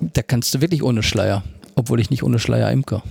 da 0.00 0.22
kannst 0.22 0.54
du 0.54 0.60
wirklich 0.60 0.82
ohne 0.82 1.02
Schleier. 1.02 1.44
Obwohl 1.74 2.00
ich 2.00 2.10
nicht 2.10 2.22
ohne 2.22 2.38
Schleier 2.38 2.72
imker. 2.72 3.02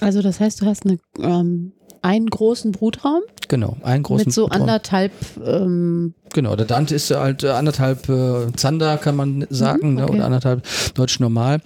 Also 0.00 0.22
das 0.22 0.40
heißt, 0.40 0.60
du 0.62 0.66
hast 0.66 0.84
eine, 0.86 0.98
ähm, 1.20 1.72
einen 2.02 2.26
großen 2.28 2.72
Brutraum 2.72 3.20
Genau, 3.48 3.76
einen 3.82 4.02
großen 4.02 4.26
mit 4.26 4.34
so 4.34 4.42
Brutraum. 4.44 4.62
anderthalb 4.62 5.12
ähm, 5.44 6.14
Genau, 6.34 6.54
der 6.54 6.66
Dante 6.66 6.94
ist 6.94 7.10
halt 7.10 7.42
äh, 7.44 7.48
anderthalb 7.48 8.08
äh, 8.08 8.52
Zander, 8.56 8.98
kann 8.98 9.16
man 9.16 9.46
sagen, 9.50 9.90
Mhm, 9.90 9.94
ne, 9.96 10.04
okay. 10.04 10.12
oder 10.14 10.24
anderthalb 10.26 10.62
Deutsch 10.94 11.18
normal. 11.20 11.60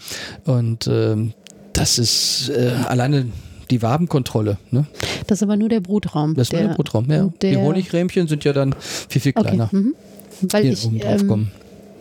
Und 0.45 0.87
ähm, 0.87 1.33
das 1.73 1.99
ist 1.99 2.49
äh, 2.51 2.71
alleine 2.87 3.27
die 3.71 3.83
Wabenkontrolle. 3.83 4.59
Ne? 4.71 4.87
Das 5.27 5.39
ist 5.39 5.43
aber 5.43 5.57
nur 5.57 5.69
der 5.69 5.81
Brutraum. 5.81 6.35
Das 6.35 6.49
ist 6.49 6.53
nur 6.53 6.63
der 6.63 6.75
Brutraum. 6.75 7.11
Ja. 7.11 7.29
der- 7.43 7.51
die 7.51 7.57
Honigrähmchen 7.57 8.29
sind 8.29 8.45
ja 8.45 8.53
dann 8.53 8.75
viel, 9.09 9.21
viel 9.21 9.33
Okay. 9.35 9.49
kleiner. 9.49 9.69
Mhm. 9.73 9.95
Weil 10.43 10.63
Hier 10.65 10.73
ich, 10.73 10.85
oben 10.87 10.99
drauf 10.99 11.21
ähm, 11.23 11.29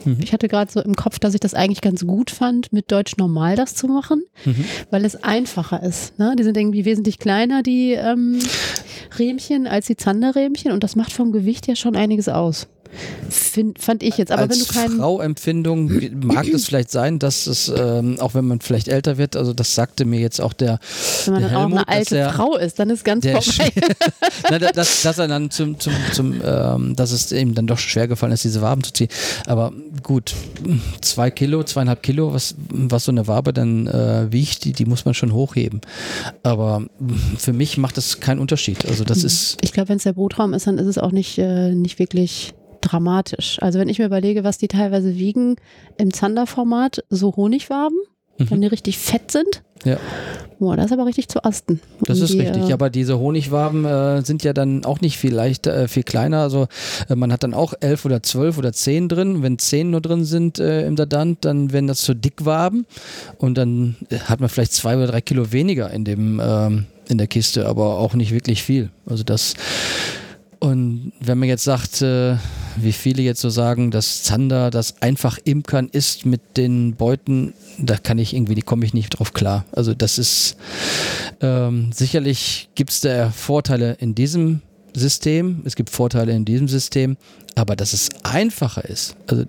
kommen. 0.04 0.18
ich 0.22 0.34
hatte 0.34 0.48
gerade 0.48 0.72
so 0.72 0.82
im 0.82 0.96
Kopf, 0.96 1.20
dass 1.20 1.34
ich 1.34 1.40
das 1.40 1.54
eigentlich 1.54 1.82
ganz 1.82 2.06
gut 2.06 2.32
fand, 2.32 2.72
mit 2.74 2.92
Deutsch 2.92 3.18
normal 3.18 3.56
das 3.56 3.76
zu 3.76 3.88
machen, 3.88 4.24
Mhm. 4.46 4.66
weil 4.90 5.06
es 5.06 5.22
einfacher 5.24 5.82
ist. 5.84 6.18
Ne? 6.20 6.36
Die 6.38 6.44
sind 6.44 6.58
irgendwie 6.58 6.86
wesentlich 6.86 7.20
kleiner, 7.20 7.64
die 7.64 7.94
ähm, 7.94 8.40
Rähmchen, 9.20 9.68
als 9.68 9.88
die 9.88 9.96
Zanderrähmchen 9.98 10.72
und 10.72 10.84
das 10.84 10.96
macht 10.96 11.12
vom 11.14 11.32
Gewicht 11.32 11.68
ja 11.68 11.76
schon 11.76 11.96
einiges 11.96 12.30
aus. 12.30 12.68
Find, 13.30 13.80
fand 13.80 14.04
ich 14.04 14.17
jetzt. 14.17 14.32
Aber 14.32 14.43
Als 14.43 14.51
wenn 14.60 14.65
du 14.65 14.73
keinen. 14.73 14.97
Frau-Empfindung 14.99 15.91
mag 16.25 16.47
es 16.47 16.65
vielleicht 16.67 16.91
sein, 16.91 17.19
dass 17.19 17.47
es, 17.47 17.71
ähm, 17.75 18.19
auch 18.19 18.34
wenn 18.34 18.45
man 18.45 18.60
vielleicht 18.62 18.88
älter 18.88 19.17
wird, 19.17 19.36
also 19.36 19.54
das 19.54 19.73
sagte 19.75 20.06
mir 20.06 20.19
jetzt 20.19 20.41
auch 20.41 20.54
der, 20.54 20.80
Wenn 21.25 21.34
man 21.34 21.41
der 21.43 21.49
dann 21.51 21.58
auch 21.58 21.62
Helmut, 21.63 21.77
eine 21.80 21.88
alte 21.88 22.15
dass 22.15 22.27
er- 22.27 22.34
Frau 22.34 22.58
ist, 22.58 22.80
dann 22.80 22.89
ist 22.89 23.04
ganz 23.06 23.21
der 23.23 23.41
vorbei. 23.41 23.71
Na, 24.49 24.60
da- 24.60 24.71
dass, 24.71 25.01
dass 25.04 25.17
er 25.17 25.27
dann 25.27 25.49
zum, 25.51 25.80
zum, 25.80 25.93
zum 26.13 26.41
ähm, 26.43 26.95
dass 26.95 27.12
es 27.12 27.32
ihm 27.32 27.56
dann 27.56 27.67
doch 27.67 27.77
schwer 27.80 28.08
gefallen 28.08 28.34
ist, 28.34 28.43
diese 28.43 28.62
Waben 28.62 28.84
zu 28.84 28.91
ziehen. 28.93 29.10
Aber 29.45 29.71
gut, 30.04 30.34
zwei 31.01 31.32
Kilo, 31.32 31.63
zweieinhalb 31.63 32.04
Kilo, 32.04 32.34
was, 32.34 32.56
was 32.69 33.06
so 33.06 33.12
eine 33.12 33.27
Wabe 33.27 33.54
dann 33.54 33.88
äh, 33.88 34.32
wiegt, 34.32 34.65
die, 34.65 34.73
die 34.73 34.86
muss 34.86 35.06
man 35.06 35.13
schon 35.13 35.34
hochheben. 35.34 35.82
Aber 36.43 36.84
für 37.38 37.54
mich 37.54 37.77
macht 37.77 37.97
das 37.97 38.19
keinen 38.19 38.39
Unterschied. 38.39 38.86
Also 38.86 39.04
das 39.04 39.23
ist, 39.23 39.58
Ich 39.62 39.71
glaube, 39.73 39.89
wenn 39.89 39.97
es 39.97 40.04
der 40.04 40.13
Brutraum 40.13 40.54
ist, 40.54 40.67
dann 40.67 40.77
ist 40.77 40.88
es 40.88 40.97
auch 40.97 41.12
nicht, 41.12 41.38
äh, 41.38 41.73
nicht 41.73 41.99
wirklich 41.99 42.54
dramatisch. 42.82 43.58
Also 43.62 43.80
wenn 43.80 43.89
ich 43.89 44.00
mir 44.00 44.06
überlege, 44.06 44.44
was 44.44 44.58
die 44.58 44.67
teilweise 44.67 45.15
wiegen 45.15 45.56
im 45.98 46.13
Zander-Format, 46.13 47.04
so 47.10 47.36
Honigwaben, 47.36 47.98
wenn 48.38 48.62
die 48.62 48.67
richtig 48.67 48.98
fett 48.98 49.30
sind, 49.32 49.62
ja, 49.84 49.98
boah, 50.60 50.76
das 50.76 50.88
ist 50.88 50.91
aber 50.94 51.06
richtig 51.06 51.28
zu 51.28 51.44
asten. 51.44 51.80
das 52.02 52.20
Und 52.20 52.26
ist 52.26 52.34
die, 52.34 52.41
richtig. 52.41 52.70
äh, 52.70 52.74
Aber 52.74 52.89
diese 52.89 53.20
Honigwaben 53.20 53.86
äh, 53.86 54.22
sind 54.24 54.44
ja 54.44 54.54
dann 54.54 54.86
auch 54.86 55.02
nicht 55.02 55.17
viel 55.17 55.34
leichter, 55.34 55.75
äh, 55.75 55.88
viel 55.88 56.04
kleiner. 56.04 56.42
Also 56.42 56.67
äh, 57.10 57.15
man 57.15 57.32
hat 57.32 57.44
dann 57.44 57.54
auch 57.54 57.73
elf 57.79 58.06
oder 58.06 58.21
zwölf 58.21 58.58
oder 58.58 58.73
zehn 58.73 59.10
drin. 59.10 59.42
Wenn 59.42 59.58
zehn 59.58 59.90
nur 59.90 60.02
drin 60.02 60.23
sind 60.23 60.60
äh, 60.60 60.86
im 60.86 60.96
Dadant, 60.96 61.46
dann 61.46 61.71
werden 61.73 61.88
das 61.88 62.02
zu 62.02 62.13
Dickwaben 62.13 62.86
und 63.40 63.58
dann 63.58 63.96
äh, 64.10 64.19
hat 64.19 64.40
man 64.40 64.50
vielleicht 64.50 64.73
zwei 64.73 64.96
oder 64.98 65.08
drei 65.08 65.21
Kilo 65.21 65.52
weniger 65.52 65.90
in 65.92 66.06
dem 66.06 66.40
ähm, 66.44 66.86
in 67.10 67.17
der 67.17 67.27
Kiste, 67.27 67.67
aber 67.67 67.98
auch 67.98 68.13
nicht 68.13 68.32
wirklich 68.32 68.62
viel. 68.63 68.90
Also 69.06 69.23
das 69.23 69.56
und 70.60 71.12
wenn 71.19 71.40
man 71.40 71.50
jetzt 71.50 71.63
sagt, 71.63 72.04
äh, 72.04 72.36
wie 72.78 72.92
viele 72.92 73.22
jetzt 73.22 73.42
so 73.42 73.50
sagen, 73.50 73.92
dass 73.92 74.24
Zander 74.24 74.69
das 74.69 75.02
einfach 75.02 75.38
imkern 75.44 75.90
ist 75.92 76.26
mit 76.26 76.58
den 76.58 76.96
Beuten, 76.96 77.54
da 77.78 77.98
kann 77.98 78.19
ich 78.19 78.34
irgendwie, 78.34 78.56
die 78.56 78.62
komme 78.62 78.86
ich 78.86 78.94
nicht 78.94 79.10
drauf 79.10 79.34
klar. 79.34 79.65
Also 79.72 79.94
das 79.94 80.17
ist 80.17 80.58
ähm, 81.42 81.92
sicherlich 81.94 82.69
gibt 82.76 82.92
es 82.92 83.02
da 83.02 83.30
Vorteile 83.32 83.94
in 84.00 84.15
diesem 84.15 84.62
System, 84.94 85.62
es 85.65 85.76
gibt 85.76 85.90
Vorteile 85.90 86.34
in 86.34 86.46
diesem 86.46 86.67
System, 86.67 87.17
aber 87.56 87.76
dass 87.76 87.94
es 87.94 88.10
einfacher 88.24 88.86
ist, 88.86 89.15
also 89.28 89.46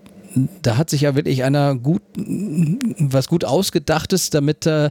da 0.62 0.77
hat 0.77 0.91
sich 0.91 1.03
ja 1.03 1.14
wirklich 1.14 1.45
einer 1.45 1.75
gut, 1.75 2.03
was 2.16 3.29
gut 3.29 3.45
ausgedachtes, 3.45 4.31
damit 4.31 4.66
äh, 4.66 4.91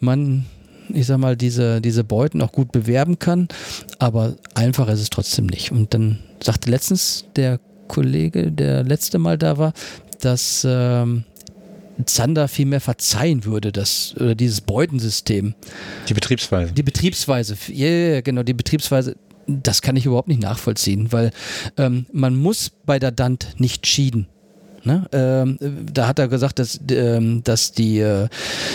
man, 0.00 0.46
ich 0.88 1.06
sag 1.06 1.18
mal, 1.18 1.36
diese, 1.36 1.80
diese 1.80 2.04
Beuten 2.04 2.40
auch 2.42 2.52
gut 2.52 2.72
bewerben 2.72 3.18
kann. 3.18 3.48
Aber 3.98 4.36
einfacher 4.54 4.92
ist 4.92 5.00
es 5.00 5.10
trotzdem 5.10 5.46
nicht. 5.46 5.72
Und 5.72 5.94
dann 5.94 6.18
sagte 6.42 6.70
letztens 6.70 7.26
der 7.36 7.60
Kollege, 7.88 8.52
der 8.52 8.84
letzte 8.84 9.18
Mal 9.18 9.38
da 9.38 9.58
war, 9.58 9.72
dass 10.20 10.66
ähm, 10.68 11.24
Zander 12.06 12.48
viel 12.48 12.66
mehr 12.66 12.80
verzeihen 12.80 13.44
würde, 13.44 13.72
das, 13.72 14.14
oder 14.16 14.34
dieses 14.34 14.60
Beutensystem. 14.60 15.54
Die 16.08 16.14
Betriebsweise. 16.14 16.72
Die 16.72 16.82
Betriebsweise, 16.82 17.56
ja, 17.68 17.86
yeah, 17.86 18.20
genau, 18.20 18.42
die 18.42 18.54
Betriebsweise, 18.54 19.16
das 19.46 19.82
kann 19.82 19.96
ich 19.96 20.06
überhaupt 20.06 20.28
nicht 20.28 20.42
nachvollziehen, 20.42 21.10
weil 21.10 21.30
ähm, 21.76 22.06
man 22.12 22.36
muss 22.36 22.70
bei 22.86 22.98
der 22.98 23.10
DANT 23.10 23.54
nicht 23.58 23.86
schieden. 23.86 24.28
Ne? 24.84 25.06
Ähm, 25.12 25.58
da 25.92 26.06
hat 26.06 26.18
er 26.18 26.28
gesagt, 26.28 26.58
dass, 26.58 26.80
ähm, 26.90 27.42
dass 27.44 27.72
die 27.72 27.98
äh, 27.98 28.28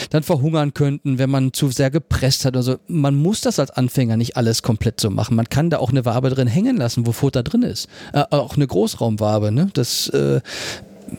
dann 0.09 0.23
verhungern 0.23 0.73
könnten, 0.73 1.17
wenn 1.17 1.29
man 1.29 1.53
zu 1.53 1.69
sehr 1.69 1.91
gepresst 1.91 2.45
hat. 2.45 2.55
Also 2.55 2.77
man 2.87 3.15
muss 3.15 3.41
das 3.41 3.59
als 3.59 3.71
Anfänger 3.71 4.17
nicht 4.17 4.37
alles 4.37 4.63
komplett 4.63 4.99
so 4.99 5.09
machen. 5.09 5.35
Man 5.35 5.49
kann 5.49 5.69
da 5.69 5.77
auch 5.77 5.91
eine 5.91 6.05
Wabe 6.05 6.29
drin 6.29 6.47
hängen 6.47 6.77
lassen, 6.77 7.05
wo 7.05 7.11
Futter 7.11 7.43
drin 7.43 7.63
ist. 7.63 7.87
Äh, 8.13 8.23
auch 8.29 8.55
eine 8.55 8.67
Großraumwabe. 8.67 9.51
Ne? 9.51 9.69
Das 9.73 10.09
äh, 10.09 10.41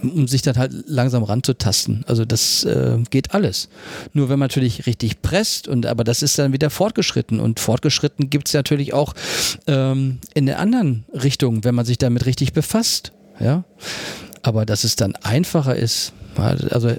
um 0.03 0.27
sich 0.27 0.43
dann 0.43 0.57
halt 0.57 0.73
langsam 0.87 1.23
ranzutasten. 1.23 2.05
Also 2.07 2.25
das 2.25 2.65
äh, 2.65 2.99
geht 3.11 3.35
alles. 3.35 3.69
Nur 4.13 4.29
wenn 4.29 4.39
man 4.39 4.49
natürlich 4.49 4.87
richtig 4.87 5.23
presst 5.23 5.69
und 5.69 5.87
aber 5.87 6.05
das 6.05 6.23
ist 6.23 6.39
dann 6.39 6.53
wieder 6.53 6.71
fortgeschritten 6.71 7.41
und 7.41 7.61
fortgeschritten 7.61 8.31
gibt 8.31 8.49
es 8.49 8.55
natürlich 8.55 8.93
auch 8.93 9.15
ähm, 9.67 10.19
in 10.35 10.47
der 10.47 10.59
anderen 10.59 11.05
Richtung, 11.13 11.65
wenn 11.65 11.75
man 11.75 11.85
sich 11.85 11.99
damit 11.99 12.27
richtig 12.27 12.53
befasst. 12.53 13.13
Ja, 13.41 13.65
aber 14.45 14.67
dass 14.67 14.85
es 14.85 14.97
dann 14.97 15.17
einfacher 15.17 15.75
ist, 15.75 16.13
also 16.37 16.95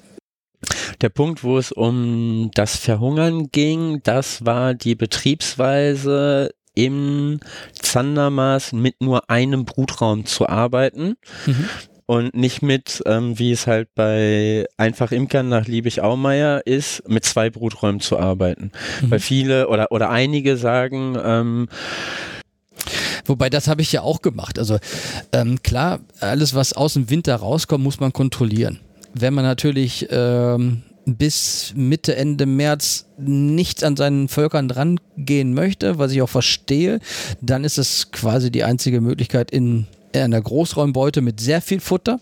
der 1.02 1.10
Punkt, 1.10 1.44
wo 1.44 1.58
es 1.58 1.72
um 1.72 2.50
das 2.54 2.76
Verhungern 2.76 3.50
ging, 3.52 4.02
das 4.04 4.46
war 4.46 4.74
die 4.74 4.96
Betriebsweise 4.96 6.50
im 6.74 7.40
Zandermaß 7.80 8.74
mit 8.74 9.02
nur 9.02 9.30
einem 9.30 9.66
Brutraum 9.66 10.26
zu 10.26 10.50
arbeiten. 10.50 11.16
Mhm. 11.46 11.70
Und 12.08 12.36
nicht 12.36 12.62
mit, 12.62 13.02
ähm, 13.08 13.40
wie 13.40 13.52
es 13.52 13.66
halt 13.66 13.90
bei 13.96 14.68
einfach 14.78 15.12
Imkern 15.12 15.50
nach 15.50 15.66
Liebig-Aumeier 15.66 16.62
ist, 16.64 17.02
mit 17.10 17.26
zwei 17.26 17.50
Bruträumen 17.50 18.00
zu 18.00 18.20
arbeiten. 18.20 18.72
Mhm. 19.02 19.10
Weil 19.10 19.20
viele 19.20 19.70
oder, 19.70 19.92
oder 19.92 20.12
einige 20.12 20.56
sagen, 20.56 21.18
ähm, 21.20 21.68
Wobei, 23.26 23.50
das 23.50 23.68
habe 23.68 23.82
ich 23.82 23.92
ja 23.92 24.02
auch 24.02 24.22
gemacht. 24.22 24.60
Also 24.60 24.78
ähm, 25.32 25.62
klar, 25.64 26.00
alles, 26.20 26.54
was 26.54 26.74
aus 26.74 26.94
dem 26.94 27.10
Winter 27.10 27.36
rauskommt, 27.36 27.84
muss 27.84 28.00
man 28.00 28.14
kontrollieren. 28.14 28.80
Wenn 29.14 29.34
man 29.34 29.46
natürlich 29.46 30.08
ähm, 30.12 30.84
bis 31.06 31.74
Mitte, 31.76 32.16
Ende 32.16 32.46
März 32.46 33.06
nicht 33.18 33.84
an 33.84 33.96
seinen 33.96 34.28
Völkern 34.28 34.68
drangehen 34.68 35.54
möchte, 35.54 35.98
was 35.98 36.12
ich 36.12 36.22
auch 36.22 36.30
verstehe, 36.30 37.00
dann 37.42 37.64
ist 37.64 37.78
es 37.78 38.12
quasi 38.12 38.52
die 38.52 38.64
einzige 38.64 39.02
Möglichkeit 39.02 39.52
in 39.52 39.88
einer 40.14 40.42
Großräumbeute 40.42 41.22
mit 41.22 41.42
sehr 41.42 41.62
viel 41.62 41.82
Futter 41.82 42.20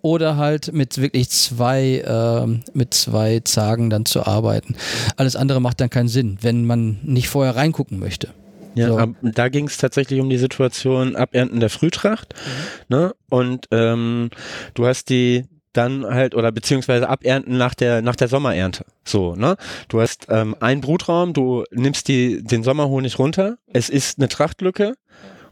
oder 0.00 0.36
halt 0.36 0.72
mit 0.72 0.98
wirklich 0.98 1.28
zwei, 1.28 1.98
äh, 1.98 2.46
mit 2.72 2.94
zwei 2.94 3.40
Zagen 3.40 3.90
dann 3.90 4.06
zu 4.06 4.26
arbeiten. 4.26 4.74
Alles 5.16 5.36
andere 5.36 5.60
macht 5.60 5.80
dann 5.80 5.90
keinen 5.90 6.08
Sinn, 6.08 6.38
wenn 6.40 6.64
man 6.64 6.98
nicht 7.02 7.28
vorher 7.28 7.54
reingucken 7.54 7.98
möchte. 7.98 8.30
Ja, 8.76 8.88
so. 8.88 9.14
da 9.22 9.48
ging 9.48 9.66
es 9.66 9.78
tatsächlich 9.78 10.20
um 10.20 10.28
die 10.28 10.38
Situation 10.38 11.16
Abernten 11.16 11.60
der 11.60 11.70
Frühtracht. 11.70 12.34
Mhm. 12.34 12.96
Ne? 12.96 13.14
Und 13.30 13.68
ähm, 13.70 14.30
du 14.74 14.86
hast 14.86 15.08
die 15.08 15.44
dann 15.72 16.06
halt 16.06 16.34
oder 16.34 16.52
beziehungsweise 16.52 17.08
abernten 17.08 17.56
nach 17.56 17.74
der 17.74 18.02
nach 18.02 18.16
der 18.16 18.28
Sommerernte. 18.28 18.84
So, 19.04 19.34
ne? 19.36 19.56
Du 19.88 20.00
hast 20.00 20.26
ähm, 20.30 20.56
einen 20.60 20.80
Brutraum, 20.80 21.32
du 21.32 21.64
nimmst 21.70 22.08
die 22.08 22.42
den 22.42 22.62
Sommerhonig 22.62 23.18
runter. 23.18 23.58
Es 23.72 23.88
ist 23.88 24.18
eine 24.18 24.28
Trachtlücke 24.28 24.94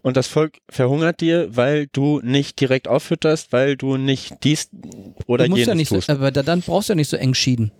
und 0.04 0.18
das 0.18 0.26
Volk 0.26 0.58
verhungert 0.68 1.22
dir, 1.22 1.56
weil 1.56 1.86
du 1.90 2.20
nicht 2.22 2.60
direkt 2.60 2.88
auffütterst, 2.88 3.52
weil 3.52 3.74
du 3.74 3.96
nicht 3.96 4.34
dies 4.44 4.68
oder 5.26 5.48
du 5.48 5.54
jenes 5.54 5.66
ja 5.66 5.74
nicht 5.74 5.88
tust. 5.88 6.08
So, 6.08 6.12
aber 6.12 6.30
dann 6.30 6.60
brauchst 6.60 6.90
du 6.90 6.92
ja 6.92 6.94
nicht 6.94 7.08
so 7.08 7.16
eng 7.16 7.32
schieden. 7.32 7.72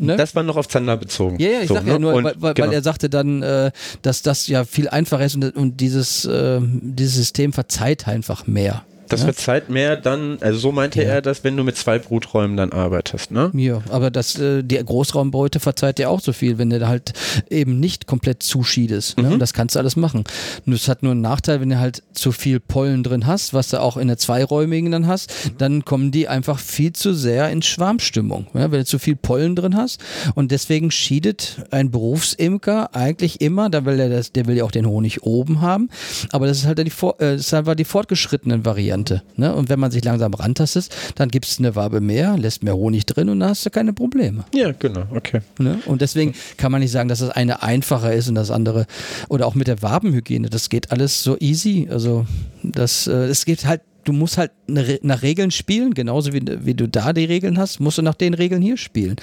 Ne? 0.00 0.16
Das 0.16 0.34
war 0.34 0.42
noch 0.42 0.56
auf 0.56 0.66
Zander 0.66 0.96
bezogen. 0.96 1.38
Ja, 1.38 1.50
ja, 1.50 1.60
ich 1.60 1.68
so, 1.68 1.74
sag 1.74 1.86
ja 1.86 1.92
ne? 1.92 2.00
nur, 2.00 2.14
und, 2.14 2.24
weil, 2.24 2.34
weil, 2.38 2.54
genau. 2.54 2.72
er 2.72 2.82
sagte 2.82 3.08
dann, 3.08 3.42
äh, 3.42 3.70
dass 4.02 4.22
das 4.22 4.48
ja 4.48 4.64
viel 4.64 4.88
einfacher 4.88 5.24
ist 5.24 5.36
und, 5.36 5.54
und 5.54 5.80
dieses, 5.80 6.24
äh, 6.24 6.60
dieses 6.60 7.14
System 7.14 7.52
verzeiht 7.52 8.08
einfach 8.08 8.48
mehr. 8.48 8.84
Das 9.08 9.20
ja? 9.20 9.26
verzeiht 9.26 9.68
mehr 9.70 9.96
dann, 9.96 10.38
also 10.40 10.58
so 10.58 10.72
meinte 10.72 11.02
Ja. 11.02 11.08
er 11.08 11.22
das, 11.22 11.44
wenn 11.44 11.56
du 11.56 11.64
mit 11.64 11.76
zwei 11.76 11.98
Bruträumen 11.98 12.56
dann 12.56 12.72
arbeitest, 12.72 13.30
ne? 13.30 13.50
Ja, 13.54 13.82
aber 13.90 14.10
das, 14.10 14.38
äh, 14.38 14.62
die 14.62 14.76
Großraumbeute 14.76 15.60
verzeiht 15.60 15.98
dir 15.98 16.10
auch 16.10 16.20
so 16.20 16.32
viel, 16.32 16.58
wenn 16.58 16.70
du 16.70 16.78
da 16.78 16.88
halt 16.88 17.12
eben 17.50 17.80
nicht 17.80 18.06
komplett 18.06 18.42
zuschiedest. 18.42 19.18
Ne? 19.18 19.24
Mhm. 19.24 19.32
Und 19.34 19.38
das 19.40 19.52
kannst 19.52 19.74
du 19.74 19.80
alles 19.80 19.96
machen. 19.96 20.24
Es 20.66 20.88
hat 20.88 21.02
nur 21.02 21.12
einen 21.12 21.20
Nachteil, 21.20 21.60
wenn 21.60 21.70
du 21.70 21.78
halt 21.78 22.02
zu 22.12 22.32
viel 22.32 22.60
Pollen 22.60 23.02
drin 23.02 23.26
hast, 23.26 23.54
was 23.54 23.68
du 23.68 23.80
auch 23.80 23.96
in 23.96 24.08
der 24.08 24.18
zweiräumigen 24.18 24.90
dann 24.92 25.06
hast, 25.06 25.32
dann 25.58 25.84
kommen 25.84 26.10
die 26.10 26.28
einfach 26.28 26.58
viel 26.58 26.92
zu 26.92 27.14
sehr 27.14 27.50
in 27.50 27.62
Schwarmstimmung. 27.62 28.46
Ja? 28.54 28.70
Wenn 28.70 28.80
du 28.80 28.84
zu 28.84 28.98
viel 28.98 29.16
Pollen 29.16 29.56
drin 29.56 29.76
hast. 29.76 30.00
Und 30.34 30.50
deswegen 30.50 30.90
schiedet 30.90 31.66
ein 31.70 31.90
Berufsimker 31.90 32.94
eigentlich 32.94 33.40
immer, 33.40 33.70
da 33.70 33.84
will 33.84 33.98
er 34.00 34.08
das, 34.08 34.32
der 34.32 34.46
will 34.46 34.56
ja 34.56 34.64
auch 34.64 34.70
den 34.70 34.86
Honig 34.86 35.22
oben 35.22 35.60
haben, 35.60 35.88
aber 36.30 36.46
das 36.46 36.58
ist 36.58 36.66
halt 36.66 36.78
die, 36.78 36.86
äh, 36.86 37.14
das 37.18 37.40
ist 37.40 37.54
einfach 37.54 37.74
die 37.74 37.84
fortgeschrittenen 37.84 38.62
Variante. 38.98 39.22
Ne? 39.36 39.54
Und 39.54 39.68
wenn 39.68 39.78
man 39.78 39.90
sich 39.90 40.04
langsam 40.04 40.34
rantastet, 40.34 40.88
dann 41.14 41.30
gibt 41.30 41.46
es 41.46 41.58
eine 41.58 41.74
Wabe 41.74 42.00
mehr, 42.00 42.36
lässt 42.36 42.62
mehr 42.62 42.76
Honig 42.76 43.06
drin 43.06 43.28
und 43.28 43.40
dann 43.40 43.50
hast 43.50 43.64
du 43.66 43.70
keine 43.70 43.92
Probleme. 43.92 44.44
Ja, 44.54 44.72
genau, 44.72 45.04
okay. 45.14 45.40
Ne? 45.58 45.78
Und 45.86 46.00
deswegen 46.00 46.34
kann 46.56 46.72
man 46.72 46.80
nicht 46.80 46.90
sagen, 46.90 47.08
dass 47.08 47.20
das 47.20 47.30
eine 47.30 47.62
einfacher 47.62 48.12
ist 48.12 48.28
und 48.28 48.34
das 48.34 48.50
andere. 48.50 48.86
Oder 49.28 49.46
auch 49.46 49.54
mit 49.54 49.66
der 49.68 49.82
Wabenhygiene, 49.82 50.48
das 50.48 50.68
geht 50.68 50.90
alles 50.90 51.22
so 51.22 51.36
easy. 51.38 51.88
Also 51.90 52.26
das, 52.62 53.06
äh, 53.06 53.26
es 53.26 53.44
geht 53.44 53.64
halt, 53.64 53.82
du 54.04 54.12
musst 54.12 54.38
halt 54.38 54.50
Re- 54.68 55.00
nach 55.02 55.22
Regeln 55.22 55.50
spielen, 55.50 55.94
genauso 55.94 56.32
wie, 56.32 56.42
wie 56.64 56.74
du 56.74 56.88
da 56.88 57.12
die 57.12 57.24
Regeln 57.24 57.58
hast, 57.58 57.80
musst 57.80 57.98
du 57.98 58.02
nach 58.02 58.14
den 58.14 58.34
Regeln 58.34 58.62
hier 58.62 58.76
spielen. 58.76 59.16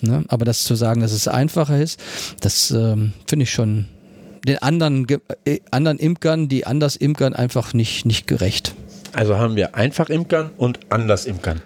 Ne? 0.00 0.24
Aber 0.28 0.44
das 0.44 0.64
zu 0.64 0.74
sagen, 0.74 1.00
dass 1.00 1.12
es 1.12 1.28
einfacher 1.28 1.80
ist, 1.80 2.00
das 2.40 2.70
ähm, 2.70 3.12
finde 3.26 3.44
ich 3.44 3.50
schon 3.50 3.86
den 4.46 4.58
anderen, 4.62 5.06
äh, 5.44 5.58
anderen 5.72 5.98
Imkern, 5.98 6.48
die 6.48 6.64
anders 6.64 6.94
imkern, 6.96 7.34
einfach 7.34 7.74
nicht, 7.74 8.06
nicht 8.06 8.26
gerecht. 8.26 8.74
Also 9.18 9.36
haben 9.36 9.56
wir 9.56 9.74
einfach 9.74 10.10
Imkern 10.10 10.50
und 10.56 10.78
anders 10.90 11.26
Imkern. 11.26 11.60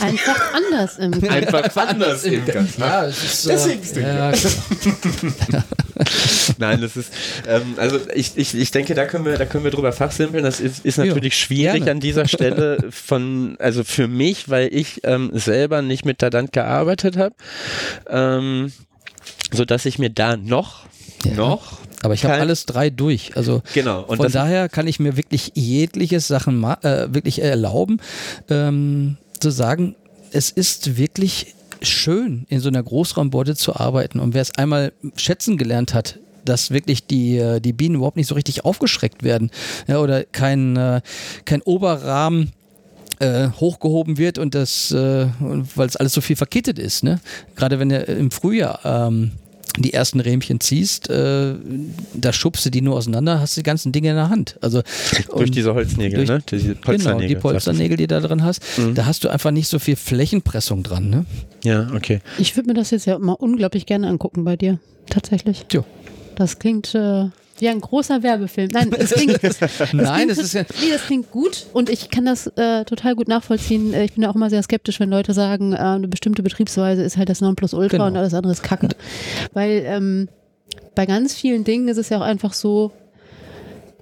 Einfach 0.00 0.52
anders 0.52 0.98
im 0.98 1.12
Einfach 1.28 1.76
anders 1.76 2.24
Imkern. 2.24 2.68
Ja, 2.76 3.06
es 3.06 3.22
ist, 3.22 3.48
Deswegen 3.48 4.04
äh, 4.04 4.16
ja, 4.16 4.32
Nein, 6.58 6.80
das 6.80 6.96
ist, 6.96 7.12
ähm, 7.46 7.74
also 7.76 8.00
ich, 8.14 8.32
ich, 8.36 8.52
ich 8.52 8.70
denke, 8.72 8.94
da 8.94 9.06
können 9.06 9.24
wir, 9.24 9.36
da 9.38 9.44
können 9.46 9.62
wir 9.62 9.70
drüber 9.70 9.92
fachsimpeln. 9.92 10.42
Das 10.42 10.58
ist, 10.58 10.84
ist 10.84 10.98
natürlich 10.98 11.36
schwierig 11.38 11.84
gerne. 11.84 11.92
an 11.92 12.00
dieser 12.00 12.26
Stelle 12.26 12.78
von, 12.90 13.56
also 13.60 13.84
für 13.84 14.08
mich, 14.08 14.48
weil 14.48 14.68
ich 14.72 15.00
ähm, 15.04 15.30
selber 15.34 15.82
nicht 15.82 16.04
mit 16.04 16.20
Dadant 16.20 16.52
gearbeitet 16.52 17.16
habe, 17.16 17.36
ähm, 18.08 18.72
so 19.52 19.64
dass 19.64 19.86
ich 19.86 20.00
mir 20.00 20.10
da 20.10 20.36
noch, 20.36 20.86
Ja. 21.24 21.34
noch, 21.34 21.78
aber 22.02 22.14
ich 22.14 22.24
habe 22.24 22.34
alles 22.34 22.66
drei 22.66 22.90
durch. 22.90 23.36
Also 23.36 23.62
genau. 23.74 24.02
Und 24.04 24.18
Von 24.18 24.30
daher 24.30 24.68
kann 24.68 24.86
ich 24.86 25.00
mir 25.00 25.16
wirklich 25.16 25.52
jegliches 25.54 26.28
Sachen 26.28 26.56
ma- 26.58 26.78
äh, 26.82 27.12
wirklich 27.12 27.40
erlauben, 27.42 27.98
ähm, 28.50 29.16
zu 29.40 29.50
sagen, 29.50 29.94
es 30.32 30.50
ist 30.50 30.96
wirklich 30.96 31.54
schön, 31.82 32.44
in 32.48 32.60
so 32.60 32.68
einer 32.68 32.82
Großraumbeute 32.82 33.54
zu 33.56 33.74
arbeiten. 33.76 34.20
Und 34.20 34.34
wer 34.34 34.42
es 34.42 34.54
einmal 34.56 34.92
schätzen 35.16 35.58
gelernt 35.58 35.94
hat, 35.94 36.18
dass 36.44 36.70
wirklich 36.70 37.06
die, 37.06 37.36
äh, 37.38 37.60
die 37.60 37.72
Bienen 37.72 37.96
überhaupt 37.96 38.16
nicht 38.16 38.26
so 38.26 38.34
richtig 38.34 38.64
aufgeschreckt 38.64 39.22
werden 39.22 39.50
ja, 39.86 39.98
oder 39.98 40.24
kein, 40.24 40.76
äh, 40.76 41.00
kein 41.44 41.62
Oberrahmen 41.62 42.52
äh, 43.20 43.48
hochgehoben 43.48 44.16
wird 44.18 44.38
und 44.38 44.54
das, 44.54 44.90
äh, 44.92 45.26
weil 45.40 45.88
es 45.88 45.96
alles 45.96 46.12
so 46.12 46.20
viel 46.20 46.36
verkittet 46.36 46.78
ist. 46.78 47.02
Ne? 47.04 47.20
Gerade 47.56 47.78
wenn 47.80 47.88
du 47.88 47.98
im 47.98 48.30
Frühjahr 48.30 48.80
ähm, 48.84 49.32
die 49.82 49.92
ersten 49.92 50.20
Rähmchen 50.20 50.60
ziehst, 50.60 51.08
äh, 51.10 51.54
da 52.14 52.32
schubst 52.32 52.64
du 52.66 52.70
die 52.70 52.80
nur 52.80 52.96
auseinander, 52.96 53.40
hast 53.40 53.56
die 53.56 53.62
ganzen 53.62 53.92
Dinge 53.92 54.10
in 54.10 54.16
der 54.16 54.28
Hand. 54.30 54.56
Also 54.60 54.82
durch 55.36 55.50
diese 55.50 55.74
Holznägel, 55.74 56.24
durch- 56.24 56.28
ne? 56.28 56.42
Diese 56.50 56.68
Genau, 56.68 56.80
Polsternägel. 56.82 57.28
die 57.28 57.34
Polsternägel, 57.36 57.96
die 57.96 58.06
du 58.06 58.20
da 58.20 58.26
drin 58.26 58.42
hast, 58.42 58.62
Mhm. 58.78 58.94
da 58.94 59.06
hast 59.06 59.24
du 59.24 59.28
einfach 59.28 59.50
nicht 59.50 59.68
so 59.68 59.78
viel 59.78 59.96
Flächenpressung 59.96 60.82
dran. 60.82 61.10
Ne? 61.10 61.24
Ja, 61.64 61.88
okay. 61.94 62.20
Ich 62.38 62.56
würde 62.56 62.68
mir 62.68 62.74
das 62.74 62.90
jetzt 62.90 63.06
ja 63.06 63.16
immer 63.16 63.40
unglaublich 63.40 63.86
gerne 63.86 64.08
angucken 64.08 64.44
bei 64.44 64.56
dir. 64.56 64.78
Tatsächlich. 65.10 65.64
Tja. 65.68 65.84
Das 66.36 66.58
klingt, 66.58 66.94
äh, 66.94 67.26
Ja, 67.60 67.70
ein 67.72 67.80
großer 67.80 68.22
Werbefilm. 68.22 68.68
Nein, 68.72 68.90
das 68.90 69.10
klingt, 69.10 69.42
das 69.42 69.60
Nein, 69.92 70.14
klingt, 70.14 70.30
das 70.30 70.38
ist 70.38 70.52
ja. 70.54 70.62
nee, 70.80 70.90
das 70.92 71.06
klingt 71.06 71.30
gut 71.30 71.66
und 71.72 71.90
ich 71.90 72.10
kann 72.10 72.24
das 72.24 72.46
äh, 72.56 72.84
total 72.84 73.14
gut 73.16 73.28
nachvollziehen. 73.28 73.92
Äh, 73.94 74.04
Ich 74.04 74.14
bin 74.14 74.22
ja 74.22 74.30
auch 74.30 74.34
immer 74.36 74.50
sehr 74.50 74.62
skeptisch, 74.62 75.00
wenn 75.00 75.10
Leute 75.10 75.32
sagen, 75.32 75.72
äh, 75.72 75.76
eine 75.78 76.08
bestimmte 76.08 76.42
Betriebsweise 76.42 77.02
ist 77.02 77.16
halt 77.16 77.28
das 77.28 77.40
Nonplusultra 77.40 77.96
Genau. 77.96 78.06
und 78.06 78.16
alles 78.16 78.34
andere 78.34 78.52
ist 78.52 78.62
Kacke. 78.62 78.88
Weil 79.52 79.82
ähm, 79.86 80.28
bei 80.94 81.06
ganz 81.06 81.34
vielen 81.34 81.64
Dingen 81.64 81.88
ist 81.88 81.96
es 81.96 82.08
ja 82.10 82.18
auch 82.18 82.22
einfach 82.22 82.52
so, 82.52 82.92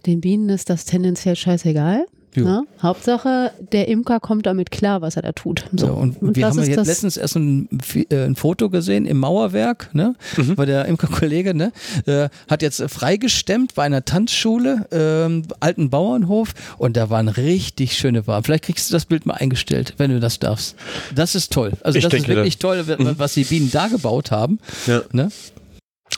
den 0.07 0.20
Bienen 0.20 0.48
ist 0.50 0.70
das 0.70 0.84
tendenziell 0.84 1.36
scheißegal. 1.36 2.07
Jo. 2.37 2.45
Ne? 2.45 2.62
Hauptsache, 2.82 3.51
der 3.72 3.89
Imker 3.89 4.20
kommt 4.20 4.47
damit 4.47 4.70
klar, 4.70 5.01
was 5.01 5.16
er 5.16 5.22
da 5.22 5.32
tut. 5.32 5.64
So. 5.74 5.87
So, 5.87 5.93
und, 5.95 6.16
wir 6.20 6.32
das 6.32 6.57
haben 6.57 6.62
ja 6.64 6.76
jetzt 6.76 6.87
letztens 6.87 7.16
erst 7.16 7.37
ein, 7.37 7.68
äh, 8.11 8.24
ein 8.24 8.37
Foto 8.37 8.68
gesehen 8.70 9.07
im 9.07 9.18
Mauerwerk, 9.18 9.91
ne? 9.95 10.14
Weil 10.37 10.66
der 10.66 10.84
Imkerkollege, 10.87 11.55
ne? 11.55 11.72
Äh, 12.07 12.28
hat 12.49 12.62
jetzt 12.62 12.82
freigestemmt 12.89 13.74
bei 13.74 13.84
einer 13.84 14.05
Tanzschule, 14.05 14.87
ähm, 14.93 15.43
alten 15.61 15.91
Bauernhof 15.91 16.53
und 16.78 16.97
da 16.97 17.09
waren 17.11 17.28
richtig 17.28 17.97
schöne 17.97 18.26
Waren. 18.26 18.45
Vielleicht 18.45 18.64
kriegst 18.64 18.91
du 18.91 18.93
das 18.93 19.07
Bild 19.07 19.24
mal 19.26 19.34
eingestellt, 19.34 19.95
wenn 19.97 20.11
du 20.11 20.20
das 20.20 20.39
darfst. 20.39 20.76
Das 21.14 21.34
ist 21.34 21.53
toll. 21.53 21.72
Also 21.82 21.99
Ich 21.99 22.05
das 22.05 22.12
ist 22.12 22.28
wirklich 22.28 22.59
toll, 22.59 22.87
wa- 22.87 23.14
was 23.16 23.34
die 23.34 23.45
Bienen 23.45 23.70
da 23.70 23.89
gebaut 23.89 24.30
haben. 24.30 24.59
Ja. 24.87 25.03
Ne? 25.12 25.30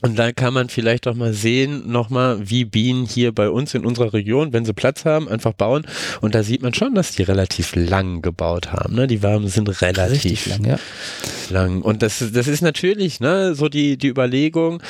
Und 0.01 0.16
da 0.18 0.30
kann 0.32 0.55
man 0.55 0.68
vielleicht 0.68 1.09
auch 1.09 1.14
mal 1.14 1.32
sehen, 1.32 1.90
nochmal, 1.90 2.38
wie 2.49 2.64
Bienen 2.64 3.05
hier 3.07 3.32
bei 3.32 3.51
uns 3.51 3.74
in 3.74 3.84
unserer 3.84 4.12
Region, 4.12 4.53
wenn 4.53 4.64
sie 4.64 4.72
Platz 4.72 5.05
haben, 5.05 5.28
einfach 5.28 5.55
bauen. 5.55 5.86
Und 6.20 6.34
da 6.36 6.42
sieht 6.44 6.62
man 6.62 6.72
schon, 6.72 6.94
dass 6.94 7.12
die 7.12 7.22
relativ 7.24 7.74
lang 7.74 8.22
gebaut 8.22 8.72
haben. 8.72 8.94
Ne? 8.94 9.07
Die 9.09 9.22
Waben 9.24 9.49
sind 9.49 9.68
relativ 9.82 10.12
Richtig 10.24 10.46
lang, 10.46 10.64
ja. 10.64 10.78
lang. 11.51 11.82
Und 11.82 12.03
das, 12.03 12.22
das 12.32 12.46
ist 12.46 12.62
natürlich 12.62 13.18
ne, 13.20 13.55
so 13.57 13.68
die, 13.68 13.96
die 13.96 14.09
Überlegung, 14.09 14.80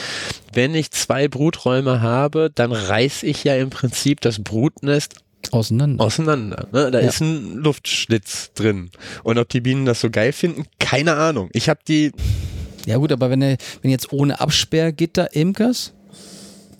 wenn 0.52 0.74
ich 0.74 0.90
zwei 0.90 1.26
Bruträume 1.28 2.00
habe, 2.02 2.50
dann 2.54 2.72
reiß 2.72 3.22
ich 3.22 3.44
ja 3.44 3.54
im 3.56 3.70
Prinzip 3.70 4.20
das 4.20 4.42
Brutnest 4.42 5.14
Auseinander. 5.52 6.04
auseinander. 6.04 6.68
Ne? 6.72 6.90
Da 6.90 7.00
Ja. 7.00 7.08
ist 7.08 7.20
ein 7.20 7.54
Luftschlitz 7.54 8.52
drin. 8.54 8.90
Und 9.22 9.38
ob 9.38 9.48
die 9.48 9.60
Bienen 9.62 9.86
das 9.86 10.00
so 10.00 10.10
geil 10.10 10.32
finden, 10.32 10.64
keine 10.78 11.14
Ahnung. 11.14 11.48
Ich 11.54 11.68
habe 11.70 11.80
die, 11.88 12.12
Ja 12.88 12.96
gut, 12.96 13.12
aber 13.12 13.28
wenn, 13.28 13.42
er, 13.42 13.58
wenn 13.82 13.90
jetzt 13.90 14.14
ohne 14.14 14.40
Absperrgitter 14.40 15.34
imkers, 15.36 15.92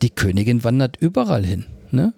die 0.01 0.09
Königin 0.09 0.65
wandert 0.65 0.97
überall 1.01 1.45
hin. 1.45 1.67
Ne? 1.91 2.15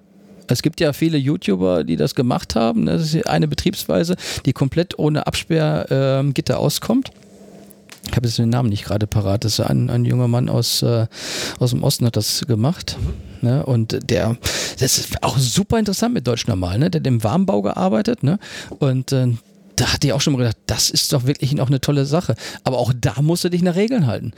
Es 0.47 0.62
gibt 0.62 0.80
ja 0.80 0.93
viele 0.93 1.18
YouTuber, 1.18 1.82
die 1.82 1.97
das 1.97 2.14
gemacht 2.14 2.55
haben. 2.55 2.84
ne? 2.84 2.93
Das 2.93 3.12
ist 3.12 3.26
eine 3.26 3.49
Betriebsweise, 3.49 4.14
die 4.47 4.53
komplett 4.53 4.97
ohne 4.97 5.26
Absperrgitter 5.26 6.61
auskommt. 6.61 7.11
Ich 8.09 8.14
habe 8.14 8.28
jetzt 8.28 8.38
den 8.38 8.49
Namen 8.49 8.68
nicht 8.68 8.84
gerade 8.84 9.09
parat. 9.09 9.45
Das 9.45 9.59
ist 9.59 9.66
ein, 9.66 9.91
ein 9.91 10.05
junger 10.05 10.28
Mann 10.28 10.49
aus, 10.49 10.82
äh, 10.82 11.09
aus 11.59 11.70
dem 11.70 11.82
Osten 11.82 12.07
hat 12.07 12.16
das 12.16 12.45
gemacht. 12.47 12.97
Ne? 13.41 13.66
Und 13.66 14.09
der, 14.09 14.36
das 14.78 14.99
ist 14.99 15.20
auch 15.24 15.36
super 15.36 15.80
interessant 15.80 16.14
mit 16.14 16.28
Deutsch 16.28 16.47
Normal. 16.47 16.78
Ne? 16.78 16.91
Der 16.91 17.01
hat 17.01 17.07
im 17.09 17.24
Warmbau 17.24 17.61
gearbeitet. 17.61 18.22
Ne? 18.22 18.38
Und 18.78 19.11
äh, 19.11 19.32
da 19.81 19.95
hatte 19.95 20.07
ich 20.07 20.12
auch 20.12 20.20
schon 20.20 20.35
mal 20.35 20.41
gedacht, 20.41 20.59
das 20.66 20.91
ist 20.91 21.12
doch 21.14 21.24
wirklich 21.24 21.59
auch 21.59 21.68
eine 21.68 21.81
tolle 21.81 22.05
Sache. 22.05 22.35
Aber 22.64 22.78
auch 22.78 22.93
da 22.95 23.22
musst 23.22 23.45
du 23.45 23.49
dich 23.49 23.62
nach 23.62 23.76
Regeln 23.76 24.07
halten. 24.07 24.33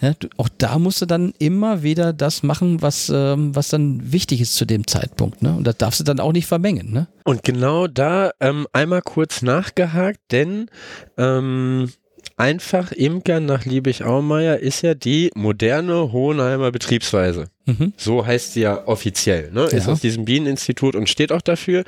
Ja, 0.00 0.14
auch 0.38 0.48
da 0.56 0.78
musst 0.78 1.02
du 1.02 1.06
dann 1.06 1.34
immer 1.38 1.82
wieder 1.82 2.14
das 2.14 2.42
machen, 2.42 2.80
was, 2.80 3.10
ähm, 3.14 3.54
was 3.54 3.68
dann 3.68 4.12
wichtig 4.12 4.40
ist 4.40 4.54
zu 4.54 4.64
dem 4.64 4.86
Zeitpunkt. 4.86 5.42
Ne? 5.42 5.54
Und 5.54 5.66
das 5.66 5.76
darfst 5.76 6.00
du 6.00 6.04
dann 6.04 6.18
auch 6.18 6.32
nicht 6.32 6.46
vermengen. 6.46 6.92
Ne? 6.92 7.08
Und 7.24 7.42
genau 7.42 7.86
da 7.88 8.30
ähm, 8.40 8.66
einmal 8.72 9.02
kurz 9.02 9.42
nachgehakt, 9.42 10.20
denn 10.32 10.70
ähm, 11.18 11.90
einfach 12.36 12.92
Imkern 12.92 13.46
nach 13.46 13.64
Liebig-Aumeier 13.64 14.58
ist 14.58 14.82
ja 14.82 14.94
die 14.94 15.30
moderne 15.34 16.12
Hohenheimer 16.12 16.70
Betriebsweise. 16.70 17.46
Mhm. 17.64 17.92
So 17.96 18.26
heißt 18.26 18.52
sie 18.54 18.60
ja 18.60 18.86
offiziell, 18.86 19.50
ne? 19.50 19.64
Ist 19.64 19.86
Ja. 19.86 19.92
aus 19.92 20.00
diesem 20.00 20.24
Bieneninstitut 20.24 20.94
und 20.96 21.08
steht 21.08 21.32
auch 21.32 21.40
dafür. 21.42 21.84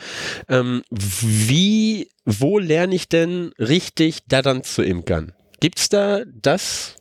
Ähm, 0.49 0.83
wie, 0.91 2.09
wo 2.25 2.59
lerne 2.59 2.95
ich 2.95 3.09
denn 3.09 3.53
richtig 3.59 4.21
daran 4.29 4.63
zu 4.65 4.83
imkern? 4.83 5.33
Gibt's 5.61 5.89
da 5.89 6.23
das 6.41 6.95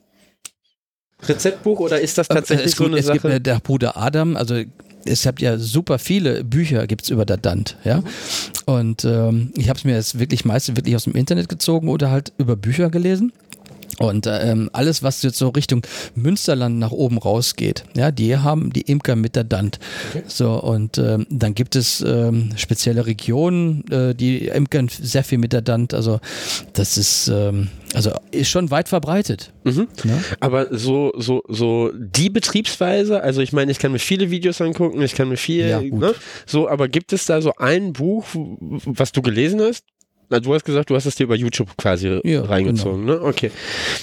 Rezeptbuch 1.24 1.80
oder 1.80 2.00
ist 2.00 2.18
das 2.18 2.28
tatsächlich 2.28 2.68
es, 2.74 2.76
so 2.78 2.86
eine 2.86 2.98
es 2.98 3.08
gibt 3.12 3.24
Sache? 3.24 3.36
äh, 3.36 3.42
der 3.42 3.60
Bruder 3.60 3.98
Adam, 3.98 4.36
also 4.36 4.62
es 5.06 5.26
habt 5.26 5.42
ja 5.42 5.58
super 5.58 6.00
viele 6.00 6.44
Bücher 6.44 6.88
gibt's 6.88 7.10
über 7.10 7.26
Dadant, 7.26 7.78
ja. 7.84 8.04
Und 8.66 9.06
ähm, 9.06 9.52
ich 9.56 9.70
habe 9.70 9.78
es 9.78 9.86
mir 9.86 9.96
jetzt 9.96 10.20
wirklich 10.20 10.46
meistens 10.46 10.76
wirklich 10.76 10.96
aus 10.96 11.06
dem 11.06 11.14
Internet 11.14 11.50
gezogen 11.50 11.90
oder 11.90 12.12
halt 12.12 12.34
über 12.38 12.56
Bücher 12.56 12.90
gelesen. 12.90 13.32
Und 14.00 14.28
ähm, 14.28 14.70
alles, 14.74 15.02
was 15.02 15.24
jetzt 15.24 15.38
so 15.38 15.50
Richtung 15.50 15.82
Münsterland 16.14 16.78
nach 16.78 16.92
oben 16.92 17.18
rausgeht, 17.18 17.84
ja, 17.96 18.12
die 18.12 18.38
haben 18.38 18.72
die 18.72 18.82
Imker 18.82 19.16
mit 19.16 19.36
der 19.36 19.44
Dant. 19.44 19.80
So, 20.28 20.62
und 20.62 20.98
ähm, 20.98 21.26
dann 21.30 21.56
gibt 21.56 21.76
es 21.76 22.02
ähm, 22.02 22.52
spezielle 22.58 23.06
Regionen, 23.06 23.84
äh, 23.92 24.14
die 24.14 24.48
imkern 24.48 24.88
sehr 24.90 25.24
viel 25.24 25.40
mit 25.40 25.54
der 25.54 25.62
Dant. 25.62 25.94
Also, 25.94 26.20
das 26.74 26.98
ist, 26.98 27.28
ähm, 27.28 27.70
also 27.94 28.12
ist 28.32 28.50
schon 28.50 28.70
weit 28.70 28.88
verbreitet. 28.88 29.52
Mhm. 29.64 29.88
Ne? 30.04 30.24
Aber 30.40 30.68
so, 30.78 31.12
so, 31.18 31.42
so 31.48 31.92
die 31.96 32.30
Betriebsweise, 32.30 33.22
also 33.22 33.42
ich 33.42 33.52
meine, 33.52 33.72
ich 33.72 33.80
kann 33.80 33.92
mir 33.92 34.00
viele 34.00 34.30
Videos 34.30 34.62
angucken, 34.62 35.02
ich 35.02 35.16
kann 35.16 35.30
mir 35.30 35.38
viel, 35.38 35.68
Ja, 35.68 35.82
ne? 35.82 36.14
So, 36.46 36.70
aber 36.70 36.88
gibt 36.88 37.14
es 37.14 37.26
da 37.26 37.42
so 37.42 37.54
ein 37.58 37.94
Buch, 37.94 38.26
was 38.36 39.12
du 39.12 39.22
gelesen 39.22 39.62
hast? 39.62 39.84
Na, 40.30 40.40
du 40.40 40.54
hast 40.54 40.66
gesagt, 40.66 40.90
du 40.90 40.96
hast 40.96 41.06
es 41.06 41.16
dir 41.16 41.24
über 41.24 41.36
YouTube 41.36 41.78
quasi 41.78 42.20
Ja, 42.24 42.42
reingezogen, 42.44 43.06
ne? 43.06 43.22
Okay. 43.22 43.52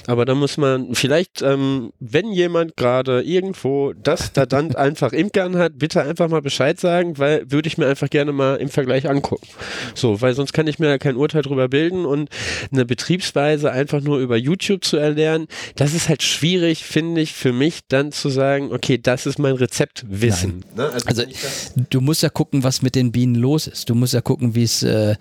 Aber 0.06 0.24
da 0.24 0.34
muss 0.34 0.56
man 0.56 0.94
vielleicht, 0.94 1.42
ähm, 1.42 1.92
wenn 2.00 2.32
jemand 2.32 2.76
gerade 2.76 3.22
irgendwo 3.22 3.92
das 3.92 4.32
da 4.32 4.46
dann 4.46 4.74
einfach 4.74 5.12
imkern 5.12 5.56
hat, 5.56 5.78
bitte 5.78 6.02
einfach 6.02 6.28
mal 6.28 6.40
Bescheid 6.40 6.80
sagen, 6.80 7.18
weil 7.18 7.50
würde 7.50 7.68
ich 7.68 7.76
mir 7.78 7.86
einfach 7.86 8.08
gerne 8.08 8.32
mal 8.32 8.56
im 8.56 8.68
Vergleich 8.70 9.08
angucken. 9.08 9.46
So, 9.94 10.20
weil 10.22 10.34
sonst 10.34 10.52
kann 10.52 10.66
ich 10.66 10.78
mir 10.78 10.88
ja 10.88 10.98
kein 10.98 11.16
Urteil 11.16 11.42
drüber 11.42 11.68
bilden 11.68 12.04
und 12.06 12.30
eine 12.72 12.84
Betriebsweise 12.84 13.70
einfach 13.70 14.00
nur 14.00 14.18
über 14.18 14.36
YouTube 14.36 14.84
zu 14.84 14.96
erlernen, 14.96 15.46
das 15.76 15.92
ist 15.94 16.08
halt 16.08 16.22
schwierig, 16.22 16.84
finde 16.84 17.20
ich, 17.20 17.32
für 17.34 17.52
mich 17.52 17.80
dann 17.88 18.12
zu 18.12 18.28
sagen, 18.30 18.72
okay, 18.72 18.98
das 18.98 19.26
ist 19.26 19.38
mein 19.38 19.54
Rezeptwissen. 19.56 20.64
Ne? 20.76 20.90
Also 21.06 21.22
das- 21.22 21.72
du 21.90 22.00
musst 22.00 22.22
ja 22.22 22.30
gucken, 22.30 22.64
was 22.64 22.80
mit 22.82 22.94
den 22.94 23.12
Bienen 23.12 23.34
los 23.34 23.66
ist. 23.66 23.90
Du 23.90 23.94
musst 23.94 24.14
ja 24.14 24.20
gucken, 24.20 24.54
wie 24.54 24.62
es, 24.62 24.82
äh, 24.82 25.16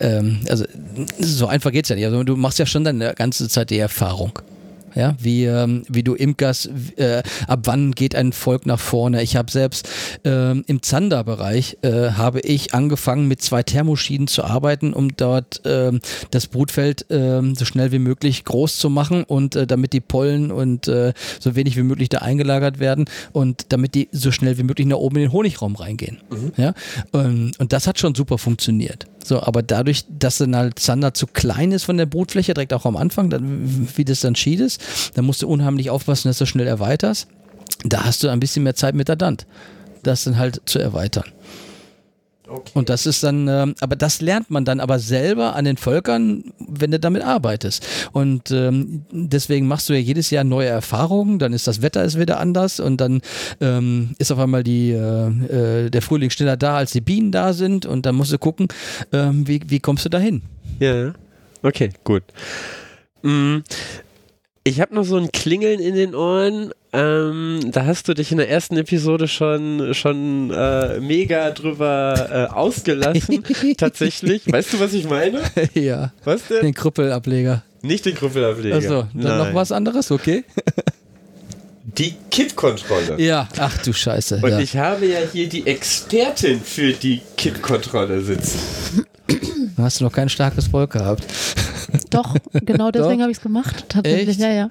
ähm, 0.00 0.40
also 0.48 0.64
so 1.18 1.46
einfach 1.46 1.72
geht's 1.72 1.88
ja 1.88 1.96
nicht. 1.96 2.04
Also 2.04 2.22
du 2.24 2.36
machst 2.36 2.58
ja 2.58 2.66
schon 2.66 2.84
die 2.84 3.12
ganze 3.14 3.48
Zeit 3.48 3.70
die 3.70 3.78
Erfahrung. 3.78 4.38
Ja, 4.94 5.14
wie, 5.18 5.44
ähm, 5.44 5.84
wie 5.88 6.02
du 6.02 6.14
imkerst, 6.14 6.70
äh, 6.96 7.22
ab 7.46 7.60
wann 7.64 7.92
geht 7.92 8.14
ein 8.14 8.32
Volk 8.32 8.66
nach 8.66 8.80
vorne. 8.80 9.22
Ich 9.22 9.36
habe 9.36 9.50
selbst 9.50 9.88
ähm, 10.24 10.64
im 10.66 10.82
Zander-Bereich 10.82 11.78
äh, 11.82 12.10
habe 12.12 12.40
ich 12.40 12.74
angefangen 12.74 13.28
mit 13.28 13.42
zwei 13.42 13.62
Thermoschienen 13.62 14.26
zu 14.26 14.44
arbeiten, 14.44 14.92
um 14.92 15.16
dort 15.16 15.62
ähm, 15.64 16.00
das 16.30 16.46
Brutfeld 16.46 17.06
ähm, 17.10 17.54
so 17.54 17.64
schnell 17.64 17.92
wie 17.92 17.98
möglich 17.98 18.44
groß 18.44 18.76
zu 18.76 18.90
machen 18.90 19.24
und 19.24 19.56
äh, 19.56 19.66
damit 19.66 19.92
die 19.92 20.00
Pollen 20.00 20.50
und 20.50 20.88
äh, 20.88 21.12
so 21.40 21.54
wenig 21.56 21.76
wie 21.76 21.82
möglich 21.82 22.08
da 22.08 22.18
eingelagert 22.18 22.78
werden 22.78 23.06
und 23.32 23.66
damit 23.70 23.94
die 23.94 24.08
so 24.12 24.30
schnell 24.30 24.58
wie 24.58 24.62
möglich 24.62 24.86
nach 24.86 24.98
oben 24.98 25.16
in 25.16 25.22
den 25.22 25.32
Honigraum 25.32 25.76
reingehen. 25.76 26.18
Ja? 26.56 26.74
Ähm, 27.14 27.52
und 27.58 27.72
das 27.72 27.86
hat 27.86 27.98
schon 27.98 28.14
super 28.14 28.38
funktioniert. 28.38 29.06
So, 29.24 29.42
aber 29.42 29.62
dadurch, 29.62 30.04
dass 30.08 30.38
dann 30.38 30.56
halt 30.56 30.78
Zander 30.78 31.14
zu 31.14 31.26
klein 31.26 31.72
ist 31.72 31.84
von 31.84 31.96
der 31.96 32.06
Brutfläche, 32.06 32.54
direkt 32.54 32.72
auch 32.72 32.84
am 32.86 32.96
Anfang, 32.96 33.30
dann, 33.30 33.88
wie 33.96 34.04
das 34.04 34.20
dann 34.20 34.34
schied 34.34 34.60
ist, 34.60 34.81
dann 35.14 35.24
musst 35.24 35.42
du 35.42 35.48
unheimlich 35.48 35.90
aufpassen, 35.90 36.28
dass 36.28 36.38
du 36.38 36.46
schnell 36.46 36.66
erweiterst. 36.66 37.28
Da 37.84 38.04
hast 38.04 38.22
du 38.22 38.28
ein 38.28 38.40
bisschen 38.40 38.62
mehr 38.62 38.74
Zeit 38.74 38.94
mit 38.94 39.08
der 39.08 39.16
Dant, 39.16 39.46
das 40.02 40.24
dann 40.24 40.38
halt 40.38 40.62
zu 40.66 40.78
erweitern. 40.78 41.24
Und 42.74 42.88
das 42.88 43.06
ist 43.06 43.22
dann, 43.22 43.48
ähm, 43.48 43.74
aber 43.80 43.96
das 43.96 44.20
lernt 44.20 44.50
man 44.50 44.64
dann 44.64 44.80
aber 44.80 44.98
selber 44.98 45.54
an 45.54 45.64
den 45.64 45.76
Völkern, 45.76 46.52
wenn 46.58 46.90
du 46.90 47.00
damit 47.00 47.22
arbeitest. 47.22 47.86
Und 48.12 48.50
ähm, 48.50 49.04
deswegen 49.10 49.66
machst 49.66 49.88
du 49.88 49.94
ja 49.94 50.00
jedes 50.00 50.30
Jahr 50.30 50.44
neue 50.44 50.68
Erfahrungen, 50.68 51.38
dann 51.38 51.52
ist 51.52 51.66
das 51.66 51.82
Wetter 51.82 52.04
ist 52.04 52.18
wieder 52.18 52.40
anders 52.40 52.80
und 52.80 53.00
dann 53.00 53.20
ähm, 53.60 54.14
ist 54.18 54.32
auf 54.32 54.38
einmal 54.38 54.64
die, 54.64 54.90
äh, 54.90 55.86
äh, 55.86 55.90
der 55.90 56.02
Frühling 56.02 56.30
schneller 56.30 56.56
da, 56.56 56.76
als 56.76 56.92
die 56.92 57.00
Bienen 57.00 57.32
da 57.32 57.52
sind 57.52 57.86
und 57.86 58.06
dann 58.06 58.14
musst 58.14 58.32
du 58.32 58.38
gucken, 58.38 58.68
ähm, 59.12 59.46
wie, 59.46 59.60
wie 59.66 59.80
kommst 59.80 60.04
du 60.04 60.08
dahin. 60.08 60.42
Ja, 60.78 61.12
okay, 61.62 61.90
gut. 62.04 62.24
Mm, 63.22 63.58
Ich 64.64 64.80
habe 64.80 64.94
noch 64.94 65.04
so 65.04 65.16
ein 65.16 65.32
Klingeln 65.32 65.80
in 65.80 65.96
den 65.96 66.14
Ohren. 66.14 66.72
Ähm, 66.92 67.60
da 67.72 67.84
hast 67.84 68.06
du 68.06 68.14
dich 68.14 68.30
in 68.30 68.38
der 68.38 68.48
ersten 68.48 68.76
Episode 68.76 69.26
schon, 69.26 69.92
schon 69.92 70.50
äh, 70.50 71.00
mega 71.00 71.50
drüber 71.50 72.48
äh, 72.50 72.54
ausgelassen. 72.54 73.42
Tatsächlich. 73.76 74.42
Weißt 74.50 74.72
du, 74.72 74.80
was 74.80 74.92
ich 74.92 75.08
meine? 75.08 75.40
ja, 75.74 76.12
Was 76.24 76.46
denn? 76.46 76.60
den 76.62 76.74
Krüppelableger. 76.74 77.64
Nicht 77.82 78.04
den 78.06 78.14
Krüppelableger. 78.14 78.76
Achso, 78.76 79.08
dann 79.14 79.38
noch 79.38 79.46
Nein. 79.46 79.54
was 79.54 79.72
anderes, 79.72 80.10
okay? 80.12 80.44
Die 81.84 82.14
Kit-Kontrolle. 82.30 83.20
Ja, 83.20 83.48
ach 83.58 83.76
du 83.78 83.92
Scheiße. 83.92 84.40
Und 84.42 84.50
ja. 84.50 84.60
ich 84.60 84.76
habe 84.76 85.04
ja 85.06 85.18
hier 85.30 85.48
die 85.48 85.66
Expertin 85.66 86.60
für 86.62 86.92
die 86.92 87.20
Kit-Kontrolle 87.36 88.22
sitzen. 88.22 89.04
Hast 89.76 90.00
du 90.00 90.04
noch 90.04 90.12
kein 90.12 90.28
starkes 90.28 90.66
Volk 90.68 90.92
gehabt. 90.92 91.24
Doch, 92.10 92.36
genau 92.52 92.90
deswegen 92.92 93.22
habe 93.22 93.30
ich 93.30 93.38
es 93.38 93.42
gemacht. 93.42 93.86
Tatsächlich, 93.88 94.28
Echt? 94.28 94.40
ja, 94.40 94.52
ja. 94.52 94.70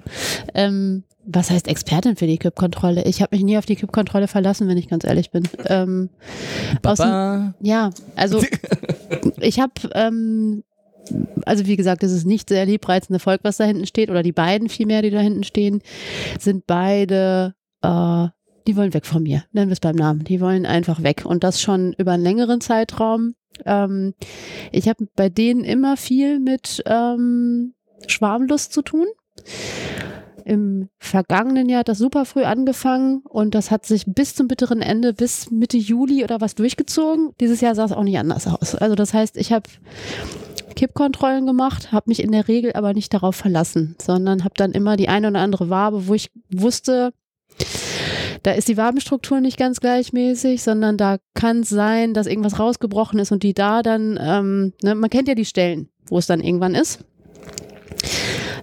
Ähm, 0.53 1.03
was 1.25 1.51
heißt 1.51 1.67
Expertin 1.67 2.15
für 2.15 2.27
die 2.27 2.37
Kippkontrolle? 2.37 3.03
Ich 3.03 3.21
habe 3.21 3.35
mich 3.35 3.43
nie 3.43 3.57
auf 3.57 3.65
die 3.65 3.75
Kippkontrolle 3.75 4.27
verlassen, 4.27 4.67
wenn 4.67 4.77
ich 4.77 4.87
ganz 4.87 5.03
ehrlich 5.03 5.31
bin. 5.31 5.47
Ähm, 5.65 6.09
Baba. 6.81 7.53
ja, 7.59 7.91
also 8.15 8.41
ich 9.39 9.59
habe, 9.59 9.73
ähm, 9.93 10.63
also 11.45 11.67
wie 11.67 11.75
gesagt, 11.75 12.03
es 12.03 12.11
ist 12.11 12.25
nicht 12.25 12.49
sehr 12.49 12.65
liebreizende 12.65 13.19
Volk, 13.19 13.41
was 13.43 13.57
da 13.57 13.65
hinten 13.65 13.85
steht, 13.85 14.09
oder 14.09 14.23
die 14.23 14.31
beiden 14.31 14.69
vielmehr, 14.69 15.01
die 15.01 15.11
da 15.11 15.19
hinten 15.19 15.43
stehen, 15.43 15.81
sind 16.39 16.65
beide, 16.65 17.53
äh, 17.81 18.27
die 18.67 18.75
wollen 18.75 18.93
weg 18.93 19.05
von 19.05 19.23
mir, 19.23 19.43
nennen 19.51 19.69
wir 19.69 19.73
es 19.73 19.79
beim 19.79 19.95
Namen. 19.95 20.23
Die 20.23 20.41
wollen 20.41 20.65
einfach 20.65 21.03
weg 21.03 21.23
und 21.25 21.43
das 21.43 21.61
schon 21.61 21.93
über 21.93 22.13
einen 22.13 22.23
längeren 22.23 22.61
Zeitraum. 22.61 23.35
Ähm, 23.65 24.13
ich 24.71 24.87
habe 24.87 25.07
bei 25.15 25.29
denen 25.29 25.63
immer 25.63 25.97
viel 25.97 26.39
mit 26.39 26.83
ähm, 26.85 27.73
Schwarmlust 28.07 28.73
zu 28.73 28.81
tun. 28.81 29.07
Im 30.43 30.89
vergangenen 30.97 31.69
Jahr 31.69 31.81
hat 31.81 31.89
das 31.89 31.99
super 31.99 32.25
früh 32.25 32.43
angefangen 32.43 33.21
und 33.29 33.53
das 33.53 33.69
hat 33.69 33.85
sich 33.85 34.05
bis 34.07 34.35
zum 34.35 34.47
bitteren 34.47 34.81
Ende, 34.81 35.13
bis 35.13 35.51
Mitte 35.51 35.77
Juli 35.77 36.23
oder 36.23 36.41
was 36.41 36.55
durchgezogen. 36.55 37.31
Dieses 37.39 37.61
Jahr 37.61 37.75
sah 37.75 37.85
es 37.85 37.91
auch 37.91 38.03
nicht 38.03 38.17
anders 38.17 38.47
aus. 38.47 38.75
Also 38.75 38.95
das 38.95 39.13
heißt, 39.13 39.37
ich 39.37 39.51
habe 39.51 39.69
Kippkontrollen 40.75 41.45
gemacht, 41.45 41.91
habe 41.91 42.09
mich 42.09 42.23
in 42.23 42.31
der 42.31 42.47
Regel 42.47 42.73
aber 42.73 42.93
nicht 42.93 43.13
darauf 43.13 43.35
verlassen, 43.35 43.95
sondern 44.01 44.43
habe 44.43 44.55
dann 44.57 44.71
immer 44.71 44.97
die 44.97 45.09
eine 45.09 45.27
oder 45.27 45.39
andere 45.39 45.69
Wabe, 45.69 46.07
wo 46.07 46.13
ich 46.13 46.31
wusste, 46.49 47.13
da 48.43 48.51
ist 48.51 48.67
die 48.67 48.77
Wabenstruktur 48.77 49.39
nicht 49.39 49.57
ganz 49.57 49.79
gleichmäßig, 49.79 50.63
sondern 50.63 50.97
da 50.97 51.17
kann 51.33 51.61
es 51.61 51.69
sein, 51.69 52.13
dass 52.13 52.27
irgendwas 52.27 52.59
rausgebrochen 52.59 53.19
ist 53.19 53.31
und 53.31 53.43
die 53.43 53.53
da 53.53 53.83
dann, 53.83 54.19
ähm, 54.21 54.73
ne, 54.81 54.95
man 54.95 55.09
kennt 55.09 55.27
ja 55.27 55.35
die 55.35 55.45
Stellen, 55.45 55.89
wo 56.07 56.17
es 56.17 56.27
dann 56.27 56.41
irgendwann 56.41 56.75
ist. 56.75 57.03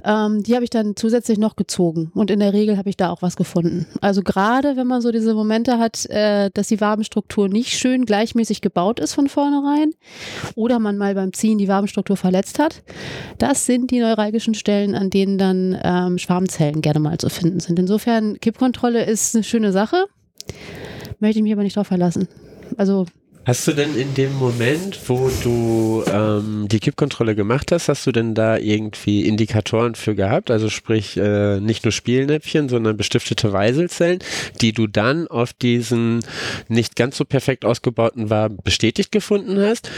Ähm, 0.04 0.42
die 0.42 0.54
habe 0.54 0.64
ich 0.64 0.70
dann 0.70 0.96
zusätzlich 0.96 1.38
noch 1.38 1.56
gezogen 1.56 2.10
und 2.14 2.30
in 2.30 2.40
der 2.40 2.52
Regel 2.52 2.76
habe 2.76 2.88
ich 2.88 2.96
da 2.96 3.10
auch 3.10 3.22
was 3.22 3.36
gefunden. 3.36 3.86
Also 4.00 4.22
gerade 4.22 4.76
wenn 4.76 4.86
man 4.86 5.00
so 5.00 5.10
diese 5.10 5.34
Momente 5.34 5.78
hat, 5.78 6.06
äh, 6.06 6.50
dass 6.52 6.68
die 6.68 6.80
Wabenstruktur 6.80 7.48
nicht 7.48 7.78
schön 7.78 8.04
gleichmäßig 8.04 8.60
gebaut 8.60 9.00
ist 9.00 9.14
von 9.14 9.28
vornherein 9.28 9.92
oder 10.54 10.78
man 10.78 10.96
mal 10.98 11.14
beim 11.14 11.32
Ziehen 11.32 11.58
die 11.58 11.68
Wabenstruktur 11.68 12.16
verletzt 12.16 12.58
hat, 12.58 12.82
das 13.38 13.66
sind 13.66 13.90
die 13.90 14.00
neuralgischen 14.00 14.54
Stellen, 14.54 14.94
an 14.94 15.10
denen 15.10 15.38
dann 15.38 15.78
ähm, 15.82 16.18
Schwarmzellen 16.18 16.80
gerne 16.80 17.00
mal 17.00 17.18
zu 17.18 17.28
finden 17.28 17.60
sind. 17.60 17.78
Insofern 17.78 18.38
Kippkontrolle 18.40 19.04
ist 19.04 19.34
eine 19.34 19.44
schöne 19.44 19.72
Sache, 19.72 20.06
möchte 21.18 21.38
ich 21.38 21.42
mich 21.42 21.52
aber 21.52 21.62
nicht 21.62 21.76
drauf 21.76 21.86
verlassen. 21.88 22.28
Also 22.76 23.06
Hast 23.48 23.66
du 23.66 23.72
denn 23.72 23.96
in 23.96 24.12
dem 24.12 24.34
Moment, 24.34 25.00
wo 25.08 25.30
du 25.42 26.04
ähm, 26.12 26.68
die 26.68 26.80
Kippkontrolle 26.80 27.34
gemacht 27.34 27.72
hast, 27.72 27.88
hast 27.88 28.06
du 28.06 28.12
denn 28.12 28.34
da 28.34 28.58
irgendwie 28.58 29.24
Indikatoren 29.24 29.94
für 29.94 30.14
gehabt? 30.14 30.50
Also 30.50 30.68
sprich 30.68 31.16
äh, 31.16 31.58
nicht 31.58 31.82
nur 31.82 31.92
Spielnäpfchen, 31.92 32.68
sondern 32.68 32.98
bestiftete 32.98 33.50
Weiselzellen, 33.50 34.18
die 34.60 34.72
du 34.72 34.86
dann 34.86 35.28
auf 35.28 35.54
diesen 35.54 36.20
nicht 36.68 36.94
ganz 36.94 37.16
so 37.16 37.24
perfekt 37.24 37.64
ausgebauten 37.64 38.28
Waben 38.28 38.58
bestätigt 38.62 39.12
gefunden 39.12 39.58
hast? 39.58 39.90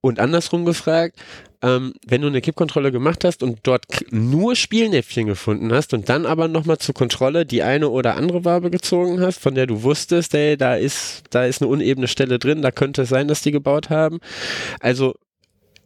Und 0.00 0.20
andersrum 0.20 0.64
gefragt, 0.64 1.16
ähm, 1.60 1.92
wenn 2.06 2.20
du 2.20 2.28
eine 2.28 2.40
Kippkontrolle 2.40 2.92
gemacht 2.92 3.24
hast 3.24 3.42
und 3.42 3.58
dort 3.64 3.84
nur 4.10 4.54
Spielnäpfchen 4.54 5.26
gefunden 5.26 5.72
hast 5.72 5.92
und 5.92 6.08
dann 6.08 6.24
aber 6.24 6.46
nochmal 6.46 6.78
zur 6.78 6.94
Kontrolle 6.94 7.44
die 7.44 7.64
eine 7.64 7.88
oder 7.88 8.16
andere 8.16 8.44
Wabe 8.44 8.70
gezogen 8.70 9.20
hast, 9.20 9.40
von 9.40 9.56
der 9.56 9.66
du 9.66 9.82
wusstest, 9.82 10.34
ey, 10.34 10.56
da 10.56 10.76
ist, 10.76 11.24
da 11.30 11.44
ist 11.44 11.60
eine 11.60 11.70
unebene 11.70 12.06
Stelle 12.06 12.38
drin, 12.38 12.62
da 12.62 12.70
könnte 12.70 13.02
es 13.02 13.08
sein, 13.08 13.26
dass 13.26 13.42
die 13.42 13.50
gebaut 13.50 13.90
haben. 13.90 14.20
Also 14.78 15.14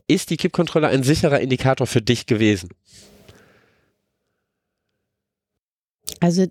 ist 0.08 0.28
die 0.28 0.36
Kippkontrolle 0.36 0.88
ein 0.88 1.04
sicherer 1.04 1.40
Indikator 1.40 1.86
für 1.86 2.02
dich 2.02 2.26
gewesen? 2.26 2.68
Also 6.20 6.46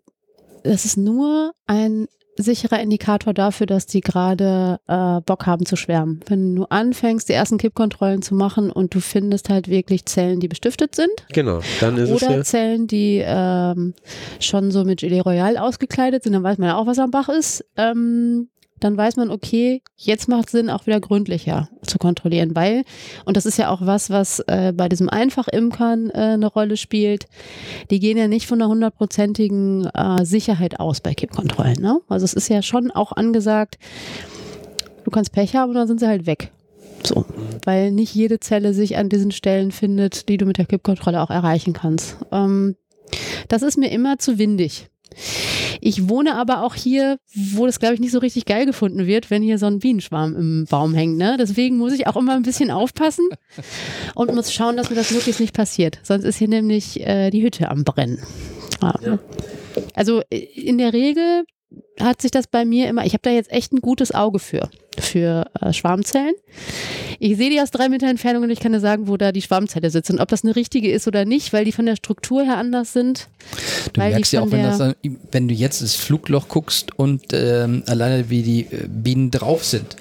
das 0.64 0.86
ist 0.86 0.97
nur 0.97 1.53
ein 1.68 2.07
sicherer 2.38 2.79
Indikator 2.79 3.34
dafür, 3.34 3.65
dass 3.65 3.86
die 3.86 4.01
gerade 4.01 4.79
äh, 4.88 5.21
Bock 5.21 5.45
haben 5.45 5.65
zu 5.65 5.75
schwärmen. 5.75 6.21
Wenn 6.27 6.55
du 6.55 6.65
anfängst, 6.65 7.29
die 7.29 7.34
ersten 7.34 7.57
Kippkontrollen 7.57 8.21
zu 8.21 8.36
machen 8.36 8.71
und 8.71 8.95
du 8.95 8.99
findest 8.99 9.49
halt 9.49 9.67
wirklich 9.67 10.05
Zellen, 10.05 10.39
die 10.39 10.47
bestiftet 10.47 10.95
sind. 10.95 11.11
Genau, 11.34 11.61
dann 11.79 11.97
ist 11.97 12.11
oder 12.11 12.29
es 12.29 12.36
ja. 12.36 12.43
Zellen, 12.43 12.88
die 12.88 13.21
ähm, 13.23 13.93
schon 14.39 14.71
so 14.71 14.84
mit 14.84 14.99
Gelee 15.01 15.19
Royal 15.19 15.57
ausgekleidet 15.57 16.23
sind, 16.23 16.34
dann 16.34 16.43
weiß 16.43 16.57
man 16.57 16.69
ja 16.69 16.77
auch, 16.77 16.88
was 16.88 16.99
am 16.99 17.11
Bach 17.11 17.29
ist. 17.29 17.65
Ähm, 17.77 18.49
dann 18.82 18.97
weiß 18.97 19.15
man, 19.15 19.29
okay, 19.29 19.82
jetzt 19.95 20.27
macht 20.27 20.49
Sinn, 20.49 20.69
auch 20.69 20.86
wieder 20.88 20.99
gründlicher 20.99 21.69
zu 21.84 21.97
kontrollieren, 21.97 22.55
weil, 22.55 22.84
und 23.25 23.38
das 23.38 23.45
ist 23.45 23.57
ja 23.57 23.69
auch 23.69 23.82
was, 23.82 24.09
was 24.09 24.39
äh, 24.47 24.73
bei 24.75 24.89
diesem 24.89 25.07
Einfach-Imkern 25.07 26.09
äh, 26.09 26.13
eine 26.13 26.47
Rolle 26.47 26.77
spielt, 26.77 27.27
die 27.89 27.99
gehen 27.99 28.17
ja 28.17 28.27
nicht 28.27 28.47
von 28.47 28.61
einer 28.61 28.69
hundertprozentigen 28.69 29.86
äh, 29.86 30.25
Sicherheit 30.25 30.79
aus 30.79 30.99
bei 30.99 31.13
Kippkontrollen. 31.13 31.79
Ne? 31.79 32.01
Also 32.09 32.25
es 32.25 32.34
ist 32.34 32.49
ja 32.49 32.61
schon 32.61 32.91
auch 32.91 33.11
angesagt, 33.11 33.77
du 35.03 35.11
kannst 35.11 35.32
Pech 35.32 35.55
haben 35.55 35.69
und 35.69 35.75
dann 35.75 35.88
sind 35.88 35.99
sie 35.99 36.07
halt 36.07 36.25
weg. 36.25 36.51
So, 37.03 37.25
weil 37.65 37.91
nicht 37.91 38.13
jede 38.13 38.39
Zelle 38.39 38.73
sich 38.73 38.97
an 38.97 39.09
diesen 39.09 39.32
Stellen 39.32 39.71
findet, 39.71 40.29
die 40.29 40.38
du 40.38 40.45
mit 40.45 40.57
der 40.57 40.65
Kippkontrolle 40.65 41.21
auch 41.21 41.32
erreichen 41.32 41.73
kannst. 41.73 42.17
Ähm, 42.32 42.75
das 43.47 43.63
ist 43.63 43.77
mir 43.77 43.91
immer 43.91 44.19
zu 44.19 44.38
windig. 44.38 44.90
Ich 45.82 46.09
wohne 46.09 46.36
aber 46.36 46.64
auch 46.64 46.76
hier, 46.76 47.18
wo 47.34 47.66
das, 47.66 47.80
glaube 47.80 47.95
ich, 47.95 47.99
nicht 47.99 48.12
so 48.12 48.20
richtig 48.20 48.45
geil 48.45 48.66
gefunden 48.66 49.07
wird, 49.07 49.30
wenn 49.30 49.41
hier 49.41 49.57
so 49.57 49.66
ein 49.66 49.80
Bienenschwarm 49.80 50.36
im 50.36 50.66
Baum 50.70 50.93
hängt. 50.93 51.18
Ne? 51.18 51.38
Deswegen 51.39 51.78
muss 51.78 51.93
ich 51.93 52.07
auch 52.07 52.16
immer 52.16 52.36
ein 52.36 52.43
bisschen 52.43 52.72
aufpassen 52.72 53.28
und 54.16 54.34
muss 54.34 54.53
schauen, 54.53 54.78
dass 54.78 54.89
mir 54.89 54.95
das 54.95 55.14
wirklich 55.14 55.39
nicht 55.39 55.55
passiert. 55.55 55.99
Sonst 56.03 56.24
ist 56.24 56.38
hier 56.38 56.47
nämlich 56.47 56.99
äh, 57.01 57.30
die 57.30 57.41
Hütte 57.43 57.70
am 57.70 57.84
Brennen. 57.84 58.20
Ja. 58.82 58.95
Ja. 59.03 59.20
Also 59.95 60.22
äh, 60.30 60.38
in 60.38 60.78
der 60.78 60.93
Regel 60.93 61.43
hat 61.99 62.22
sich 62.22 62.32
das 62.32 62.47
bei 62.47 62.65
mir 62.65 62.89
immer, 62.89 63.05
ich 63.05 63.13
habe 63.13 63.22
da 63.24 63.30
jetzt 63.30 63.51
echt 63.51 63.74
ein 63.74 63.80
gutes 63.80 64.13
Auge 64.13 64.39
für, 64.39 64.69
für 64.99 65.45
äh, 65.61 65.72
Schwarmzellen. 65.72 66.34
Ich 67.19 67.38
sehe 67.38 67.49
die 67.49 67.61
aus 67.61 67.72
drei 67.72 67.89
Meter 67.89 68.07
Entfernung 68.07 68.43
und 68.43 68.49
ich 68.49 68.59
kann 68.59 68.72
dir 68.72 68.80
sagen, 68.80 69.07
wo 69.07 69.17
da 69.17 69.32
die 69.32 69.41
Schwarmzelle 69.41 69.89
sitzt 69.89 70.09
und 70.09 70.19
ob 70.19 70.30
das 70.30 70.43
eine 70.43 70.55
richtige 70.55 70.91
ist 70.91 71.07
oder 71.07 71.26
nicht, 71.26 71.53
weil 71.53 71.65
die 71.65 71.72
von 71.72 71.86
der 71.86 71.95
Struktur 71.95 72.43
her 72.43 72.57
anders 72.57 72.93
sind. 72.93 73.28
Du 73.93 74.01
merkst 74.01 74.34
ja 74.34 74.41
auch, 74.41 74.51
wenn, 74.51 74.63
das 74.63 74.95
wenn 75.32 75.47
du 75.47 75.53
jetzt 75.53 75.82
ins 75.82 75.95
Flugloch 75.95 76.47
guckst 76.47 76.97
und 76.97 77.26
ähm, 77.34 77.84
alleine 77.88 78.30
wie 78.30 78.41
die 78.41 78.61
äh, 78.61 78.88
Bienen 78.88 79.32
drauf 79.32 79.63
sind, 79.63 79.95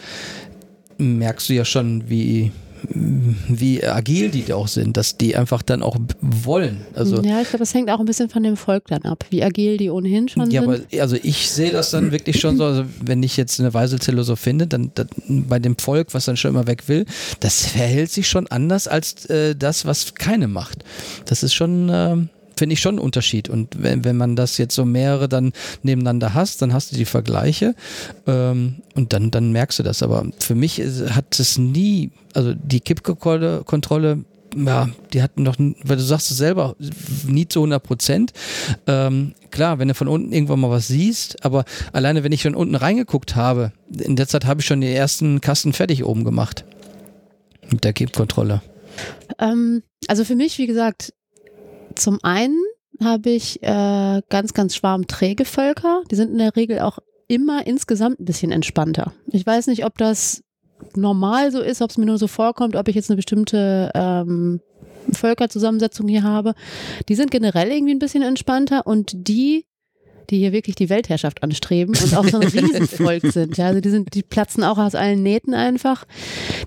merkst 0.99 1.49
du 1.49 1.55
ja 1.55 1.65
schon, 1.65 2.09
wie, 2.09 2.53
wie 2.89 3.85
agil 3.85 4.31
die 4.31 4.53
auch 4.53 4.69
sind, 4.69 4.97
dass 4.97 5.17
die 5.17 5.37
einfach 5.37 5.63
dann 5.63 5.83
auch 5.83 5.97
wollen. 6.21 6.81
Also 6.95 7.21
ja, 7.23 7.41
ich 7.41 7.49
glaube, 7.49 7.59
das 7.59 7.75
hängt 7.75 7.91
auch 7.91 8.01
ein 8.01 8.07
bisschen 8.07 8.29
von 8.31 8.43
dem 8.43 8.57
Volk 8.57 8.85
dann 8.89 9.03
ab, 9.03 9.25
wie 9.31 9.43
agil 9.43 9.77
die 9.77 9.91
ohnehin 9.91 10.29
schon 10.29 10.51
Ja, 10.51 10.63
sind. 10.63 10.71
aber 10.93 11.03
also 11.03 11.17
ich 11.23 11.51
sehe 11.51 11.71
das 11.71 11.91
dann 11.91 12.13
wirklich 12.13 12.41
schon 12.41 12.57
so, 12.57 12.65
also 12.65 12.85
wenn 13.03 13.23
ich 13.23 13.37
jetzt 13.37 13.61
eine 13.61 13.75
Weiselzelle 13.75 14.25
so 14.25 14.37
finde, 14.37 14.67
dann, 14.67 14.91
dann 14.95 15.09
bei 15.27 15.59
dem 15.59 15.77
Volk, 15.77 16.09
was 16.13 16.25
dann 16.25 16.37
schon 16.37 16.51
immer 16.53 16.67
weg 16.67 16.89
will, 16.89 17.05
das 17.41 17.67
verhält 17.67 18.11
sich 18.11 18.29
schon 18.29 18.47
anders 18.47 18.89
als 18.89 19.27
äh, 19.27 19.55
das, 19.57 19.85
was 19.87 20.15
keine 20.15 20.49
macht. 20.49 20.85
Das 21.27 21.43
ist 21.43 21.55
schon, 21.55 21.91
ähm, 21.93 22.29
finde 22.61 22.75
ich 22.75 22.81
schon 22.81 22.95
ein 22.95 23.01
Unterschied. 23.01 23.49
Und 23.49 23.83
wenn, 23.83 24.05
wenn 24.05 24.17
man 24.17 24.37
das 24.37 24.57
jetzt 24.59 24.77
so 24.77 24.85
mehrere 24.85 25.29
dann 25.29 25.53
nebeneinander 25.83 26.35
hast, 26.35 26.63
dann 26.63 26.73
hast 26.73 26.93
du 26.93 26.97
die 26.97 27.05
Vergleiche 27.05 27.75
ähm, 28.29 28.77
und 28.95 29.13
dann, 29.13 29.33
dann 29.33 29.51
merkst 29.51 29.81
du 29.81 29.83
das. 29.83 30.03
Aber 30.05 30.25
für 30.39 30.55
mich 30.55 30.79
ist, 30.79 31.11
hat 31.17 31.41
es 31.41 31.59
nie, 31.59 32.13
also 32.35 32.55
die 32.55 32.81
Kippkontrolle 32.81 33.63
Kontrolle 33.65 34.25
ja, 34.57 34.89
die 35.13 35.23
hatten 35.23 35.45
doch, 35.45 35.59
n- 35.61 35.77
weil 35.85 35.97
du 35.97 36.03
sagst 36.03 36.31
es 36.33 36.37
selber, 36.37 36.75
nie 37.25 37.47
zu 37.47 37.61
100 37.61 37.81
Prozent. 37.83 38.33
Ähm, 38.89 39.35
klar, 39.53 39.79
wenn 39.79 39.87
du 39.87 39.95
von 39.95 40.09
unten 40.09 40.33
irgendwann 40.33 40.59
mal 40.59 40.71
was 40.71 40.89
siehst, 40.89 41.45
aber 41.45 41.65
alleine, 41.93 42.25
wenn 42.25 42.33
ich 42.33 42.43
von 42.43 42.57
unten 42.57 42.75
reingeguckt 42.75 43.37
habe, 43.37 43.71
in 43.97 44.17
der 44.17 44.27
Zeit 44.27 44.47
habe 44.47 44.61
ich 44.61 44.67
schon 44.67 44.81
die 44.81 44.93
ersten 44.93 45.41
Kasten 45.41 45.73
fertig 45.73 46.05
oben 46.05 46.25
gemacht. 46.25 46.65
Mit 47.71 47.85
der 47.85 47.93
Kippkontrolle. 47.93 48.61
Ähm, 49.39 49.85
also 50.09 50.25
für 50.25 50.35
mich, 50.35 50.59
wie 50.59 50.67
gesagt, 50.67 51.13
zum 52.01 52.19
einen 52.23 52.59
habe 53.03 53.31
ich 53.31 53.63
äh, 53.63 54.23
ganz, 54.29 54.53
ganz 54.55 54.75
schwarmträge 54.75 55.45
Völker. 55.45 56.03
Die 56.11 56.17
sind 56.17 56.33
in 56.33 56.39
der 56.39 56.57
Regel 56.57 56.81
auch 56.81 56.99
immer 57.29 57.67
insgesamt 57.67 58.21
ein 58.21 58.25
bisschen 58.25 58.53
entspannter. 58.53 59.13
Ich 59.29 59.47
weiß 59.47 59.69
nicht, 59.69 59.85
ob 59.85 59.97
das 59.99 60.43
normal 60.97 61.53
so 61.53 61.61
ist, 61.61 61.83
ob 61.83 61.91
es 61.91 61.99
mir 61.99 62.07
nur 62.07 62.19
so 62.19 62.27
vorkommt, 62.27 62.77
ob 62.77 62.89
ich 62.89 62.97
jetzt 62.97 63.11
eine 63.11 63.17
bestimmte 63.17 63.91
ähm, 63.95 64.61
Völkerzusammensetzung 65.13 66.09
hier 66.09 66.23
habe. 66.23 66.55
Die 67.09 67.15
sind 67.15 67.31
generell 67.31 67.71
irgendwie 67.71 67.95
ein 67.95 68.01
bisschen 68.01 68.23
entspannter 68.23 68.87
und 68.87 69.13
die, 69.15 69.67
die 70.31 70.39
hier 70.39 70.53
wirklich 70.53 70.77
die 70.77 70.89
Weltherrschaft 70.89 71.43
anstreben 71.43 71.95
und 72.03 72.17
auch 72.17 72.27
so 72.27 72.39
ein 72.39 72.49
Riesenvolk 72.49 73.27
sind. 73.27 73.57
Ja, 73.57 73.67
also 73.67 73.81
die 73.81 73.91
sind, 73.91 74.15
die 74.15 74.23
platzen 74.23 74.65
auch 74.65 74.79
aus 74.79 74.95
allen 74.95 75.23
Nähten 75.23 75.55
einfach. 75.55 76.07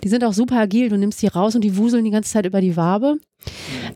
Die 0.04 0.10
sind 0.10 0.24
auch 0.24 0.34
super 0.34 0.58
agil. 0.58 0.90
Du 0.90 0.98
nimmst 0.98 1.22
die 1.22 1.28
raus 1.28 1.56
und 1.56 1.62
die 1.62 1.78
wuseln 1.78 2.06
die 2.06 2.12
ganze 2.12 2.32
Zeit 2.32 2.46
über 2.46 2.62
die 2.62 2.78
Wabe. 2.78 3.18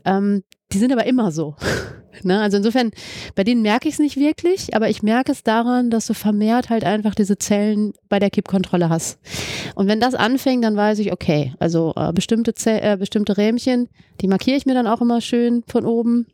Ähm, 0.04 0.42
die 0.72 0.78
sind 0.78 0.92
aber 0.92 1.06
immer 1.06 1.32
so. 1.32 1.54
Ne? 2.24 2.40
Also 2.40 2.56
insofern, 2.56 2.90
bei 3.36 3.44
denen 3.44 3.62
merke 3.62 3.86
ich 3.86 3.94
es 3.94 4.00
nicht 4.00 4.16
wirklich, 4.16 4.74
aber 4.74 4.88
ich 4.88 5.04
merke 5.04 5.30
es 5.30 5.44
daran, 5.44 5.88
dass 5.88 6.08
du 6.08 6.14
vermehrt 6.14 6.68
halt 6.68 6.82
einfach 6.82 7.14
diese 7.14 7.38
Zellen 7.38 7.92
bei 8.08 8.18
der 8.18 8.30
Kippkontrolle 8.30 8.88
hast. 8.88 9.20
Und 9.76 9.86
wenn 9.86 10.00
das 10.00 10.16
anfängt, 10.16 10.64
dann 10.64 10.74
weiß 10.74 10.98
ich, 10.98 11.12
okay, 11.12 11.54
also 11.60 11.92
äh, 11.94 12.12
bestimmte, 12.12 12.54
äh, 12.66 12.96
bestimmte 12.96 13.36
Rähmchen, 13.36 13.88
die 14.20 14.26
markiere 14.26 14.56
ich 14.56 14.66
mir 14.66 14.74
dann 14.74 14.88
auch 14.88 15.00
immer 15.00 15.20
schön 15.20 15.62
von 15.68 15.86
oben. 15.86 16.26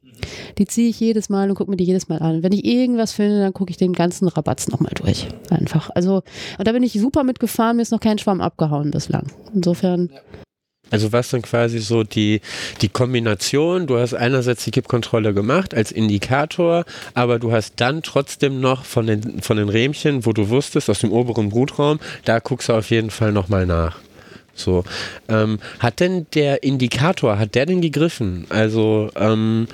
Die 0.57 0.65
ziehe 0.65 0.89
ich 0.89 1.01
jedes 1.01 1.29
Mal 1.29 1.51
und 1.51 1.57
gucke 1.57 1.71
mir 1.71 1.77
die 1.77 1.85
jedes 1.85 2.09
Mal 2.09 2.21
an. 2.21 2.43
Wenn 2.43 2.53
ich 2.53 2.65
irgendwas 2.65 3.13
finde, 3.13 3.41
dann 3.41 3.53
gucke 3.53 3.71
ich 3.71 3.77
den 3.77 3.93
ganzen 3.93 4.29
Rabatz 4.29 4.69
nochmal 4.69 4.93
durch. 4.95 5.29
Einfach. 5.51 5.91
Also, 5.95 6.23
und 6.59 6.67
da 6.67 6.73
bin 6.73 6.83
ich 6.83 6.93
super 6.93 7.25
mitgefahren, 7.25 7.77
mir 7.77 7.83
ist 7.83 7.93
noch 7.93 8.01
kein 8.01 8.19
Schwamm 8.19 8.41
abgehauen 8.41 8.91
bislang. 8.91 9.27
Insofern. 9.53 10.11
Ja. 10.15 10.21
Also 10.95 11.11
was 11.11 11.29
dann 11.29 11.43
quasi 11.43 11.81
so 11.81 12.05
die, 12.05 12.41
die 12.81 12.89
Kombination, 12.89 13.89
du 13.89 13.99
hast 13.99 14.15
einerseits 14.15 14.63
die 14.63 14.71
Kippkontrolle 14.71 15.35
gemacht 15.35 15.75
als 15.75 15.91
Indikator, 15.91 16.85
aber 17.15 17.41
du 17.41 17.51
hast 17.51 17.81
dann 17.81 18.05
trotzdem 18.05 18.61
noch 18.61 18.85
von 18.85 19.09
den, 19.09 19.43
von 19.43 19.57
den 19.57 19.69
Rähmchen, 19.69 20.25
wo 20.25 20.33
du 20.33 20.51
wusstest, 20.51 20.89
aus 20.89 21.01
dem 21.01 21.11
oberen 21.11 21.49
Brutraum, 21.49 21.99
da 22.25 22.39
guckst 22.39 22.69
du 22.69 22.75
auf 22.75 22.91
jeden 22.91 23.11
Fall 23.11 23.33
nochmal 23.33 23.67
nach. 23.67 23.99
So. 24.55 24.85
Ähm, 25.29 25.59
hat 25.81 25.99
denn 25.99 26.29
der 26.33 26.63
Indikator, 26.63 27.41
hat 27.41 27.57
der 27.57 27.67
denn 27.67 27.81
gegriffen? 27.81 28.47
Also 28.51 29.11
ähm, 29.17 29.67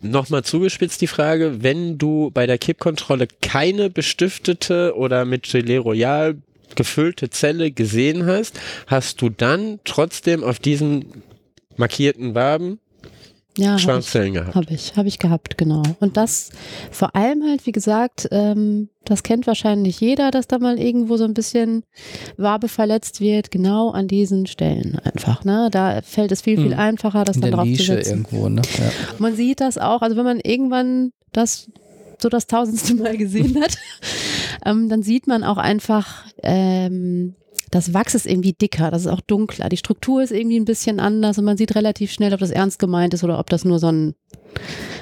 nochmal 0.00 0.42
zugespitzt 0.42 1.02
die 1.02 1.06
Frage, 1.06 1.62
wenn 1.62 1.98
du 1.98 2.30
bei 2.32 2.46
der 2.46 2.56
Kippkontrolle 2.56 3.28
keine 3.42 3.90
bestiftete 3.90 4.94
oder 4.96 5.26
mit 5.26 5.42
Gelee 5.42 5.76
Royal 5.76 6.36
gefüllte 6.74 7.30
Zelle 7.30 7.70
gesehen 7.70 8.26
hast, 8.26 8.60
hast 8.86 9.22
du 9.22 9.28
dann 9.28 9.80
trotzdem 9.84 10.42
auf 10.44 10.58
diesen 10.58 11.22
markierten 11.76 12.34
Waben 12.34 12.80
ja, 13.58 13.78
Schwarmzellen 13.78 14.34
gehabt. 14.34 14.54
Habe 14.54 14.72
ich, 14.72 14.96
habe 14.96 15.08
ich 15.08 15.18
gehabt, 15.18 15.56
genau. 15.56 15.82
Und 16.00 16.16
das 16.16 16.50
vor 16.90 17.16
allem 17.16 17.42
halt, 17.42 17.64
wie 17.66 17.72
gesagt, 17.72 18.28
ähm, 18.30 18.88
das 19.04 19.22
kennt 19.22 19.46
wahrscheinlich 19.46 20.00
jeder, 20.00 20.30
dass 20.30 20.46
da 20.46 20.58
mal 20.58 20.78
irgendwo 20.78 21.16
so 21.16 21.24
ein 21.24 21.32
bisschen 21.32 21.84
Wabe 22.36 22.68
verletzt 22.68 23.20
wird, 23.20 23.50
genau 23.50 23.90
an 23.90 24.08
diesen 24.08 24.46
Stellen 24.46 24.98
einfach. 24.98 25.44
Ne? 25.44 25.68
Da 25.70 26.02
fällt 26.02 26.32
es 26.32 26.42
viel, 26.42 26.56
viel 26.56 26.72
hm. 26.72 26.78
einfacher, 26.78 27.24
das 27.24 27.36
In 27.36 27.42
dann 27.42 27.52
drauf 27.52 27.64
Nische 27.64 27.84
zu 27.84 27.92
setzen. 27.92 28.10
Irgendwo, 28.10 28.48
ne? 28.48 28.62
Ja. 28.78 28.90
Man 29.18 29.34
sieht 29.34 29.60
das 29.60 29.78
auch, 29.78 30.02
also 30.02 30.16
wenn 30.16 30.24
man 30.24 30.40
irgendwann 30.40 31.12
das 31.32 31.68
so 32.18 32.28
das 32.28 32.46
tausendste 32.46 32.94
Mal 32.94 33.16
gesehen 33.16 33.60
hat, 33.62 33.76
ähm, 34.64 34.88
dann 34.88 35.02
sieht 35.02 35.26
man 35.26 35.44
auch 35.44 35.58
einfach, 35.58 36.24
ähm, 36.42 37.34
das 37.70 37.92
Wachs 37.92 38.14
ist 38.14 38.26
irgendwie 38.26 38.52
dicker, 38.52 38.90
das 38.90 39.02
ist 39.02 39.08
auch 39.08 39.20
dunkler, 39.20 39.68
die 39.68 39.76
Struktur 39.76 40.22
ist 40.22 40.32
irgendwie 40.32 40.58
ein 40.58 40.64
bisschen 40.64 41.00
anders 41.00 41.38
und 41.38 41.44
man 41.44 41.56
sieht 41.56 41.74
relativ 41.74 42.12
schnell, 42.12 42.32
ob 42.32 42.40
das 42.40 42.50
ernst 42.50 42.78
gemeint 42.78 43.14
ist 43.14 43.24
oder 43.24 43.38
ob 43.38 43.50
das 43.50 43.64
nur 43.64 43.78
so 43.78 43.88
ein, 43.88 44.14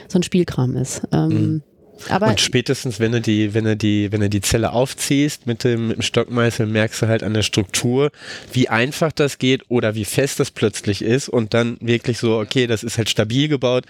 so 0.08 0.18
ein 0.18 0.22
Spielkram 0.22 0.76
ist. 0.76 1.02
Ähm, 1.12 1.28
mhm. 1.28 1.62
Aber 2.08 2.28
und 2.28 2.40
spätestens, 2.40 3.00
wenn 3.00 3.12
du 3.12 3.20
die, 3.20 3.54
wenn 3.54 3.64
du 3.64 3.76
die, 3.76 4.10
wenn 4.12 4.20
du 4.20 4.28
die 4.28 4.40
Zelle 4.40 4.72
aufziehst 4.72 5.46
mit 5.46 5.64
dem, 5.64 5.88
mit 5.88 5.96
dem 5.96 6.02
Stockmeißel, 6.02 6.66
merkst 6.66 7.02
du 7.02 7.08
halt 7.08 7.22
an 7.22 7.34
der 7.34 7.42
Struktur, 7.42 8.10
wie 8.52 8.68
einfach 8.68 9.12
das 9.12 9.38
geht 9.38 9.62
oder 9.68 9.94
wie 9.94 10.04
fest 10.04 10.40
das 10.40 10.50
plötzlich 10.50 11.02
ist 11.02 11.28
und 11.28 11.54
dann 11.54 11.76
wirklich 11.80 12.18
so, 12.18 12.38
okay, 12.38 12.66
das 12.66 12.82
ist 12.82 12.98
halt 12.98 13.08
stabil 13.08 13.48
gebaut, 13.48 13.84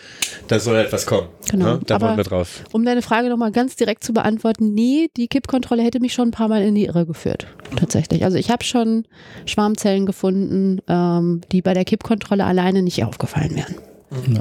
da 0.48 0.59
soll 0.59 0.76
etwas 0.76 1.07
kommen. 1.07 1.28
Genau. 1.50 1.74
Ne? 1.74 1.80
Da 1.86 1.96
Aber 1.96 2.09
wollen 2.09 2.16
wir 2.18 2.24
drauf. 2.24 2.64
Um 2.72 2.84
deine 2.84 3.02
Frage 3.02 3.28
nochmal 3.28 3.52
ganz 3.52 3.76
direkt 3.76 4.05
zu 4.05 4.12
beantworten, 4.12 4.74
nee, 4.74 5.09
die 5.16 5.28
Kippkontrolle 5.28 5.82
hätte 5.82 6.00
mich 6.00 6.12
schon 6.12 6.28
ein 6.28 6.32
paar 6.32 6.48
Mal 6.48 6.62
in 6.62 6.74
die 6.74 6.86
Irre 6.86 7.07
geführt. 7.07 7.46
Tatsächlich. 7.76 8.24
Also 8.24 8.36
ich 8.38 8.50
habe 8.50 8.64
schon 8.64 9.05
Schwarmzellen 9.46 10.07
gefunden, 10.07 10.80
ähm, 10.88 11.40
die 11.52 11.62
bei 11.62 11.74
der 11.74 11.84
Kippkontrolle 11.84 12.44
alleine 12.44 12.82
nicht 12.82 13.02
aufgefallen 13.05 13.57
wären. 13.57 13.74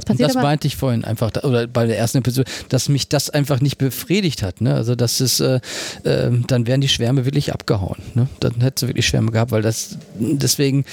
Das, 0.06 0.16
das 0.16 0.34
meinte 0.34 0.66
ich 0.66 0.76
vorhin 0.76 1.04
einfach, 1.04 1.32
oder 1.42 1.66
bei 1.66 1.86
der 1.86 1.98
ersten 1.98 2.18
Episode, 2.18 2.50
dass 2.68 2.88
mich 2.88 3.08
das 3.08 3.30
einfach 3.30 3.60
nicht 3.60 3.78
befriedigt 3.78 4.42
hat. 4.42 4.60
Ne? 4.60 4.74
Also 4.74 4.94
das 4.94 5.20
ist, 5.20 5.40
äh, 5.40 5.60
äh, 6.04 6.30
dann 6.46 6.66
wären 6.66 6.80
die 6.80 6.88
Schwärme 6.88 7.24
wirklich 7.24 7.52
abgehauen. 7.52 7.98
Ne? 8.14 8.28
Dann 8.40 8.60
hättest 8.60 8.82
du 8.82 8.86
wirklich 8.88 9.06
Schwärme 9.06 9.30
gehabt, 9.30 9.50
weil 9.50 9.62
das, 9.62 9.98
deswegen, 10.18 10.84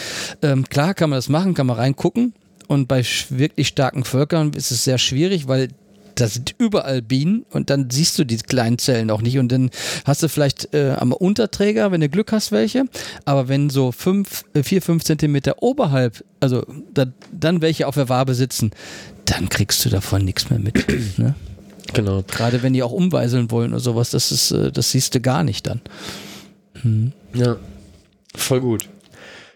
ähm, 0.41 0.67
klar 0.67 0.93
kann 0.93 1.09
man 1.09 1.17
das 1.17 1.29
machen, 1.29 1.53
kann 1.53 1.67
man 1.67 1.77
reingucken. 1.77 2.33
Und 2.67 2.87
bei 2.87 3.03
wirklich 3.29 3.67
starken 3.67 4.05
Völkern 4.05 4.53
ist 4.53 4.71
es 4.71 4.85
sehr 4.85 4.97
schwierig, 4.97 5.47
weil 5.49 5.69
da 6.21 6.27
sind 6.27 6.53
überall 6.59 7.01
Bienen 7.01 7.47
und 7.49 7.71
dann 7.71 7.89
siehst 7.89 8.19
du 8.19 8.23
die 8.23 8.37
kleinen 8.37 8.77
Zellen 8.77 9.09
auch 9.09 9.23
nicht 9.23 9.39
und 9.39 9.51
dann 9.51 9.71
hast 10.05 10.21
du 10.21 10.29
vielleicht 10.29 10.71
äh, 10.71 10.91
am 10.91 11.13
Unterträger, 11.13 11.91
wenn 11.91 12.01
du 12.01 12.09
Glück 12.09 12.31
hast, 12.31 12.51
welche, 12.51 12.85
aber 13.25 13.47
wenn 13.47 13.71
so 13.71 13.91
fünf, 13.91 14.43
äh, 14.53 14.61
vier, 14.61 14.83
fünf 14.83 15.03
Zentimeter 15.03 15.63
oberhalb, 15.63 16.23
also 16.39 16.63
da, 16.93 17.05
dann 17.31 17.61
welche 17.61 17.87
auf 17.87 17.95
der 17.95 18.07
Wabe 18.07 18.35
sitzen, 18.35 18.69
dann 19.25 19.49
kriegst 19.49 19.83
du 19.83 19.89
davon 19.89 20.23
nichts 20.23 20.51
mehr 20.51 20.59
mit. 20.59 20.87
ne? 21.17 21.33
Genau. 21.93 22.21
Gerade 22.21 22.61
wenn 22.61 22.73
die 22.73 22.83
auch 22.83 22.91
umweiseln 22.91 23.49
wollen 23.49 23.71
oder 23.71 23.79
sowas, 23.79 24.11
das 24.11 24.31
ist, 24.31 24.51
äh, 24.51 24.71
das 24.71 24.91
siehst 24.91 25.15
du 25.15 25.21
gar 25.21 25.43
nicht 25.43 25.65
dann. 25.65 25.81
Hm. 26.83 27.13
Ja, 27.33 27.55
voll 28.35 28.61
gut. 28.61 28.87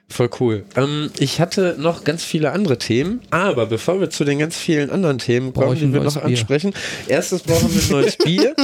Voll 0.07 0.29
cool. 0.39 0.63
Ähm, 0.75 1.09
ich 1.19 1.39
hatte 1.39 1.75
noch 1.79 2.03
ganz 2.03 2.23
viele 2.23 2.51
andere 2.51 2.77
Themen, 2.77 3.21
aber 3.31 3.65
bevor 3.65 3.99
wir 3.99 4.09
zu 4.11 4.23
den 4.23 4.37
ganz 4.37 4.55
vielen 4.55 4.91
anderen 4.91 5.17
Themen 5.17 5.51
kommen, 5.51 5.75
die 5.75 5.91
wir 5.91 6.01
noch 6.01 6.13
Bier. 6.13 6.23
ansprechen, 6.25 6.73
erstes 7.07 7.41
brauchen 7.41 7.73
wir 7.73 7.81
ein 7.81 7.89
neues 7.89 8.17
Bier. 8.23 8.55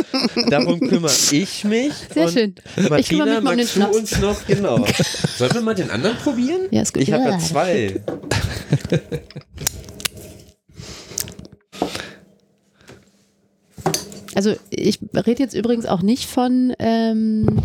Darum 0.50 0.80
kümmere 0.80 1.12
ich 1.32 1.64
mich. 1.64 1.94
Sehr 2.14 2.28
schön. 2.30 2.56
Martina, 2.90 3.42
magst 3.42 3.76
du 3.76 3.88
uns 3.88 4.20
noch, 4.20 4.46
genau. 4.46 4.86
Sollen 5.38 5.54
wir 5.54 5.62
mal 5.62 5.74
den 5.76 5.90
anderen 5.90 6.16
probieren? 6.18 6.62
Ja, 6.70 6.84
ist 6.84 6.94
gut. 6.94 7.04
Ich 7.04 7.12
habe 7.12 7.24
ja 7.24 7.40
zwei. 7.40 8.02
Also 14.36 14.56
ich 14.70 15.00
rede 15.14 15.44
jetzt 15.44 15.56
übrigens 15.56 15.86
auch 15.86 16.02
nicht 16.02 16.28
von 16.30 16.74
ähm, 16.80 17.62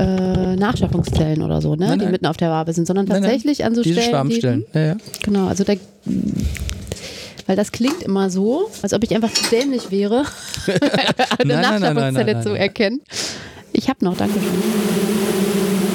äh, 0.00 0.56
Nachschaffungszellen 0.56 1.42
oder 1.42 1.60
so, 1.60 1.74
ne? 1.74 1.88
Nein, 1.88 1.98
die 1.98 2.06
mitten 2.06 2.26
auf 2.26 2.36
der 2.36 2.50
Wabe 2.50 2.72
sind, 2.72 2.86
sondern 2.86 3.06
tatsächlich 3.06 3.58
nein, 3.58 3.68
an 3.68 3.74
so 3.74 3.82
Diese 3.82 3.96
Stellen. 3.96 4.10
Schwarmstellen. 4.10 4.64
Die, 4.72 4.78
ja, 4.78 4.84
ja. 4.86 4.96
Genau, 5.22 5.46
also 5.46 5.64
da, 5.64 5.74
weil 7.46 7.56
das 7.56 7.72
klingt 7.72 8.02
immer 8.02 8.30
so, 8.30 8.70
als 8.82 8.92
ob 8.92 9.02
ich 9.04 9.14
einfach 9.14 9.32
zu 9.32 9.44
dämlich 9.50 9.90
wäre, 9.90 10.24
eine 11.38 11.54
nein, 11.54 11.80
Nachschaffungszelle 11.80 12.40
zu 12.40 12.54
erkennen. 12.54 13.00
Ich 13.72 13.88
habe 13.88 14.04
noch, 14.04 14.16
danke 14.16 14.40
schön. 14.40 15.89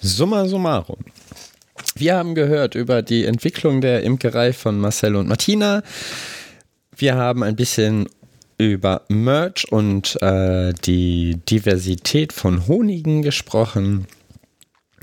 Summa 0.00 0.46
summarum. 0.46 0.98
Wir 1.94 2.16
haben 2.16 2.34
gehört 2.34 2.74
über 2.74 3.02
die 3.02 3.26
Entwicklung 3.26 3.80
der 3.80 4.02
Imkerei 4.02 4.52
von 4.52 4.78
Marcel 4.78 5.16
und 5.16 5.28
Martina. 5.28 5.82
Wir 6.96 7.16
haben 7.16 7.42
ein 7.42 7.56
bisschen 7.56 8.08
über 8.56 9.02
Merch 9.08 9.70
und 9.70 10.20
äh, 10.22 10.72
die 10.84 11.36
Diversität 11.48 12.32
von 12.32 12.66
Honigen 12.66 13.22
gesprochen. 13.22 14.06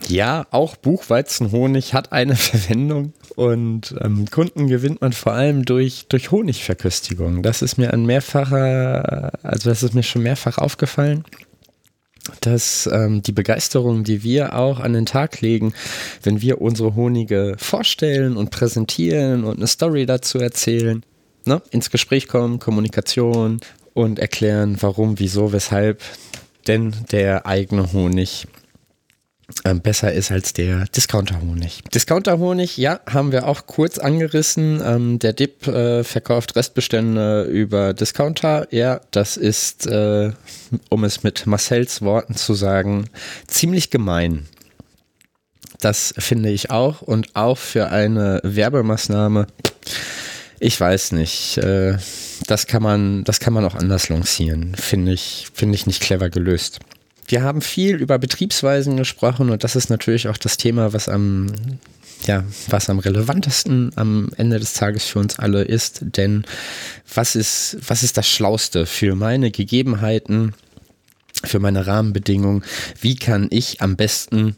Ja, 0.08 0.46
auch 0.52 0.76
Buchweizenhonig 0.76 1.94
hat 1.94 2.12
eine 2.12 2.36
Verwendung 2.36 3.14
und 3.36 3.96
ähm, 4.02 4.26
Kunden 4.30 4.68
gewinnt 4.68 5.02
man 5.02 5.14
vor 5.14 5.34
allem 5.34 5.66
durch, 5.66 6.08
durch 6.08 6.32
Honigverköstigung. 6.32 7.44
Das 7.44 7.62
ist 7.62 7.78
mir 7.78 7.94
ein 7.94 8.06
mehrfacher, 8.06 9.32
also 9.44 9.70
das 9.70 9.84
ist 9.84 9.94
mir 9.94 10.04
schon 10.04 10.24
mehrfach 10.24 10.58
aufgefallen 10.58 11.24
dass 12.42 12.88
ähm, 12.92 13.22
die 13.22 13.32
Begeisterung, 13.32 14.04
die 14.04 14.24
wir 14.24 14.56
auch 14.56 14.80
an 14.80 14.94
den 14.94 15.06
Tag 15.06 15.42
legen, 15.42 15.74
wenn 16.24 16.42
wir 16.42 16.62
unsere 16.62 16.96
Honige 16.96 17.56
vorstellen 17.58 18.38
und 18.38 18.52
präsentieren 18.52 19.44
und 19.44 19.58
eine 19.58 19.68
Story 19.68 20.06
dazu 20.06 20.40
erzählen, 20.40 21.04
ne, 21.46 21.62
ins 21.72 21.90
Gespräch 21.90 22.28
kommen, 22.28 22.60
Kommunikation 22.60 23.60
und 23.94 24.20
erklären, 24.20 24.78
warum, 24.80 25.20
wieso, 25.20 25.54
weshalb 25.54 26.02
denn 26.68 26.94
der 27.12 27.46
eigene 27.46 27.92
Honig 27.94 28.48
besser 29.82 30.12
ist 30.12 30.32
als 30.32 30.54
der 30.54 30.86
Discounter-Honig. 30.86 31.84
Discounter-Honig, 31.94 32.78
ja, 32.78 33.00
haben 33.08 33.32
wir 33.32 33.48
auch 33.48 33.66
kurz 33.66 33.98
angerissen. 33.98 34.82
Ähm, 34.84 35.20
der 35.20 35.34
Dip 35.34 35.68
äh, 35.68 36.04
verkauft 36.04 36.56
Restbestände 36.56 37.44
über 37.44 37.94
Discounter. 37.94 38.68
Ja, 38.72 39.02
das 39.12 39.38
ist, 39.38 39.88
äh, 39.88 40.32
um 40.90 41.04
es 41.04 41.24
mit 41.24 41.48
Marcells 41.48 42.02
Worten 42.02 42.36
zu 42.36 42.54
sagen, 42.54 43.10
ziemlich 43.48 43.90
gemein. 43.90 44.48
Das 45.80 46.14
finde 46.18 46.50
ich 46.50 46.72
auch 46.72 47.02
und 47.02 47.36
auch 47.36 47.58
für 47.58 47.90
eine 47.90 48.42
Werbemaßnahme. 48.44 49.48
Ich 50.60 50.80
weiß 50.80 51.12
nicht. 51.14 51.58
Äh, 51.60 51.98
das 52.48 52.68
kann 52.68 52.84
man, 52.84 53.24
das 53.24 53.40
kann 53.40 53.54
man 53.54 53.66
auch 53.66 53.76
anders 53.76 54.10
lancieren. 54.10 54.76
Finde 54.76 55.14
ich, 55.14 55.48
finde 55.54 55.76
ich 55.76 55.86
nicht 55.86 56.02
clever 56.02 56.30
gelöst. 56.30 56.80
Wir 57.28 57.44
haben 57.44 57.62
viel 57.62 57.98
über 57.98 58.18
Betriebsweisen 58.18 58.98
gesprochen 58.98 59.50
und 59.50 59.64
das 59.64 59.76
ist 59.76 59.90
natürlich 59.90 60.28
auch 60.28 60.38
das 60.38 60.58
Thema, 60.58 60.94
was 60.94 61.10
am 61.10 61.48
ja, 62.26 62.44
was 62.70 62.90
am 62.90 62.98
relevantesten 63.00 63.92
am 63.96 64.30
Ende 64.38 64.60
des 64.60 64.74
Tages 64.74 65.06
für 65.06 65.20
uns 65.20 65.38
alle 65.38 65.62
ist. 65.64 66.00
Denn 66.02 66.46
was 67.14 67.36
ist, 67.36 67.78
was 67.88 68.02
ist 68.02 68.18
das 68.18 68.28
Schlauste 68.28 68.88
für 68.88 69.16
meine 69.16 69.52
Gegebenheiten, 69.52 70.54
für 71.44 71.60
meine 71.60 71.86
Rahmenbedingungen? 71.86 72.64
Wie 73.00 73.16
kann 73.16 73.48
ich 73.52 73.82
am 73.82 73.96
besten 73.98 74.56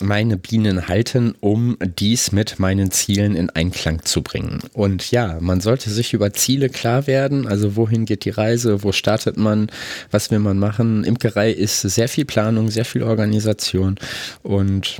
meine 0.00 0.36
Bienen 0.36 0.88
halten, 0.88 1.34
um 1.40 1.76
dies 1.80 2.32
mit 2.32 2.58
meinen 2.58 2.90
Zielen 2.90 3.36
in 3.36 3.50
Einklang 3.50 4.04
zu 4.04 4.22
bringen. 4.22 4.60
Und 4.72 5.10
ja, 5.10 5.38
man 5.40 5.60
sollte 5.60 5.90
sich 5.90 6.12
über 6.12 6.32
Ziele 6.32 6.68
klar 6.68 7.06
werden, 7.06 7.46
also 7.46 7.76
wohin 7.76 8.04
geht 8.04 8.24
die 8.24 8.30
Reise, 8.30 8.82
wo 8.82 8.92
startet 8.92 9.36
man, 9.36 9.70
was 10.10 10.30
will 10.30 10.38
man 10.38 10.58
machen. 10.58 11.04
Imkerei 11.04 11.50
ist 11.50 11.80
sehr 11.82 12.08
viel 12.08 12.24
Planung, 12.24 12.70
sehr 12.70 12.84
viel 12.84 13.02
Organisation 13.02 13.96
und 14.42 14.98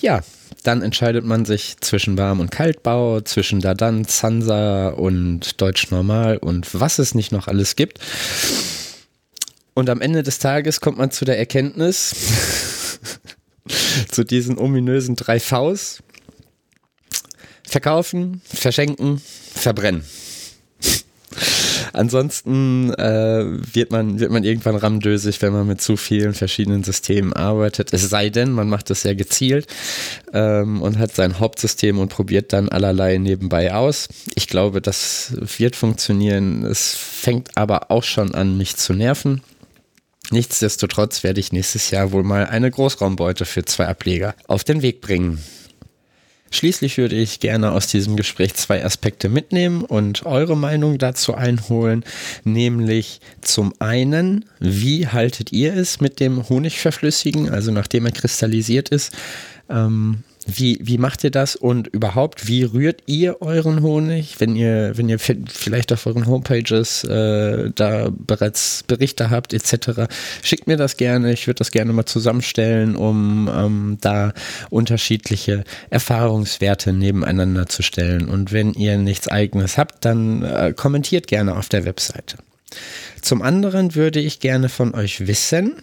ja, 0.00 0.22
dann 0.62 0.82
entscheidet 0.82 1.24
man 1.24 1.44
sich 1.44 1.76
zwischen 1.80 2.18
Warm- 2.18 2.40
und 2.40 2.50
Kaltbau, 2.50 3.20
zwischen 3.20 3.60
Dadan, 3.60 4.06
Zansa 4.06 4.88
und 4.88 5.60
Deutsch 5.60 5.90
Normal 5.90 6.38
und 6.38 6.68
was 6.78 6.98
es 6.98 7.14
nicht 7.14 7.32
noch 7.32 7.48
alles 7.48 7.76
gibt. 7.76 7.98
Und 9.74 9.88
am 9.88 10.00
Ende 10.00 10.22
des 10.22 10.38
Tages 10.38 10.80
kommt 10.80 10.98
man 10.98 11.10
zu 11.10 11.24
der 11.24 11.38
Erkenntnis, 11.38 12.14
zu 14.10 14.24
diesen 14.24 14.58
ominösen 14.58 15.16
drei 15.16 15.40
Vs. 15.40 16.02
Verkaufen, 17.66 18.40
verschenken, 18.44 19.20
verbrennen. 19.54 20.04
Ansonsten 21.92 22.92
äh, 22.94 23.44
wird, 23.74 23.90
man, 23.90 24.18
wird 24.18 24.30
man 24.30 24.44
irgendwann 24.44 24.76
ramdösig, 24.76 25.40
wenn 25.42 25.52
man 25.52 25.66
mit 25.66 25.80
zu 25.80 25.96
vielen 25.96 26.34
verschiedenen 26.34 26.82
Systemen 26.82 27.32
arbeitet. 27.32 27.92
Es 27.92 28.08
sei 28.08 28.30
denn, 28.30 28.50
man 28.50 28.68
macht 28.68 28.90
das 28.90 29.02
sehr 29.02 29.14
gezielt 29.14 29.66
ähm, 30.32 30.82
und 30.82 30.98
hat 30.98 31.14
sein 31.14 31.38
Hauptsystem 31.38 31.98
und 31.98 32.08
probiert 32.08 32.52
dann 32.52 32.68
allerlei 32.68 33.18
nebenbei 33.18 33.72
aus. 33.72 34.08
Ich 34.34 34.48
glaube, 34.48 34.80
das 34.80 35.34
wird 35.58 35.76
funktionieren. 35.76 36.64
Es 36.64 36.96
fängt 36.96 37.56
aber 37.56 37.90
auch 37.90 38.04
schon 38.04 38.34
an, 38.34 38.56
mich 38.56 38.76
zu 38.76 38.92
nerven. 38.92 39.42
Nichtsdestotrotz 40.30 41.24
werde 41.24 41.40
ich 41.40 41.52
nächstes 41.52 41.90
Jahr 41.90 42.12
wohl 42.12 42.22
mal 42.22 42.46
eine 42.46 42.70
Großraumbeute 42.70 43.44
für 43.44 43.64
zwei 43.64 43.88
Ableger 43.88 44.34
auf 44.46 44.64
den 44.64 44.80
Weg 44.82 45.00
bringen. 45.00 45.42
Schließlich 46.52 46.98
würde 46.98 47.14
ich 47.14 47.38
gerne 47.38 47.70
aus 47.70 47.86
diesem 47.86 48.16
Gespräch 48.16 48.54
zwei 48.54 48.84
Aspekte 48.84 49.28
mitnehmen 49.28 49.84
und 49.84 50.26
eure 50.26 50.56
Meinung 50.56 50.98
dazu 50.98 51.34
einholen, 51.34 52.04
nämlich 52.42 53.20
zum 53.40 53.72
einen, 53.78 54.44
wie 54.58 55.06
haltet 55.06 55.52
ihr 55.52 55.74
es 55.74 56.00
mit 56.00 56.18
dem 56.18 56.48
Honigverflüssigen, 56.48 57.48
also 57.50 57.70
nachdem 57.70 58.06
er 58.06 58.12
kristallisiert 58.12 58.88
ist, 58.88 59.12
ähm, 59.68 60.24
wie, 60.46 60.78
wie 60.82 60.98
macht 60.98 61.22
ihr 61.22 61.30
das 61.30 61.54
und 61.54 61.86
überhaupt, 61.88 62.48
wie 62.48 62.62
rührt 62.62 63.02
ihr 63.06 63.42
euren 63.42 63.82
Honig, 63.82 64.40
wenn 64.40 64.56
ihr, 64.56 64.96
wenn 64.96 65.08
ihr 65.08 65.18
vielleicht 65.18 65.92
auf 65.92 66.06
euren 66.06 66.26
Homepages 66.26 67.04
äh, 67.04 67.70
da 67.74 68.10
bereits 68.10 68.82
Berichte 68.86 69.30
habt 69.30 69.52
etc. 69.52 70.08
Schickt 70.42 70.66
mir 70.66 70.76
das 70.76 70.96
gerne, 70.96 71.32
ich 71.32 71.46
würde 71.46 71.58
das 71.58 71.70
gerne 71.70 71.92
mal 71.92 72.06
zusammenstellen, 72.06 72.96
um 72.96 73.50
ähm, 73.54 73.98
da 74.00 74.32
unterschiedliche 74.70 75.64
Erfahrungswerte 75.90 76.92
nebeneinander 76.92 77.66
zu 77.66 77.82
stellen. 77.82 78.28
Und 78.28 78.52
wenn 78.52 78.72
ihr 78.72 78.96
nichts 78.96 79.28
eigenes 79.28 79.76
habt, 79.76 80.04
dann 80.04 80.42
äh, 80.42 80.72
kommentiert 80.74 81.26
gerne 81.26 81.56
auf 81.56 81.68
der 81.68 81.84
Webseite. 81.84 82.38
Zum 83.20 83.42
anderen 83.42 83.94
würde 83.94 84.20
ich 84.20 84.40
gerne 84.40 84.68
von 84.68 84.94
euch 84.94 85.26
wissen, 85.26 85.74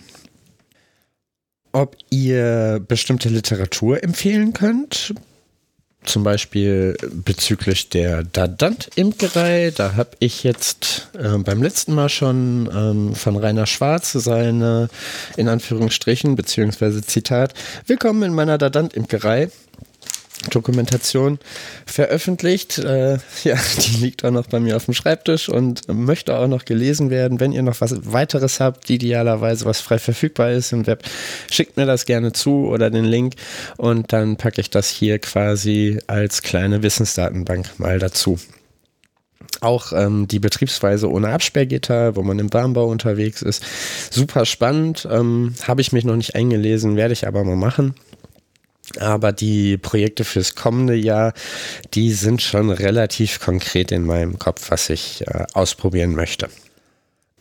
ob 1.72 1.95
ihr 2.09 2.82
bestimmte 2.88 3.30
Literatur 3.30 4.03
empfehlen 4.03 4.53
könnt. 4.53 5.13
Zum 6.03 6.24
Beispiel 6.24 6.95
bezüglich 7.11 7.89
der 7.89 8.24
Dadant-Imkerei. 8.24 9.74
Da 9.76 9.95
habe 9.95 10.11
ich 10.20 10.43
jetzt 10.43 11.09
äh, 11.20 11.38
beim 11.38 11.61
letzten 11.61 11.93
Mal 11.93 12.07
schon 12.07 12.70
ähm, 12.74 13.13
von 13.13 13.36
Rainer 13.36 13.65
Schwarz 13.65 14.13
seine, 14.13 14.88
in 15.36 15.49
Anführungsstrichen, 15.49 16.36
beziehungsweise 16.36 17.01
Zitat, 17.01 17.53
Willkommen 17.88 18.24
in 18.24 18.34
meiner 18.34 18.57
Dadant-Imkerei 18.57 19.49
Dokumentation 20.52 21.40
veröffentlicht. 21.86 22.78
Äh, 22.78 23.18
ja, 23.44 23.56
die 23.82 23.98
liegt 24.02 24.24
auch 24.24 24.32
noch 24.32 24.48
bei 24.48 24.60
mir 24.60 24.76
auf 24.76 24.86
dem 24.86 24.94
Schreibtisch 24.94 25.50
und 25.50 25.88
möchte 25.88 26.38
auch 26.38 26.48
noch 26.48 26.66
gelesen 26.66 27.10
werden. 27.10 27.40
Wenn 27.40 27.52
ihr 27.52 27.64
noch 27.64 27.82
was 27.82 28.12
weiteres 28.12 28.60
habt, 28.60 28.90
idealerweise 28.90 29.66
was 29.66 29.82
frei 29.82 30.00
verfügbar 30.00 30.52
ist 30.52 30.72
im 30.72 30.88
Web, 30.88 31.04
schickt 31.52 31.78
mir 31.78 31.86
das 31.86 32.06
gerne 32.06 32.34
zu 32.34 32.68
oder 32.68 32.90
den 32.90 33.06
Link 33.06 33.34
und 33.78 34.14
dann 34.14 34.38
packe 34.38 34.62
ich 34.62 34.70
das 34.70 34.90
hier 34.90 35.20
quasi 35.20 36.00
als 36.08 36.42
kleine 36.42 36.84
Wissensdatenbank 36.84 37.80
mal 37.80 38.00
dazu. 38.00 38.40
Auch 39.62 39.92
ähm, 39.92 40.28
die 40.28 40.40
Betriebsweise 40.40 41.10
ohne 41.10 41.30
Absperrgitter, 41.30 42.16
wo 42.16 42.22
man 42.22 42.38
im 42.38 42.54
Warmbau 42.54 42.88
unterwegs 42.88 43.42
ist. 43.42 43.64
Super 44.12 44.46
spannend. 44.46 45.08
Ähm, 45.10 45.56
Habe 45.68 45.82
ich 45.82 45.92
mich 45.92 46.06
noch 46.06 46.16
nicht 46.16 46.36
eingelesen, 46.36 46.96
werde 46.96 47.14
ich 47.14 47.28
aber 47.28 47.44
mal 47.44 47.56
machen. 47.56 47.96
Aber 49.00 49.32
die 49.32 49.78
Projekte 49.78 50.24
fürs 50.24 50.56
kommende 50.56 50.96
Jahr, 50.96 51.34
die 51.94 52.14
sind 52.14 52.42
schon 52.42 52.70
relativ 52.70 53.40
konkret 53.40 53.92
in 53.92 54.06
meinem 54.06 54.40
Kopf, 54.40 54.72
was 54.72 54.90
ich 54.90 55.28
äh, 55.28 55.46
ausprobieren 55.54 56.16
möchte. 56.16 56.50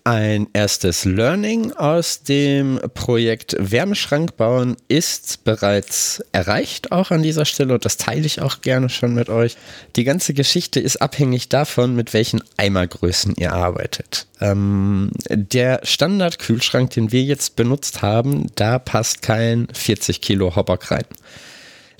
Ein 0.07 0.47
erstes 0.53 1.05
Learning 1.05 1.73
aus 1.73 2.23
dem 2.23 2.79
Projekt 2.95 3.57
Wärmeschrank 3.59 4.37
bauen 4.37 4.77
ist 4.87 5.43
bereits 5.43 6.23
erreicht, 6.31 6.93
auch 6.93 7.11
an 7.11 7.25
dieser 7.25 7.45
Stelle, 7.45 7.75
und 7.75 7.85
das 7.85 7.97
teile 7.97 8.25
ich 8.25 8.41
auch 8.41 8.61
gerne 8.61 8.89
schon 8.89 9.15
mit 9.15 9.29
euch. 9.29 9.57
Die 9.97 10.05
ganze 10.05 10.33
Geschichte 10.33 10.79
ist 10.79 10.99
abhängig 10.99 11.49
davon, 11.49 11.97
mit 11.97 12.15
welchen 12.15 12.41
Eimergrößen 12.57 13.35
ihr 13.37 13.53
arbeitet. 13.53 14.29
Ähm, 14.41 15.11
der 15.29 15.81
Standardkühlschrank, 15.83 16.91
den 16.91 17.11
wir 17.11 17.25
jetzt 17.25 17.57
benutzt 17.57 18.01
haben, 18.03 18.47
da 18.55 18.79
passt 18.79 19.23
kein 19.23 19.67
40 19.73 20.21
Kilo 20.21 20.55
Hopper 20.55 20.79
rein. 20.89 21.07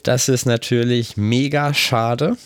Das 0.05 0.29
ist 0.29 0.47
natürlich 0.47 1.17
mega 1.17 1.75
schade. 1.75 2.37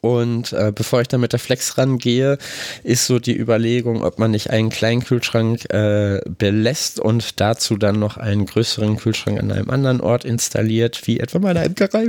Und 0.00 0.52
äh, 0.52 0.72
bevor 0.74 1.00
ich 1.00 1.08
dann 1.08 1.20
mit 1.20 1.32
der 1.32 1.38
Flex 1.38 1.78
rangehe, 1.78 2.38
ist 2.82 3.06
so 3.06 3.18
die 3.18 3.38
Überlegung, 3.38 4.02
ob 4.02 4.18
man 4.18 4.32
nicht 4.32 4.50
einen 4.50 4.70
kleinen 4.70 5.04
Kühlschrank 5.04 5.72
äh, 5.72 6.20
belässt 6.26 6.98
und 6.98 7.40
dazu 7.40 7.76
dann 7.76 7.98
noch 7.98 8.16
einen 8.16 8.46
größeren 8.46 8.96
Kühlschrank 8.96 9.38
an 9.38 9.52
einem 9.52 9.70
anderen 9.70 10.00
Ort 10.00 10.24
installiert, 10.24 11.06
wie 11.06 11.20
etwa 11.20 11.38
bei 11.38 11.52
der 11.52 11.64
Imkerei. 11.66 12.06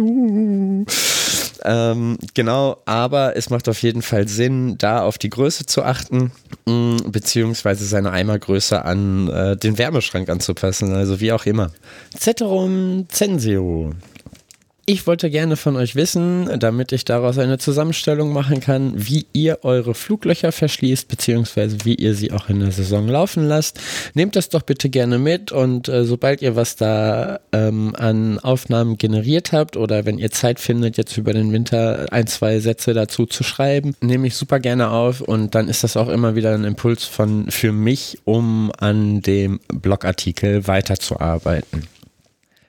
Ähm, 1.65 2.17
genau, 2.33 2.77
aber 2.85 3.37
es 3.37 3.49
macht 3.49 3.69
auf 3.69 3.81
jeden 3.83 4.01
Fall 4.01 4.27
Sinn, 4.27 4.77
da 4.77 5.03
auf 5.03 5.17
die 5.17 5.29
Größe 5.29 5.65
zu 5.65 5.83
achten, 5.83 6.31
mh, 6.65 6.73
mm, 6.73 7.11
beziehungsweise 7.11 7.85
seine 7.85 8.11
Eimergröße 8.11 8.83
an 8.83 9.29
äh, 9.29 9.55
den 9.55 9.77
Wärmeschrank 9.77 10.29
anzupassen, 10.29 10.93
also 10.93 11.19
wie 11.21 11.31
auch 11.31 11.45
immer. 11.45 11.71
Ceterum 12.17 13.07
Censeo. 13.09 13.93
Ich 14.85 15.07
wollte 15.07 15.29
gerne 15.29 15.55
von 15.55 15.77
euch 15.77 15.95
wissen, 15.95 16.59
damit 16.59 16.91
ich 16.91 17.05
daraus 17.05 17.37
eine 17.37 17.57
Zusammenstellung 17.57 18.33
machen 18.33 18.59
kann, 18.59 18.91
wie 18.95 19.25
ihr 19.31 19.59
eure 19.61 19.93
Fluglöcher 19.93 20.51
verschließt, 20.51 21.07
beziehungsweise 21.07 21.77
wie 21.85 21.95
ihr 21.95 22.15
sie 22.15 22.33
auch 22.33 22.49
in 22.49 22.59
der 22.59 22.73
Saison 22.73 23.07
laufen 23.07 23.47
lasst. 23.47 23.79
Nehmt 24.13 24.35
das 24.35 24.49
doch 24.49 24.63
bitte 24.63 24.89
gerne 24.89 25.19
mit 25.19 25.53
und 25.53 25.87
äh, 25.87 26.03
sobald 26.03 26.41
ihr 26.41 26.57
was 26.57 26.75
da 26.75 27.39
ähm, 27.53 27.95
an 27.97 28.39
Aufnahmen 28.39 28.97
generiert 28.97 29.53
habt 29.53 29.77
oder 29.77 30.05
wenn 30.05 30.19
ihr 30.19 30.31
Zeit 30.31 30.59
findet, 30.59 30.97
jetzt 30.97 31.15
über 31.17 31.31
den 31.31 31.53
Winter 31.53 32.07
ein, 32.11 32.27
zwei 32.27 32.59
Sätze 32.59 32.93
dazu 32.93 33.25
zu 33.25 33.45
schreiben, 33.45 33.95
nehme 34.01 34.27
ich 34.27 34.35
super 34.35 34.59
gerne 34.59 34.89
auf 34.89 35.21
und 35.21 35.55
dann 35.55 35.69
ist 35.69 35.85
das 35.85 35.95
auch 35.95 36.09
immer 36.09 36.35
wieder 36.35 36.53
ein 36.53 36.65
Impuls 36.65 37.05
von 37.05 37.49
für 37.49 37.71
mich, 37.71 38.17
um 38.25 38.69
an 38.79 39.21
dem 39.21 39.61
Blogartikel 39.69 40.67
weiterzuarbeiten. 40.67 41.87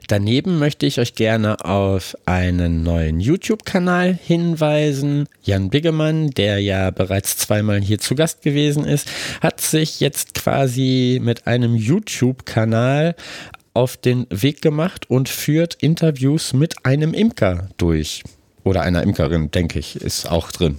Daneben 0.07 0.59
möchte 0.59 0.85
ich 0.87 1.01
euch 1.01 1.15
gerne 1.15 1.65
auf 1.65 2.17
einen 2.27 2.83
neuen 2.83 3.21
YouTube-Kanal 3.21 4.19
hinweisen. 4.23 5.27
Jan 5.43 5.71
Biggemann, 5.71 6.31
der 6.31 6.59
ja 6.59 6.91
bereits 6.91 7.39
zweimal 7.39 7.81
hier 7.81 7.99
zu 7.99 8.15
Gast 8.15 8.43
gewesen 8.43 8.85
ist, 8.85 9.09
hat 9.41 9.61
sich 9.61 10.01
jetzt 10.01 10.35
quasi 10.35 11.21
mit 11.23 11.47
einem 11.47 11.75
YouTube-Kanal 11.75 13.15
auf 13.73 13.97
den 13.97 14.27
Weg 14.31 14.63
gemacht 14.63 15.11
und 15.11 15.29
führt 15.29 15.75
Interviews 15.75 16.53
mit 16.53 16.85
einem 16.85 17.15
Imker 17.15 17.69
durch. 17.77 18.23
Oder 18.63 18.83
einer 18.83 19.03
Imkerin, 19.03 19.51
denke 19.51 19.79
ich, 19.79 19.97
ist 19.97 20.31
auch 20.31 20.53
drin. 20.53 20.79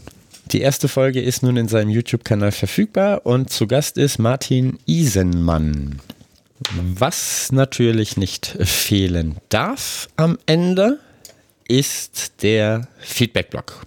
Die 0.51 0.61
erste 0.61 0.87
Folge 0.87 1.21
ist 1.21 1.41
nun 1.41 1.57
in 1.57 1.67
seinem 1.67 1.89
YouTube-Kanal 1.89 2.51
verfügbar 2.51 3.25
und 3.25 3.49
zu 3.49 3.65
Gast 3.65 3.97
ist 3.97 4.19
Martin 4.19 4.77
Isenmann. 4.85 5.99
Was 6.59 7.51
natürlich 7.51 8.15
nicht 8.17 8.45
fehlen 8.61 9.37
darf 9.49 10.07
am 10.15 10.37
Ende, 10.45 10.99
ist 11.67 12.43
der 12.43 12.87
Feedback-Blog. 12.99 13.85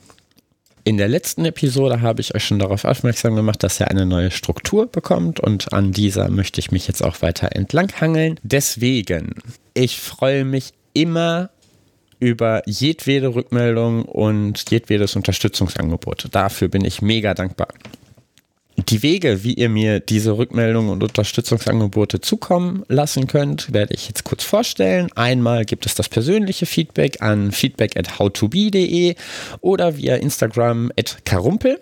In 0.85 0.97
der 0.97 1.09
letzten 1.09 1.45
Episode 1.45 2.01
habe 2.01 2.21
ich 2.21 2.35
euch 2.35 2.45
schon 2.45 2.59
darauf 2.59 2.85
aufmerksam 2.85 3.37
gemacht, 3.37 3.63
dass 3.63 3.81
er 3.81 3.91
eine 3.91 4.07
neue 4.07 4.31
Struktur 4.31 4.87
bekommt 4.87 5.39
und 5.39 5.73
an 5.73 5.93
dieser 5.93 6.31
möchte 6.31 6.61
ich 6.61 6.71
mich 6.71 6.89
jetzt 6.89 7.03
auch 7.03 7.21
weiter 7.21 7.55
entlanghangeln. 7.55 8.41
Deswegen, 8.43 9.35
ich 9.75 10.01
freue 10.01 10.45
mich 10.45 10.73
immer 10.95 11.51
über 12.21 12.63
jedwede 12.67 13.35
Rückmeldung 13.35 14.05
und 14.05 14.71
jedwedes 14.71 15.15
Unterstützungsangebot. 15.15 16.29
Dafür 16.33 16.69
bin 16.69 16.85
ich 16.85 17.03
mega 17.03 17.35
dankbar. 17.35 17.69
Die 18.87 19.03
Wege, 19.03 19.43
wie 19.43 19.55
ihr 19.55 19.69
mir 19.69 19.99
diese 19.99 20.39
Rückmeldungen 20.39 20.91
und 20.91 21.03
Unterstützungsangebote 21.03 22.21
zukommen 22.21 22.85
lassen 22.89 23.27
könnt, 23.27 23.73
werde 23.73 23.95
ich 23.95 24.07
jetzt 24.07 24.23
kurz 24.23 24.45
vorstellen. 24.45 25.11
Einmal 25.17 25.65
gibt 25.65 25.85
es 25.85 25.97
das 25.97 26.09
persönliche 26.09 26.65
Feedback 26.65 27.21
an 27.21 27.51
feedback 27.51 27.97
at 27.97 28.21
howtobe.de 28.21 29.17
oder 29.61 29.97
via 29.97 30.15
Instagram 30.15 30.93
at 30.97 31.19
karumpel 31.25 31.81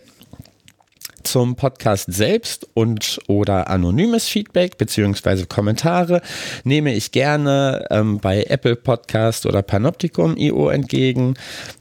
zum 1.23 1.57
Podcast 1.57 2.13
selbst 2.13 2.67
und 2.75 3.19
oder 3.27 3.69
anonymes 3.69 4.29
Feedback 4.29 4.79
beziehungsweise 4.79 5.47
Kommentare 5.47 6.23
nehme 6.65 6.95
ich 6.95 7.13
gerne 7.13 7.85
ähm, 7.91 8.21
bei 8.21 8.45
Apple 8.45 8.77
Podcast 8.77 9.45
oder 9.45 9.63
Panoptikum.io 9.63 10.69
entgegen. 10.69 11.35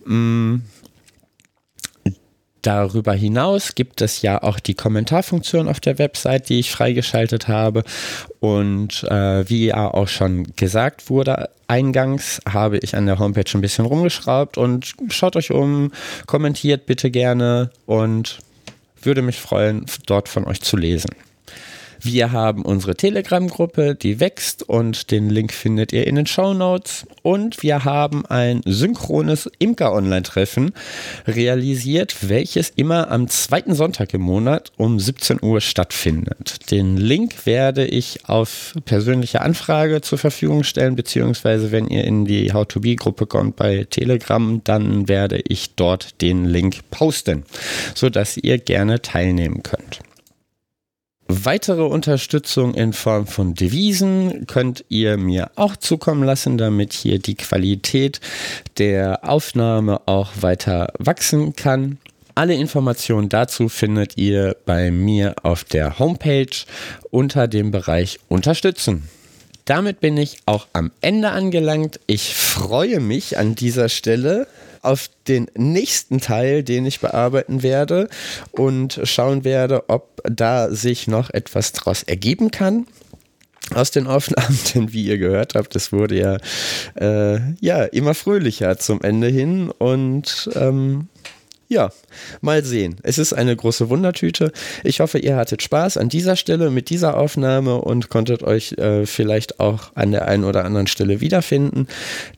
Mm, 0.05 0.57
Darüber 2.66 3.13
hinaus 3.13 3.76
gibt 3.76 4.01
es 4.01 4.24
ja 4.24 4.41
auch 4.41 4.59
die 4.59 4.74
Kommentarfunktion 4.74 5.68
auf 5.68 5.80
der 5.80 5.99
Website, 5.99 6.49
die 6.49 6.57
ich 6.57 6.72
freigeschaltet 6.72 7.47
habe. 7.47 7.84
Und 8.39 9.03
äh, 9.03 9.47
wie 9.47 9.68
ja 9.68 9.93
auch 9.93 10.07
schon 10.07 10.47
gesagt 10.55 11.11
wurde, 11.11 11.51
eingangs 11.68 12.41
habe 12.51 12.80
ich 12.80 12.95
an 12.95 13.05
der 13.05 13.20
Homepage 13.20 13.51
ein 13.53 13.61
bisschen 13.61 13.86
rumgeschraubt 13.86 14.57
und 14.57 14.95
schaut 15.09 15.36
euch 15.36 15.51
um, 15.51 15.91
kommentiert 16.26 16.88
bitte 16.88 17.11
gerne 17.11 17.70
und 17.86 18.39
würde 18.99 19.22
mich 19.22 19.39
freuen, 19.39 19.86
dort 20.07 20.28
von 20.28 20.45
euch 20.45 20.61
zu 20.61 20.76
lesen. 20.76 21.11
Wir 22.05 22.31
haben 22.31 22.61
unsere 22.61 22.93
Telegram-Gruppe, 22.93 23.95
die 23.95 24.19
wächst 24.19 24.61
und 24.61 25.09
den 25.09 25.31
Link 25.31 25.51
findet 25.51 25.91
ihr 25.91 26.05
in 26.05 26.13
den 26.13 26.27
Show 26.27 26.53
Notes. 26.53 27.07
Und 27.23 27.63
wir 27.63 27.83
haben 27.83 28.27
ein 28.27 28.61
synchrones 28.63 29.49
Imker-Online-Treffen 29.57 30.73
realisiert, 31.25 32.29
welches 32.29 32.69
immer 32.69 33.09
am 33.09 33.27
zweiten 33.27 33.73
Sonntag 33.73 34.13
im 34.13 34.21
Monat 34.21 34.71
um 34.77 34.99
17 34.99 35.39
Uhr 35.41 35.61
stattfindet. 35.61 36.69
Den 36.69 36.95
Link 36.95 37.47
werde 37.47 37.87
ich 37.87 38.29
auf 38.29 38.75
persönliche 38.85 39.41
Anfrage 39.41 40.01
zur 40.01 40.19
Verfügung 40.19 40.63
stellen, 40.63 40.95
beziehungsweise 40.95 41.71
wenn 41.71 41.87
ihr 41.87 42.03
in 42.03 42.25
die 42.25 42.53
How-to-Be-Gruppe 42.53 43.25
kommt 43.25 43.55
bei 43.55 43.87
Telegram, 43.89 44.61
dann 44.63 45.07
werde 45.07 45.41
ich 45.47 45.73
dort 45.73 46.21
den 46.21 46.45
Link 46.45 46.81
posten, 46.91 47.45
sodass 47.95 48.37
ihr 48.37 48.59
gerne 48.59 49.01
teilnehmen 49.01 49.63
könnt. 49.63 50.01
Weitere 51.28 51.82
Unterstützung 51.82 52.76
in 52.76 52.93
Form 52.93 53.26
von 53.26 53.55
Devisen 53.55 54.45
könnt 54.45 54.86
ihr 54.89 55.17
mir 55.17 55.49
auch 55.55 55.76
zukommen 55.76 56.23
lassen, 56.23 56.59
damit 56.59 56.93
hier 56.93 57.17
die 57.17 57.34
Qualität 57.34 58.21
der 58.78 59.28
Aufnahme 59.28 60.01
auch 60.05 60.32
weiter 60.41 60.93
wachsen 60.99 61.55
kann. 61.55 61.97
Alle 62.36 62.53
Informationen 62.53 63.30
dazu 63.30 63.69
findet 63.69 64.17
ihr 64.17 64.55
bei 64.65 64.91
mir 64.91 65.34
auf 65.41 65.63
der 65.63 65.97
Homepage 65.97 66.65
unter 67.09 67.47
dem 67.47 67.71
Bereich 67.71 68.19
Unterstützen. 68.28 69.09
Damit 69.65 70.01
bin 70.01 70.17
ich 70.17 70.38
auch 70.45 70.67
am 70.73 70.91
Ende 71.01 71.32
angelangt. 71.32 71.99
Ich 72.05 72.36
freue 72.36 72.99
mich 72.99 73.39
an 73.39 73.55
dieser 73.55 73.89
Stelle 73.89 74.45
auf 74.86 75.09
den 75.27 75.47
nächsten 75.55 76.19
Teil, 76.19 76.63
den 76.63 76.86
ich 76.86 76.99
bearbeiten 76.99 77.63
werde 77.63 78.09
und 78.51 78.99
schauen 79.03 79.43
werde, 79.43 79.89
ob 79.89 80.21
da 80.23 80.69
sich 80.71 81.07
noch 81.07 81.29
etwas 81.29 81.71
daraus 81.71 82.03
ergeben 82.03 82.51
kann 82.51 82.88
aus 83.73 83.91
den 83.91 84.07
Aufnahmen, 84.07 84.59
denn 84.75 84.93
wie 84.93 85.05
ihr 85.05 85.17
gehört 85.17 85.55
habt, 85.55 85.75
es 85.75 85.91
wurde 85.91 86.17
ja, 86.17 86.38
äh, 86.95 87.39
ja 87.59 87.83
immer 87.83 88.13
fröhlicher 88.13 88.77
zum 88.77 89.01
Ende 89.01 89.27
hin 89.27 89.71
und 89.71 90.49
ähm, 90.55 91.07
ja, 91.68 91.89
mal 92.41 92.63
sehen. 92.63 92.97
Es 93.01 93.18
ist 93.18 93.34
eine 93.34 93.55
große 93.55 93.89
Wundertüte. 93.89 94.51
Ich 94.84 94.99
hoffe, 94.99 95.18
ihr 95.18 95.36
hattet 95.36 95.63
Spaß 95.63 95.97
an 95.97 96.09
dieser 96.09 96.36
Stelle 96.36 96.70
mit 96.70 96.89
dieser 96.89 97.18
Aufnahme 97.18 97.82
und 97.82 98.09
konntet 98.09 98.43
euch 98.43 98.74
äh, 98.74 99.05
vielleicht 99.05 99.59
auch 99.59 99.91
an 99.95 100.11
der 100.11 100.28
einen 100.28 100.43
oder 100.43 100.63
anderen 100.63 100.88
Stelle 100.88 101.22
wiederfinden, 101.22 101.88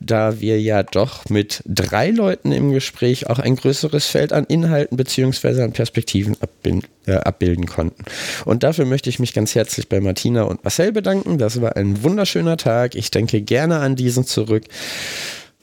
da 0.00 0.40
wir 0.40 0.60
ja 0.60 0.82
doch 0.82 1.28
mit 1.28 1.62
drei 1.66 2.10
Leuten 2.10 2.52
im 2.52 2.72
Gespräch 2.72 3.28
auch 3.28 3.38
ein 3.38 3.56
größeres 3.56 4.06
Feld 4.06 4.32
an 4.32 4.44
Inhalten 4.44 4.96
bzw. 4.96 5.62
an 5.62 5.72
Perspektiven 5.72 6.36
abbilden, 6.40 6.84
äh, 7.06 7.12
abbilden 7.12 7.66
konnten. 7.66 8.04
Und 8.46 8.62
dafür 8.62 8.86
möchte 8.86 9.10
ich 9.10 9.18
mich 9.18 9.34
ganz 9.34 9.54
herzlich 9.54 9.88
bei 9.88 10.00
Martina 10.00 10.44
und 10.44 10.64
Marcel 10.64 10.92
bedanken. 10.92 11.36
Das 11.36 11.60
war 11.60 11.76
ein 11.76 12.02
wunderschöner 12.02 12.56
Tag. 12.56 12.94
Ich 12.94 13.10
denke 13.10 13.42
gerne 13.42 13.80
an 13.80 13.94
diesen 13.94 14.24
zurück. 14.24 14.64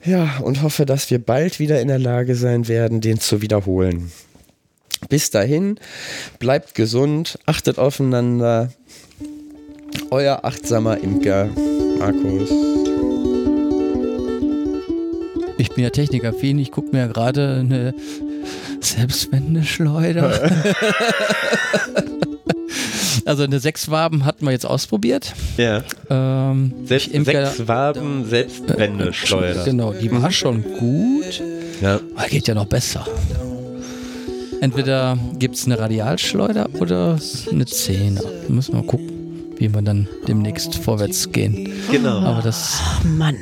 Ja, 0.06 0.38
und 0.44 0.62
hoffe, 0.62 0.86
dass 0.86 1.10
wir 1.10 1.18
bald 1.18 1.60
wieder 1.60 1.82
in 1.82 1.88
der 1.88 1.98
Lage 1.98 2.36
sein 2.36 2.68
werden, 2.68 3.02
den 3.02 3.20
zu 3.20 3.42
wiederholen. 3.42 4.12
Bis 5.10 5.32
dahin, 5.32 5.80
bleibt 6.38 6.76
gesund, 6.76 7.40
achtet 7.46 7.80
aufeinander. 7.80 8.72
Euer 10.12 10.46
achtsamer 10.46 11.02
Imker, 11.02 11.50
Markus. 11.98 12.50
Ich 15.58 15.70
bin 15.70 15.84
ja 15.84 15.90
Technikaffin, 15.90 16.60
ich 16.60 16.72
gucke 16.72 16.96
mir 16.96 17.08
gerade 17.08 17.58
eine 17.60 17.96
Selbstwendeschleuder. 18.82 20.52
Also 23.26 23.44
eine 23.44 23.60
Sechswaben 23.60 24.24
hatten 24.26 24.46
wir 24.46 24.52
jetzt 24.52 24.66
ausprobiert. 24.68 25.34
Ja. 25.58 25.84
Ähm, 26.12 26.74
Selbst, 26.84 27.08
Imker- 27.08 27.48
sechs 27.48 27.68
Waben 27.68 28.26
Selbstwendeschleuder. 28.30 29.64
Genau, 29.64 29.94
die 29.94 30.12
war 30.12 30.32
schon 30.32 30.64
gut. 30.78 31.42
Ja. 31.82 32.00
Aber 32.16 32.28
geht 32.28 32.48
ja 32.48 32.54
noch 32.54 32.66
besser. 32.68 33.06
Entweder 34.62 35.18
gibt 35.40 35.56
es 35.56 35.66
eine 35.66 35.80
Radialschleuder 35.80 36.70
oder 36.80 37.18
eine 37.52 37.66
Zehner. 37.66 38.22
Müssen 38.48 38.74
wir 38.74 38.82
mal 38.82 38.88
gucken, 38.88 39.10
wie 39.58 39.74
wir 39.74 39.82
dann 39.82 40.08
demnächst 40.28 40.76
vorwärts 40.76 41.32
gehen. 41.32 41.72
Genau. 41.92 42.20
Aber 42.20 42.42
das, 42.42 42.80
Mann. 43.04 43.38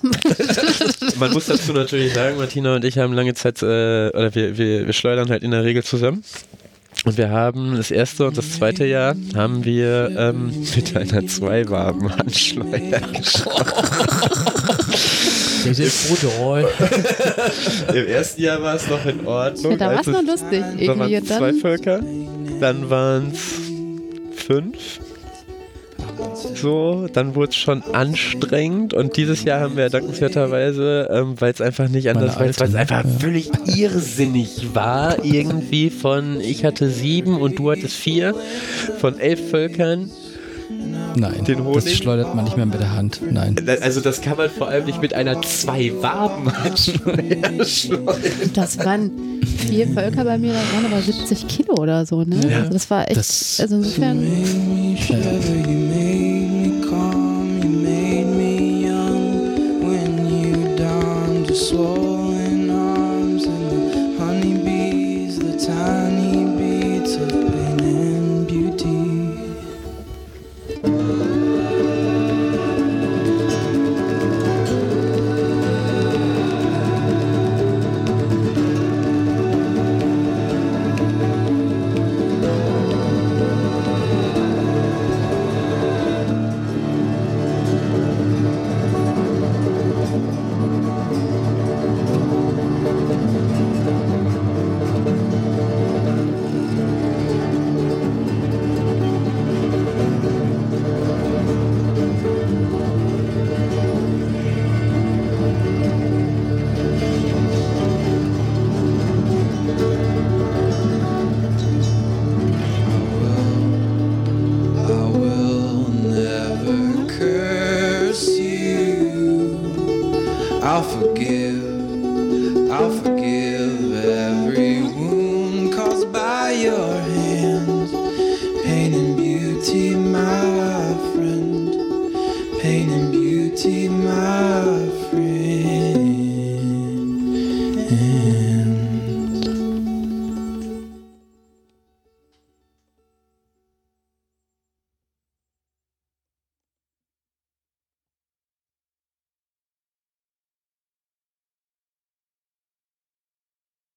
Man 1.18 1.32
muss 1.32 1.46
dazu 1.46 1.72
natürlich 1.72 2.14
sagen, 2.14 2.36
Martina 2.38 2.76
und 2.76 2.84
ich 2.84 2.98
haben 2.98 3.12
lange 3.12 3.34
Zeit, 3.34 3.62
äh, 3.62 3.66
oder 4.08 4.34
wir, 4.34 4.56
wir, 4.56 4.86
wir 4.86 4.92
schleudern 4.92 5.28
halt 5.30 5.42
in 5.42 5.50
der 5.50 5.64
Regel 5.64 5.82
zusammen. 5.84 6.24
Und 7.04 7.18
wir 7.18 7.30
haben 7.30 7.76
das 7.76 7.90
erste 7.90 8.26
und 8.26 8.38
das 8.38 8.52
zweite 8.52 8.84
Jahr 8.84 9.16
haben 9.34 9.64
wir 9.64 10.14
ähm, 10.16 10.52
mit 10.76 10.96
einer 10.96 11.26
Zweiwaben-Handschleuder 11.26 13.00
das 15.64 15.78
ist 15.78 16.08
brutal. 16.08 16.68
Im 17.94 18.06
ersten 18.06 18.42
Jahr 18.42 18.62
war 18.62 18.74
es 18.76 18.88
noch 18.88 19.04
in 19.06 19.26
Ordnung. 19.26 19.72
Ja, 19.72 19.78
da 19.78 19.86
war 19.92 20.00
es 20.00 20.06
noch 20.06 20.22
lustig. 20.22 20.60
Da 20.60 20.78
Irgendwie 20.78 21.14
waren 21.14 21.26
zwei. 21.26 21.52
Völker. 21.54 22.00
Dann 22.60 22.90
waren 22.90 23.32
es 23.32 24.44
fünf. 24.44 25.00
So, 26.54 27.08
dann 27.12 27.34
wurde 27.34 27.50
es 27.50 27.56
schon 27.56 27.82
anstrengend 27.92 28.94
und 28.94 29.16
dieses 29.16 29.44
Jahr 29.44 29.60
haben 29.60 29.76
wir 29.76 29.88
dankenswerterweise, 29.90 31.08
ähm, 31.12 31.34
weil 31.40 31.52
es 31.52 31.60
einfach 31.60 31.88
nicht 31.88 32.08
anders, 32.10 32.34
es 32.34 32.60
weil 32.60 32.68
es 32.68 32.74
einfach 32.74 33.04
völlig 33.18 33.50
irrsinnig 33.66 34.74
war, 34.74 35.24
irgendwie 35.24 35.90
von 35.90 36.40
ich 36.40 36.64
hatte 36.64 36.88
sieben 36.88 37.40
und 37.40 37.58
du 37.58 37.70
hattest 37.70 37.94
vier, 37.96 38.34
von 38.98 39.18
elf 39.18 39.50
Völkern. 39.50 40.10
Nein, 41.14 41.44
Den 41.44 41.62
das 41.74 41.92
schleudert 41.92 42.34
man 42.34 42.44
nicht 42.44 42.56
mehr 42.56 42.64
mit 42.64 42.80
der 42.80 42.92
Hand. 42.96 43.20
Nein. 43.30 43.56
Also 43.82 44.00
das 44.00 44.22
kann 44.22 44.38
man 44.38 44.48
vor 44.48 44.68
allem 44.68 44.86
nicht 44.86 45.02
mit 45.02 45.12
einer 45.12 45.42
zwei 45.42 45.92
waben 46.00 46.50
schleudern. 46.76 47.58
Das 48.54 48.78
waren 48.78 49.10
vier 49.68 49.88
Völker 49.88 50.24
bei 50.24 50.38
mir, 50.38 50.52
da 50.54 50.60
waren 50.74 50.90
aber 50.90 51.02
70 51.02 51.46
Kilo 51.48 51.74
oder 51.74 52.06
so, 52.06 52.22
ne? 52.24 52.40
Ja. 52.48 52.58
Also 52.60 52.70
das 52.72 52.88
war 52.90 53.06
echt. 53.08 53.16
Das- 53.18 53.58
also 53.60 53.76
insofern. 53.76 54.22
Slow. 61.62 62.11